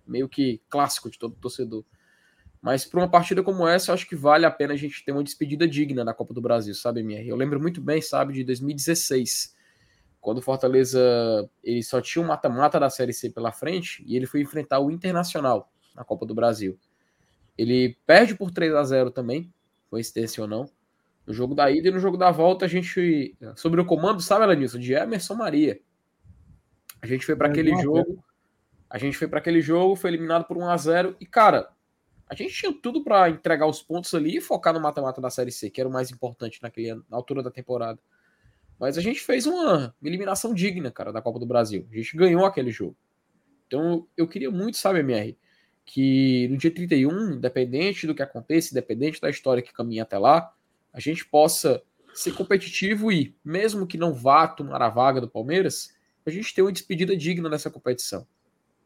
meio 0.06 0.28
que 0.28 0.60
clássico 0.68 1.10
de 1.10 1.18
todo 1.18 1.36
torcedor. 1.36 1.84
Mas 2.60 2.84
para 2.86 3.00
uma 3.00 3.10
partida 3.10 3.42
como 3.42 3.68
essa, 3.68 3.90
eu 3.90 3.94
acho 3.94 4.08
que 4.08 4.16
vale 4.16 4.46
a 4.46 4.50
pena 4.50 4.72
a 4.72 4.76
gente 4.76 5.04
ter 5.04 5.12
uma 5.12 5.22
despedida 5.22 5.68
digna 5.68 6.02
na 6.02 6.14
Copa 6.14 6.32
do 6.32 6.40
Brasil, 6.40 6.74
sabe, 6.74 7.00
MR? 7.00 7.28
Eu 7.28 7.36
lembro 7.36 7.60
muito 7.60 7.80
bem, 7.80 8.00
sabe, 8.00 8.32
de 8.32 8.42
2016, 8.42 9.54
quando 10.18 10.38
o 10.38 10.42
Fortaleza 10.42 10.98
ele 11.62 11.82
só 11.82 12.00
tinha 12.00 12.24
um 12.24 12.28
mata-mata 12.28 12.80
da 12.80 12.88
Série 12.88 13.12
C 13.12 13.28
pela 13.28 13.52
frente 13.52 14.02
e 14.06 14.16
ele 14.16 14.24
foi 14.24 14.40
enfrentar 14.40 14.80
o 14.80 14.90
Internacional 14.90 15.70
na 15.94 16.04
Copa 16.04 16.24
do 16.24 16.34
Brasil. 16.34 16.78
Ele 17.56 17.96
perde 18.06 18.34
por 18.34 18.50
3 18.50 18.74
a 18.74 18.82
0 18.84 19.10
também, 19.10 19.52
coincidência 19.90 20.42
ou 20.42 20.48
não. 20.48 20.68
No 21.26 21.32
jogo 21.32 21.54
da 21.54 21.70
ida 21.70 21.88
e 21.88 21.90
no 21.90 22.00
jogo 22.00 22.16
da 22.16 22.30
volta, 22.30 22.64
a 22.64 22.68
gente. 22.68 23.36
Sobre 23.56 23.80
o 23.80 23.84
comando, 23.84 24.20
sabe, 24.20 24.44
Elenilson? 24.44 24.78
De 24.78 24.92
Emerson 24.92 25.34
Maria. 25.34 25.80
A 27.00 27.06
gente 27.06 27.24
foi 27.24 27.36
para 27.36 27.48
aquele 27.48 27.74
jogo. 27.80 28.22
A 28.90 28.98
gente 28.98 29.16
foi 29.16 29.26
para 29.26 29.38
aquele 29.38 29.60
jogo, 29.60 29.96
foi 29.96 30.10
eliminado 30.10 30.44
por 30.44 30.56
1 30.56 30.68
a 30.68 30.76
0 30.76 31.16
e, 31.18 31.26
cara, 31.26 31.68
a 32.28 32.34
gente 32.34 32.54
tinha 32.54 32.72
tudo 32.72 33.02
para 33.02 33.28
entregar 33.28 33.66
os 33.66 33.82
pontos 33.82 34.14
ali 34.14 34.36
e 34.36 34.40
focar 34.40 34.72
no 34.72 34.80
mata-mata 34.80 35.20
da 35.20 35.30
Série 35.30 35.50
C, 35.50 35.68
que 35.68 35.80
era 35.80 35.88
o 35.88 35.92
mais 35.92 36.10
importante 36.10 36.62
naquele, 36.62 36.94
na 36.94 37.16
altura 37.16 37.42
da 37.42 37.50
temporada. 37.50 37.98
Mas 38.78 38.96
a 38.96 39.00
gente 39.00 39.20
fez 39.20 39.46
uma 39.46 39.94
eliminação 40.02 40.54
digna, 40.54 40.90
cara, 40.90 41.12
da 41.12 41.20
Copa 41.20 41.38
do 41.38 41.46
Brasil. 41.46 41.86
A 41.90 41.96
gente 41.96 42.16
ganhou 42.16 42.44
aquele 42.44 42.70
jogo. 42.70 42.96
Então 43.66 44.06
eu 44.16 44.28
queria 44.28 44.50
muito, 44.50 44.76
sabe, 44.76 45.00
MR, 45.00 45.36
que 45.84 46.48
no 46.48 46.56
dia 46.56 46.70
31, 46.70 47.34
independente 47.34 48.06
do 48.06 48.14
que 48.14 48.22
aconteça, 48.22 48.72
independente 48.72 49.20
da 49.20 49.30
história 49.30 49.62
que 49.62 49.72
caminha 49.72 50.02
até 50.02 50.18
lá, 50.18 50.52
a 50.92 51.00
gente 51.00 51.26
possa 51.26 51.82
ser 52.14 52.32
competitivo 52.32 53.10
e, 53.10 53.36
mesmo 53.44 53.86
que 53.86 53.98
não 53.98 54.14
vá 54.14 54.46
tomar 54.46 54.80
a 54.80 54.88
vaga 54.88 55.20
do 55.20 55.28
Palmeiras, 55.28 55.94
a 56.24 56.30
gente 56.30 56.54
ter 56.54 56.62
uma 56.62 56.72
despedida 56.72 57.16
digna 57.16 57.50
dessa 57.50 57.70
competição. 57.70 58.26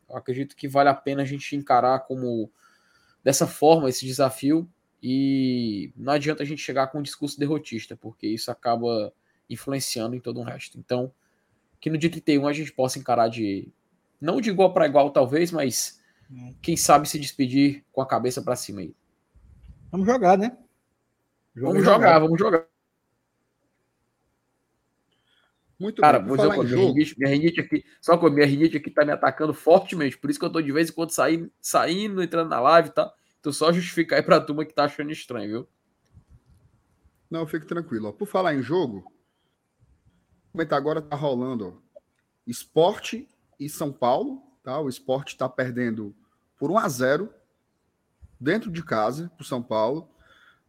Eu 0.08 0.16
acredito 0.16 0.56
que 0.56 0.66
vale 0.66 0.88
a 0.88 0.94
pena 0.94 1.22
a 1.22 1.24
gente 1.24 1.54
encarar 1.54 2.00
como 2.00 2.50
dessa 3.22 3.46
forma 3.46 3.88
esse 3.88 4.06
desafio 4.06 4.68
e 5.02 5.92
não 5.96 6.14
adianta 6.14 6.42
a 6.42 6.46
gente 6.46 6.62
chegar 6.62 6.88
com 6.88 6.98
um 6.98 7.02
discurso 7.02 7.38
derrotista, 7.38 7.96
porque 7.96 8.26
isso 8.26 8.50
acaba 8.50 9.12
influenciando 9.48 10.16
em 10.16 10.20
todo 10.20 10.40
o 10.40 10.42
resto. 10.42 10.78
Então, 10.78 11.12
que 11.80 11.90
no 11.90 11.98
dia 11.98 12.10
31 12.10 12.46
a 12.46 12.52
gente 12.52 12.72
possa 12.72 12.98
encarar 12.98 13.28
de. 13.28 13.68
Não 14.20 14.40
de 14.40 14.50
igual 14.50 14.72
para 14.72 14.86
igual, 14.86 15.10
talvez, 15.10 15.52
mas. 15.52 16.02
Quem 16.60 16.76
sabe 16.76 17.08
se 17.08 17.18
despedir 17.18 17.84
com 17.92 18.00
a 18.00 18.06
cabeça 18.06 18.42
para 18.42 18.56
cima 18.56 18.80
aí. 18.80 18.94
Vamos 19.90 20.06
jogar, 20.06 20.36
né? 20.36 20.56
Jogo 21.54 21.72
vamos 21.72 21.84
jogar, 21.84 21.96
jogar, 21.96 22.18
vamos 22.18 22.38
jogar. 22.38 22.66
Muito 25.78 26.02
Cara, 26.02 26.18
bem. 26.18 26.36
Cara, 26.36 26.62
minha 26.64 26.76
rinite, 26.76 27.14
minha 27.16 27.30
rinite 27.30 27.60
aqui, 27.60 27.84
só 28.00 28.16
que 28.16 28.28
minha 28.30 28.46
rinite 28.46 28.76
aqui 28.76 28.90
tá 28.90 29.04
me 29.04 29.12
atacando 29.12 29.54
fortemente, 29.54 30.18
por 30.18 30.28
isso 30.28 30.38
que 30.38 30.44
eu 30.44 30.50
tô 30.50 30.60
de 30.60 30.72
vez 30.72 30.90
em 30.90 30.92
quando 30.92 31.10
saindo, 31.10 31.50
saindo 31.60 32.22
entrando 32.22 32.48
na 32.48 32.58
live, 32.58 32.90
tá? 32.90 33.12
Então 33.38 33.52
só 33.52 33.72
justificar 33.72 34.18
aí 34.18 34.24
pra 34.24 34.40
turma 34.40 34.64
que 34.64 34.74
tá 34.74 34.84
achando 34.84 35.12
estranho, 35.12 35.48
viu? 35.48 35.68
Não, 37.30 37.46
fique 37.46 37.66
tranquilo. 37.66 38.12
Por 38.12 38.26
falar 38.26 38.54
em 38.54 38.62
jogo, 38.62 39.12
comentar 40.50 40.76
agora 40.76 41.00
tá 41.00 41.14
rolando 41.14 41.80
ó, 41.94 42.00
Esporte 42.44 43.28
e 43.60 43.68
São 43.68 43.92
Paulo, 43.92 44.42
tá? 44.68 44.78
O 44.78 44.88
Esporte 44.90 45.34
tá 45.34 45.48
perdendo 45.48 46.14
por 46.58 46.70
1 46.70 46.78
a 46.78 46.88
0 46.90 47.30
dentro 48.38 48.70
de 48.70 48.84
casa 48.84 49.32
pro 49.34 49.46
São 49.46 49.62
Paulo. 49.62 50.06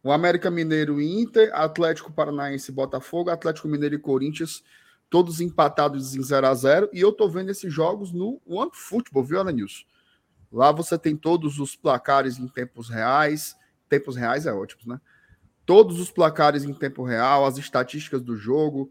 O 0.02 0.10
América 0.10 0.50
Mineiro 0.50 1.02
e 1.02 1.20
Inter, 1.20 1.50
Atlético 1.52 2.10
Paranaense 2.10 2.72
Botafogo, 2.72 3.28
Atlético 3.28 3.68
Mineiro 3.68 3.96
e 3.96 3.98
Corinthians, 3.98 4.64
todos 5.10 5.42
empatados 5.42 6.16
em 6.16 6.22
0 6.22 6.46
a 6.46 6.54
0 6.54 6.88
E 6.94 7.00
eu 7.00 7.12
tô 7.12 7.28
vendo 7.28 7.50
esses 7.50 7.70
jogos 7.70 8.10
no 8.10 8.40
One 8.46 8.70
Football, 8.72 9.22
viu, 9.22 9.40
Ananilson? 9.42 9.84
Lá 10.50 10.72
você 10.72 10.96
tem 10.96 11.14
todos 11.14 11.58
os 11.58 11.76
placares 11.76 12.38
em 12.38 12.48
tempos 12.48 12.88
reais. 12.88 13.54
Tempos 13.86 14.16
reais 14.16 14.46
é 14.46 14.52
ótimo, 14.52 14.94
né? 14.94 15.00
Todos 15.66 16.00
os 16.00 16.10
placares 16.10 16.64
em 16.64 16.72
tempo 16.72 17.04
real, 17.04 17.44
as 17.44 17.58
estatísticas 17.58 18.22
do 18.22 18.34
jogo, 18.34 18.90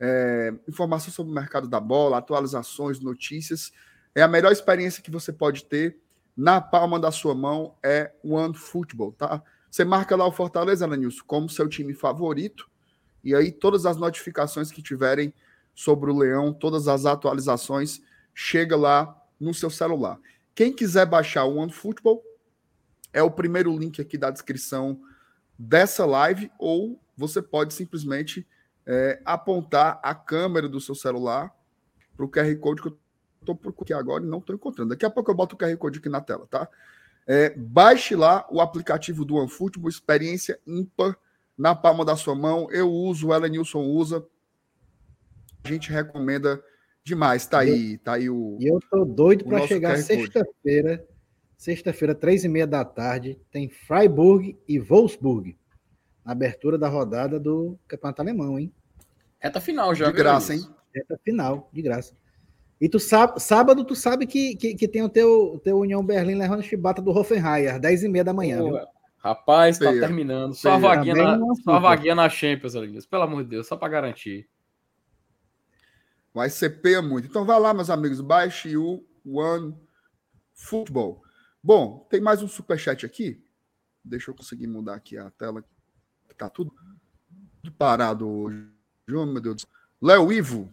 é, 0.00 0.52
informação 0.68 1.12
sobre 1.12 1.30
o 1.30 1.34
mercado 1.34 1.68
da 1.68 1.78
bola, 1.78 2.18
atualizações, 2.18 2.98
notícias. 2.98 3.72
É 4.14 4.22
a 4.22 4.28
melhor 4.28 4.52
experiência 4.52 5.02
que 5.02 5.10
você 5.10 5.32
pode 5.32 5.64
ter 5.64 6.00
na 6.36 6.60
palma 6.60 6.98
da 6.98 7.10
sua 7.10 7.34
mão 7.34 7.74
é 7.82 8.12
One 8.24 8.54
Football, 8.54 9.12
tá? 9.12 9.42
Você 9.70 9.84
marca 9.84 10.16
lá 10.16 10.26
o 10.26 10.32
Fortaleza, 10.32 10.84
Ananilson, 10.84 11.22
como 11.26 11.48
seu 11.48 11.68
time 11.68 11.94
favorito, 11.94 12.68
e 13.22 13.34
aí 13.34 13.52
todas 13.52 13.86
as 13.86 13.96
notificações 13.96 14.70
que 14.70 14.82
tiverem 14.82 15.32
sobre 15.74 16.10
o 16.10 16.16
Leão, 16.16 16.52
todas 16.52 16.88
as 16.88 17.06
atualizações, 17.06 18.00
chega 18.34 18.76
lá 18.76 19.16
no 19.38 19.54
seu 19.54 19.70
celular. 19.70 20.18
Quem 20.54 20.72
quiser 20.72 21.06
baixar 21.06 21.44
o 21.44 21.56
One 21.56 21.72
Football, 21.72 22.24
é 23.12 23.22
o 23.22 23.30
primeiro 23.30 23.76
link 23.76 24.00
aqui 24.00 24.16
da 24.16 24.30
descrição 24.30 25.00
dessa 25.58 26.06
live, 26.06 26.50
ou 26.58 27.00
você 27.16 27.42
pode 27.42 27.74
simplesmente 27.74 28.46
é, 28.86 29.20
apontar 29.24 30.00
a 30.02 30.14
câmera 30.14 30.68
do 30.68 30.80
seu 30.80 30.94
celular 30.94 31.54
para 32.16 32.24
o 32.24 32.28
QR 32.28 32.56
Code 32.56 32.82
que 32.82 32.88
eu 32.88 32.98
estou 33.40 33.56
procurando 33.56 33.98
agora 33.98 34.24
e 34.24 34.28
não 34.28 34.38
estou 34.38 34.54
encontrando. 34.54 34.90
Daqui 34.90 35.04
a 35.04 35.10
pouco 35.10 35.30
eu 35.30 35.34
boto 35.34 35.54
o 35.54 35.58
QR 35.58 35.76
Code 35.76 35.98
aqui 35.98 36.08
na 36.08 36.20
tela, 36.20 36.46
tá? 36.46 36.68
É, 37.26 37.50
baixe 37.56 38.14
lá 38.14 38.46
o 38.50 38.60
aplicativo 38.60 39.24
do 39.24 39.36
OneFootball, 39.36 39.88
experiência 39.88 40.58
ímpar 40.66 41.16
na 41.56 41.74
palma 41.74 42.04
da 42.04 42.16
sua 42.16 42.34
mão. 42.34 42.68
Eu 42.70 42.90
uso, 42.90 43.28
o 43.28 43.34
Elenilson 43.34 43.80
usa. 43.80 44.26
A 45.62 45.68
gente 45.68 45.90
recomenda 45.90 46.62
demais. 47.04 47.46
Tá 47.46 47.60
aí, 47.60 47.98
tá 47.98 48.14
aí 48.14 48.30
o. 48.30 48.56
E 48.60 48.66
eu 48.66 48.80
tô 48.90 49.04
doido 49.04 49.44
para 49.44 49.66
chegar 49.66 49.96
sexta-feira, 49.98 51.06
sexta-feira, 51.56 52.14
três 52.14 52.44
e 52.44 52.48
meia 52.48 52.66
da 52.66 52.84
tarde, 52.84 53.38
tem 53.50 53.68
Freiburg 53.68 54.58
e 54.66 54.78
Wolfsburg. 54.78 55.56
Na 56.24 56.32
abertura 56.32 56.76
da 56.76 56.88
rodada 56.88 57.38
do 57.38 57.78
Campeonato 57.86 58.22
Alemão, 58.22 58.58
hein? 58.58 58.72
Reta 59.38 59.60
final 59.60 59.94
já. 59.94 60.06
De 60.06 60.12
graça, 60.12 60.54
hein? 60.54 60.62
Reta 60.94 61.18
final, 61.24 61.70
de 61.72 61.80
graça. 61.82 62.14
E 62.80 62.88
tu 62.88 62.98
sabe, 62.98 63.38
sábado 63.38 63.84
tu 63.84 63.94
sabe 63.94 64.26
que, 64.26 64.56
que, 64.56 64.74
que 64.74 64.88
tem 64.88 65.02
o 65.02 65.08
teu, 65.08 65.54
o 65.54 65.58
teu 65.58 65.78
União 65.78 66.04
Berlim 66.04 66.34
levando 66.34 66.62
chibata 66.62 67.02
do 67.02 67.10
Hoffenheim, 67.10 67.66
às 67.66 67.80
10 67.80 68.04
e 68.04 68.08
meia 68.08 68.24
da 68.24 68.32
manhã. 68.32 68.58
Pô, 68.58 68.88
rapaz, 69.18 69.78
tá 69.78 69.90
Feia. 69.90 70.00
terminando. 70.00 70.54
Só 70.54 70.72
a 70.72 70.78
vaguinha, 70.78 71.14
na, 71.14 71.54
só 71.62 71.72
a 71.72 71.78
vaguinha 71.78 72.14
na 72.14 72.28
Champions, 72.30 72.74
Alinhos. 72.74 73.04
Pelo 73.04 73.24
amor 73.24 73.42
de 73.44 73.50
Deus, 73.50 73.66
só 73.66 73.76
para 73.76 73.88
garantir. 73.88 74.48
Vai 76.32 76.48
ser 76.48 76.80
peia 76.80 77.02
muito. 77.02 77.28
Então 77.28 77.44
vai 77.44 77.60
lá, 77.60 77.74
meus 77.74 77.90
amigos, 77.90 78.20
baixe 78.22 78.74
o 78.76 79.04
One 79.26 79.76
Football. 80.54 81.22
Bom, 81.62 82.06
tem 82.08 82.20
mais 82.20 82.42
um 82.42 82.48
superchat 82.48 83.04
aqui. 83.04 83.44
Deixa 84.02 84.30
eu 84.30 84.34
conseguir 84.34 84.66
mudar 84.66 84.94
aqui 84.94 85.18
a 85.18 85.30
tela. 85.30 85.62
Tá 86.38 86.48
tudo 86.48 86.72
parado 87.76 88.26
hoje. 88.26 88.66
Meu 89.06 89.40
Deus. 89.40 89.66
Léo 90.00 90.32
Ivo, 90.32 90.72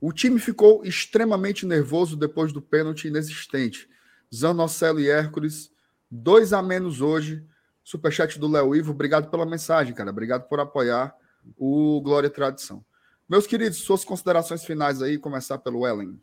o 0.00 0.12
time 0.12 0.38
ficou 0.38 0.84
extremamente 0.84 1.66
nervoso 1.66 2.16
depois 2.16 2.52
do 2.52 2.62
pênalti 2.62 3.08
inexistente. 3.08 3.88
Zanocelo 4.34 5.00
e 5.00 5.10
Hércules, 5.10 5.70
dois 6.10 6.52
a 6.52 6.62
menos 6.62 7.00
hoje. 7.00 7.44
Superchat 7.84 8.38
do 8.38 8.48
Léo 8.48 8.74
Ivo, 8.74 8.92
obrigado 8.92 9.30
pela 9.30 9.44
mensagem, 9.44 9.92
cara. 9.92 10.10
Obrigado 10.10 10.48
por 10.48 10.60
apoiar 10.60 11.14
o 11.58 12.00
Glória 12.00 12.28
e 12.28 12.30
Tradição. 12.30 12.84
Meus 13.28 13.46
queridos, 13.46 13.78
suas 13.78 14.04
considerações 14.04 14.64
finais 14.64 15.02
aí, 15.02 15.18
começar 15.18 15.58
pelo 15.58 15.86
Ellen. 15.86 16.18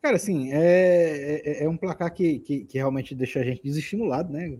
Cara, 0.00 0.16
assim, 0.16 0.52
é, 0.52 1.40
é, 1.44 1.64
é 1.64 1.68
um 1.68 1.76
placar 1.76 2.12
que, 2.12 2.38
que, 2.40 2.64
que, 2.64 2.78
realmente 2.78 3.14
deixa 3.14 3.40
a 3.40 3.42
gente 3.42 3.62
desestimulado, 3.62 4.32
né? 4.32 4.56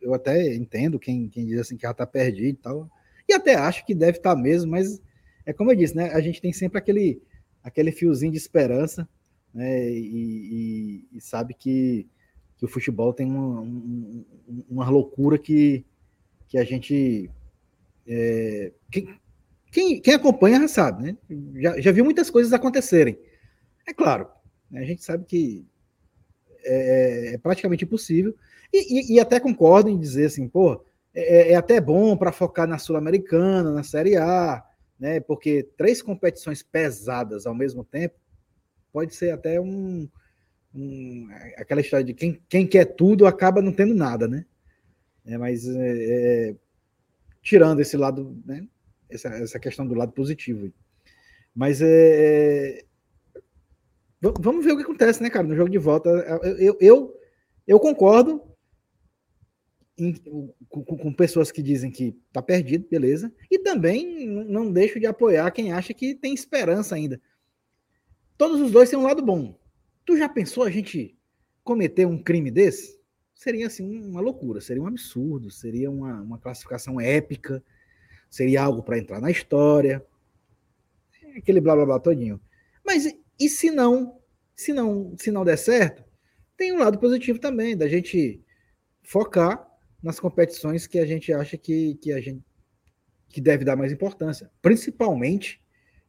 Eu 0.00 0.12
até 0.12 0.54
entendo 0.54 0.98
quem, 0.98 1.28
quem 1.28 1.46
diz 1.46 1.60
assim 1.60 1.76
que 1.76 1.82
já 1.82 1.94
tá 1.94 2.06
perdido 2.06 2.48
e 2.48 2.54
tal. 2.54 2.90
E 3.28 3.32
até 3.32 3.54
acho 3.54 3.86
que 3.86 3.94
deve 3.94 4.18
estar 4.18 4.34
tá 4.34 4.40
mesmo, 4.40 4.70
mas 4.70 5.00
é 5.46 5.52
como 5.52 5.70
eu 5.70 5.76
disse, 5.76 5.96
né? 5.96 6.12
A 6.12 6.20
gente 6.20 6.40
tem 6.40 6.52
sempre 6.52 6.78
aquele, 6.78 7.22
aquele 7.62 7.92
fiozinho 7.92 8.32
de 8.32 8.38
esperança, 8.38 9.08
né? 9.52 9.90
E, 9.90 11.04
e, 11.12 11.16
e 11.16 11.20
sabe 11.20 11.54
que, 11.54 12.06
que 12.56 12.64
o 12.64 12.68
futebol 12.68 13.12
tem 13.12 13.26
uma, 13.26 13.60
uma, 13.60 14.24
uma 14.68 14.90
loucura 14.90 15.38
que, 15.38 15.84
que 16.48 16.58
a 16.58 16.64
gente. 16.64 17.30
É, 18.06 18.72
quem, 18.90 19.18
quem, 19.70 20.00
quem, 20.00 20.14
acompanha 20.14 20.60
já 20.60 20.68
sabe, 20.68 21.02
né? 21.02 21.16
Já, 21.60 21.80
já 21.80 21.92
viu 21.92 22.04
muitas 22.04 22.30
coisas 22.30 22.52
acontecerem. 22.52 23.18
É 23.86 23.92
claro, 23.92 24.28
né? 24.70 24.80
a 24.80 24.84
gente 24.84 25.04
sabe 25.04 25.24
que 25.24 25.66
é, 26.64 27.34
é 27.34 27.38
praticamente 27.38 27.84
impossível. 27.84 28.34
E, 28.72 29.12
e, 29.12 29.16
e, 29.16 29.20
até 29.20 29.38
concordo 29.38 29.88
em 29.88 29.98
dizer 29.98 30.26
assim, 30.26 30.48
pô, 30.48 30.84
é, 31.14 31.52
é 31.52 31.54
até 31.54 31.80
bom 31.80 32.16
para 32.16 32.32
focar 32.32 32.66
na 32.66 32.78
Sul-Americana, 32.78 33.70
na 33.70 33.82
Série 33.82 34.16
A, 34.16 34.64
né? 34.98 35.20
Porque 35.20 35.68
três 35.76 36.00
competições 36.00 36.62
pesadas 36.62 37.46
ao 37.46 37.54
mesmo 37.54 37.84
tempo 37.84 38.14
pode 38.92 39.14
ser 39.14 39.30
até 39.30 39.60
um, 39.60 40.08
um 40.74 41.28
aquela 41.56 41.80
história 41.80 42.04
de 42.04 42.14
quem, 42.14 42.40
quem 42.48 42.66
quer 42.66 42.84
tudo 42.84 43.26
acaba 43.26 43.60
não 43.60 43.72
tendo 43.72 43.94
nada, 43.94 44.28
né? 44.28 44.46
É, 45.26 45.38
mas 45.38 45.66
é, 45.66 46.50
é, 46.50 46.56
tirando 47.42 47.80
esse 47.80 47.96
lado, 47.96 48.40
né? 48.44 48.66
Essa, 49.10 49.28
essa 49.28 49.58
questão 49.58 49.86
do 49.86 49.94
lado 49.94 50.12
positivo. 50.12 50.72
Mas 51.54 51.80
é, 51.82 52.84
vamos 54.20 54.64
ver 54.64 54.72
o 54.72 54.76
que 54.76 54.82
acontece, 54.82 55.22
né, 55.22 55.30
cara? 55.30 55.46
No 55.46 55.54
jogo 55.54 55.70
de 55.70 55.78
volta, 55.78 56.08
eu, 56.08 56.56
eu, 56.56 56.76
eu, 56.80 57.20
eu 57.66 57.80
concordo 57.80 58.42
em, 59.96 60.12
com, 60.68 60.84
com, 60.84 61.12
pessoas 61.12 61.52
que 61.52 61.62
dizem 61.62 61.90
que 61.90 62.16
tá 62.32 62.42
perdido, 62.42 62.86
beleza. 62.88 63.32
E 63.50 63.58
também 63.58 64.26
não 64.26 64.72
deixo 64.72 64.98
de 64.98 65.06
apoiar 65.06 65.50
quem 65.50 65.72
acha 65.72 65.94
que 65.94 66.14
tem 66.14 66.34
esperança 66.34 66.94
ainda. 66.94 67.20
Todos 68.36 68.60
os 68.60 68.70
dois 68.70 68.90
têm 68.90 68.98
um 68.98 69.04
lado 69.04 69.22
bom. 69.22 69.58
Tu 70.04 70.16
já 70.16 70.28
pensou 70.28 70.64
a 70.64 70.70
gente 70.70 71.16
cometer 71.62 72.06
um 72.06 72.22
crime 72.22 72.50
desse? 72.50 73.00
Seria 73.34 73.66
assim 73.66 74.02
uma 74.02 74.20
loucura, 74.20 74.60
seria 74.60 74.82
um 74.82 74.86
absurdo, 74.86 75.50
seria 75.50 75.90
uma, 75.90 76.20
uma 76.20 76.38
classificação 76.38 77.00
épica, 77.00 77.62
seria 78.28 78.62
algo 78.62 78.82
para 78.82 78.98
entrar 78.98 79.20
na 79.20 79.30
história. 79.30 80.04
Aquele 81.36 81.60
blá 81.60 81.74
blá 81.74 81.84
blá 81.84 82.00
todinho. 82.00 82.40
Mas 82.84 83.06
e 83.38 83.48
se 83.48 83.70
não, 83.70 84.20
se 84.54 84.72
não, 84.72 85.14
se 85.18 85.30
não 85.30 85.44
der 85.44 85.56
certo, 85.56 86.04
tem 86.56 86.72
um 86.72 86.78
lado 86.78 86.98
positivo 86.98 87.38
também 87.38 87.76
da 87.76 87.88
gente 87.88 88.40
focar 89.02 89.73
nas 90.04 90.20
competições 90.20 90.86
que 90.86 90.98
a 90.98 91.06
gente 91.06 91.32
acha 91.32 91.56
que, 91.56 91.94
que 91.94 92.12
a 92.12 92.20
gente 92.20 92.44
que 93.30 93.40
deve 93.40 93.64
dar 93.64 93.74
mais 93.74 93.90
importância, 93.90 94.50
principalmente 94.60 95.60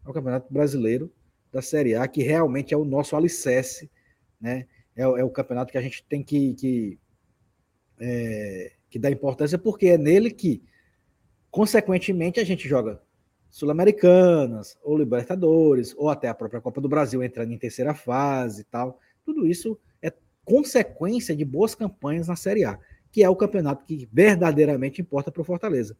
ao 0.03 0.13
Campeonato 0.13 0.53
Brasileiro 0.53 1.11
da 1.51 1.61
Série 1.61 1.95
A, 1.95 2.05
que 2.05 2.21
realmente 2.21 2.73
é 2.73 2.77
o 2.77 2.83
nosso 2.83 3.15
alicerce, 3.15 3.89
né? 4.39 4.67
É, 4.95 5.03
é 5.03 5.23
o 5.23 5.29
campeonato 5.29 5.71
que 5.71 5.77
a 5.77 5.81
gente 5.81 6.05
tem 6.07 6.21
que, 6.21 6.53
que, 6.53 6.99
é, 7.99 8.73
que 8.89 8.99
dar 8.99 9.09
importância, 9.09 9.57
porque 9.57 9.87
é 9.87 9.97
nele 9.97 10.29
que, 10.29 10.61
consequentemente, 11.49 12.39
a 12.39 12.43
gente 12.43 12.67
joga 12.67 13.01
Sul-Americanas, 13.49 14.77
ou 14.83 14.97
Libertadores, 14.97 15.95
ou 15.97 16.09
até 16.09 16.27
a 16.27 16.35
própria 16.35 16.61
Copa 16.61 16.81
do 16.81 16.89
Brasil 16.89 17.23
entrando 17.23 17.53
em 17.53 17.57
terceira 17.57 17.93
fase 17.93 18.61
e 18.61 18.65
tal. 18.65 18.99
Tudo 19.23 19.47
isso 19.47 19.79
é 20.01 20.11
consequência 20.43 21.35
de 21.35 21.45
boas 21.45 21.73
campanhas 21.73 22.27
na 22.27 22.35
Série 22.35 22.65
A, 22.65 22.77
que 23.15 23.23
é 23.23 23.29
o 23.29 23.35
campeonato 23.37 23.85
que 23.85 24.09
verdadeiramente 24.11 25.01
importa 25.01 25.31
para 25.31 25.41
o 25.41 25.45
Fortaleza. 25.45 25.95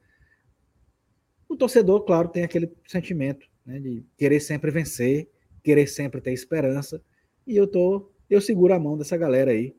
O 1.47 1.55
torcedor, 1.55 2.03
claro, 2.03 2.27
tem 2.27 2.43
aquele 2.43 2.69
sentimento 2.85 3.47
né, 3.65 3.79
de 3.79 4.05
querer 4.17 4.41
sempre 4.41 4.69
vencer, 4.69 5.31
querer 5.63 5.87
sempre 5.87 6.19
ter 6.19 6.33
esperança, 6.33 7.01
e 7.47 7.55
eu 7.55 7.67
tô, 7.67 8.11
eu 8.29 8.41
seguro 8.41 8.73
a 8.73 8.79
mão 8.79 8.97
dessa 8.97 9.15
galera 9.15 9.51
aí, 9.51 9.73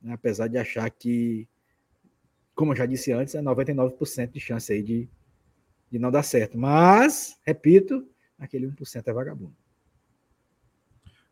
né, 0.00 0.12
apesar 0.12 0.46
de 0.46 0.58
achar 0.58 0.88
que, 0.88 1.48
como 2.54 2.70
eu 2.70 2.76
já 2.76 2.86
disse 2.86 3.10
antes, 3.10 3.34
é 3.34 3.42
99% 3.42 4.30
de 4.30 4.38
chance 4.38 4.72
aí 4.72 4.80
de 4.80 5.10
de 5.90 5.98
não 5.98 6.10
dar 6.10 6.22
certo. 6.22 6.58
Mas, 6.58 7.38
repito, 7.44 8.06
aquele 8.38 8.66
1% 8.66 9.06
é 9.06 9.12
vagabundo. 9.12 9.56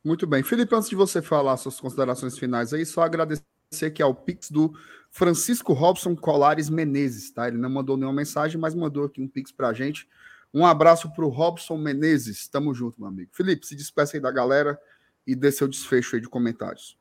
Muito 0.02 0.26
bem. 0.26 0.42
Felipe, 0.42 0.74
antes 0.74 0.88
de 0.88 0.96
você 0.96 1.22
falar 1.22 1.56
suas 1.56 1.80
considerações 1.80 2.38
finais 2.38 2.72
aí, 2.72 2.84
só 2.84 3.02
agradecer 3.02 3.53
aqui 3.82 4.02
ao 4.02 4.14
Pix 4.14 4.50
do 4.50 4.74
Francisco 5.10 5.72
Robson 5.72 6.14
Colares 6.14 6.68
Menezes, 6.68 7.30
tá? 7.32 7.48
Ele 7.48 7.56
não 7.56 7.70
mandou 7.70 7.96
nenhuma 7.96 8.14
mensagem, 8.14 8.60
mas 8.60 8.74
mandou 8.74 9.04
aqui 9.04 9.20
um 9.20 9.28
Pix 9.28 9.50
pra 9.50 9.72
gente. 9.72 10.08
Um 10.52 10.66
abraço 10.66 11.12
pro 11.12 11.28
Robson 11.28 11.76
Menezes. 11.76 12.46
Tamo 12.48 12.74
junto, 12.74 13.00
meu 13.00 13.08
amigo. 13.08 13.30
Felipe, 13.32 13.66
se 13.66 13.74
despeça 13.74 14.16
aí 14.16 14.20
da 14.20 14.30
galera 14.30 14.78
e 15.26 15.34
dê 15.34 15.50
seu 15.50 15.66
desfecho 15.66 16.16
aí 16.16 16.20
de 16.20 16.28
comentários. 16.28 16.98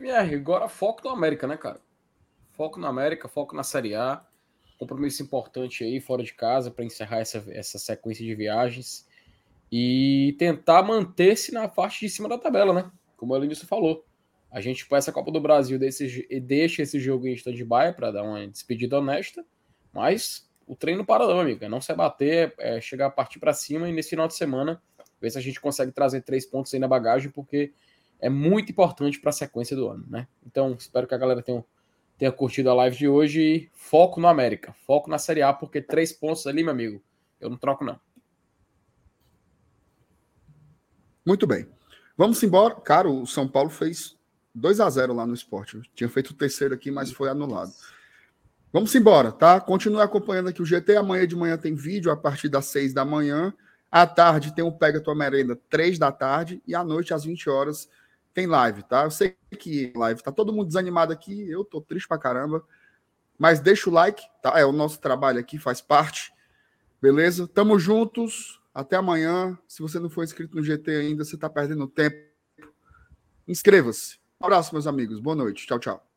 É, 0.00 0.18
agora 0.18 0.68
foco 0.68 1.02
no 1.04 1.10
América, 1.10 1.46
né, 1.46 1.56
cara? 1.56 1.80
Foco 2.52 2.78
na 2.78 2.88
América, 2.88 3.28
foco 3.28 3.56
na 3.56 3.62
Série 3.62 3.94
A 3.94 4.24
compromisso 4.82 5.22
importante 5.22 5.84
aí 5.84 6.00
fora 6.00 6.24
de 6.24 6.34
casa 6.34 6.70
para 6.70 6.84
encerrar 6.84 7.18
essa, 7.18 7.44
essa 7.48 7.78
sequência 7.78 8.24
de 8.24 8.34
viagens 8.34 9.06
e 9.70 10.34
tentar 10.38 10.82
manter-se 10.82 11.52
na 11.52 11.68
parte 11.68 12.00
de 12.00 12.10
cima 12.10 12.28
da 12.28 12.36
tabela, 12.36 12.72
né? 12.72 12.90
Como 13.16 13.32
o 13.32 13.36
Elenilson 13.36 13.66
falou. 13.66 14.04
A 14.52 14.60
gente 14.60 14.86
para 14.86 14.98
essa 14.98 15.10
Copa 15.10 15.32
do 15.32 15.40
Brasil 15.40 15.78
desse, 15.78 16.28
deixa 16.40 16.82
esse 16.82 17.00
jogo 17.00 17.26
em 17.26 17.32
stand-by 17.32 17.94
para 17.96 18.12
dar 18.12 18.22
uma 18.22 18.46
despedida 18.46 18.98
honesta, 18.98 19.44
mas 19.92 20.48
o 20.66 20.76
treino 20.76 21.04
para 21.04 21.26
não, 21.26 21.40
amiga. 21.40 21.68
Não 21.68 21.80
se 21.80 21.90
abater, 21.90 22.54
é 22.58 22.80
chegar 22.80 23.06
a 23.06 23.10
partir 23.10 23.38
para 23.38 23.54
cima 23.54 23.88
e 23.88 23.92
nesse 23.92 24.10
final 24.10 24.28
de 24.28 24.34
semana 24.34 24.80
ver 25.20 25.30
se 25.30 25.38
a 25.38 25.40
gente 25.40 25.60
consegue 25.60 25.90
trazer 25.90 26.20
três 26.20 26.44
pontos 26.44 26.74
aí 26.74 26.80
na 26.80 26.86
bagagem, 26.86 27.30
porque 27.30 27.72
é 28.20 28.28
muito 28.28 28.70
importante 28.70 29.18
para 29.18 29.30
a 29.30 29.32
sequência 29.32 29.74
do 29.74 29.88
ano, 29.88 30.04
né? 30.08 30.28
Então, 30.46 30.74
espero 30.78 31.06
que 31.06 31.14
a 31.14 31.18
galera 31.18 31.42
tenha 31.42 31.64
tenha 32.18 32.30
curtido 32.30 32.70
a 32.70 32.74
live 32.74 32.96
de 32.96 33.08
hoje. 33.08 33.68
Foco 33.72 34.20
no 34.20 34.28
América, 34.28 34.72
foco 34.86 35.10
na 35.10 35.18
Série 35.18 35.42
A, 35.42 35.52
porque 35.52 35.80
três 35.80 36.12
pontos 36.12 36.46
ali, 36.46 36.62
meu 36.62 36.72
amigo, 36.72 37.02
eu 37.40 37.50
não 37.50 37.56
troco, 37.56 37.84
não. 37.84 37.98
Muito 41.26 41.46
bem. 41.46 41.66
Vamos 42.16 42.40
embora. 42.42 42.76
Cara, 42.76 43.08
o 43.08 43.26
São 43.26 43.48
Paulo 43.48 43.70
fez 43.70 44.16
2 44.54 44.80
a 44.80 44.90
0 44.90 45.14
lá 45.14 45.26
no 45.26 45.34
esporte. 45.34 45.80
tinha 45.94 46.08
feito 46.08 46.30
o 46.30 46.34
terceiro 46.34 46.74
aqui, 46.74 46.90
mas 46.90 47.10
foi 47.10 47.28
anulado. 47.28 47.72
Vamos 48.72 48.94
embora, 48.94 49.30
tá? 49.30 49.60
Continue 49.60 50.00
acompanhando 50.00 50.48
aqui 50.48 50.62
o 50.62 50.64
GT. 50.64 50.96
Amanhã 50.96 51.26
de 51.26 51.36
manhã 51.36 51.58
tem 51.58 51.74
vídeo 51.74 52.10
a 52.10 52.16
partir 52.16 52.48
das 52.48 52.66
6 52.66 52.94
da 52.94 53.04
manhã. 53.04 53.52
À 53.90 54.06
tarde 54.06 54.54
tem 54.54 54.64
o 54.64 54.72
Pega 54.72 55.00
Tua 55.00 55.14
Merenda, 55.14 55.58
3 55.68 55.98
da 55.98 56.10
tarde. 56.10 56.62
E 56.66 56.74
à 56.74 56.82
noite, 56.82 57.12
às 57.12 57.24
20 57.24 57.50
horas, 57.50 57.88
tem 58.32 58.46
live, 58.46 58.82
tá? 58.84 59.04
Eu 59.04 59.10
sei 59.10 59.36
que 59.58 59.92
live 59.94 60.22
tá 60.22 60.32
todo 60.32 60.52
mundo 60.52 60.68
desanimado 60.68 61.12
aqui, 61.12 61.50
eu 61.50 61.64
tô 61.64 61.82
triste 61.82 62.08
pra 62.08 62.16
caramba. 62.16 62.64
Mas 63.38 63.60
deixa 63.60 63.90
o 63.90 63.92
like, 63.92 64.22
tá? 64.42 64.58
É 64.58 64.64
o 64.64 64.72
nosso 64.72 64.98
trabalho 65.00 65.38
aqui, 65.38 65.58
faz 65.58 65.82
parte. 65.82 66.32
Beleza? 67.00 67.46
Tamo 67.46 67.78
juntos. 67.78 68.58
Até 68.74 68.96
amanhã. 68.96 69.58
Se 69.68 69.82
você 69.82 69.98
não 69.98 70.08
for 70.08 70.24
inscrito 70.24 70.56
no 70.56 70.62
GT 70.62 70.90
ainda, 70.92 71.24
você 71.24 71.36
tá 71.36 71.50
perdendo 71.50 71.86
tempo. 71.86 72.16
Inscreva-se. 73.46 74.21
Abraço, 74.42 74.74
meus 74.74 74.86
amigos. 74.86 75.20
Boa 75.20 75.34
noite. 75.36 75.66
Tchau, 75.66 75.78
tchau. 75.78 76.11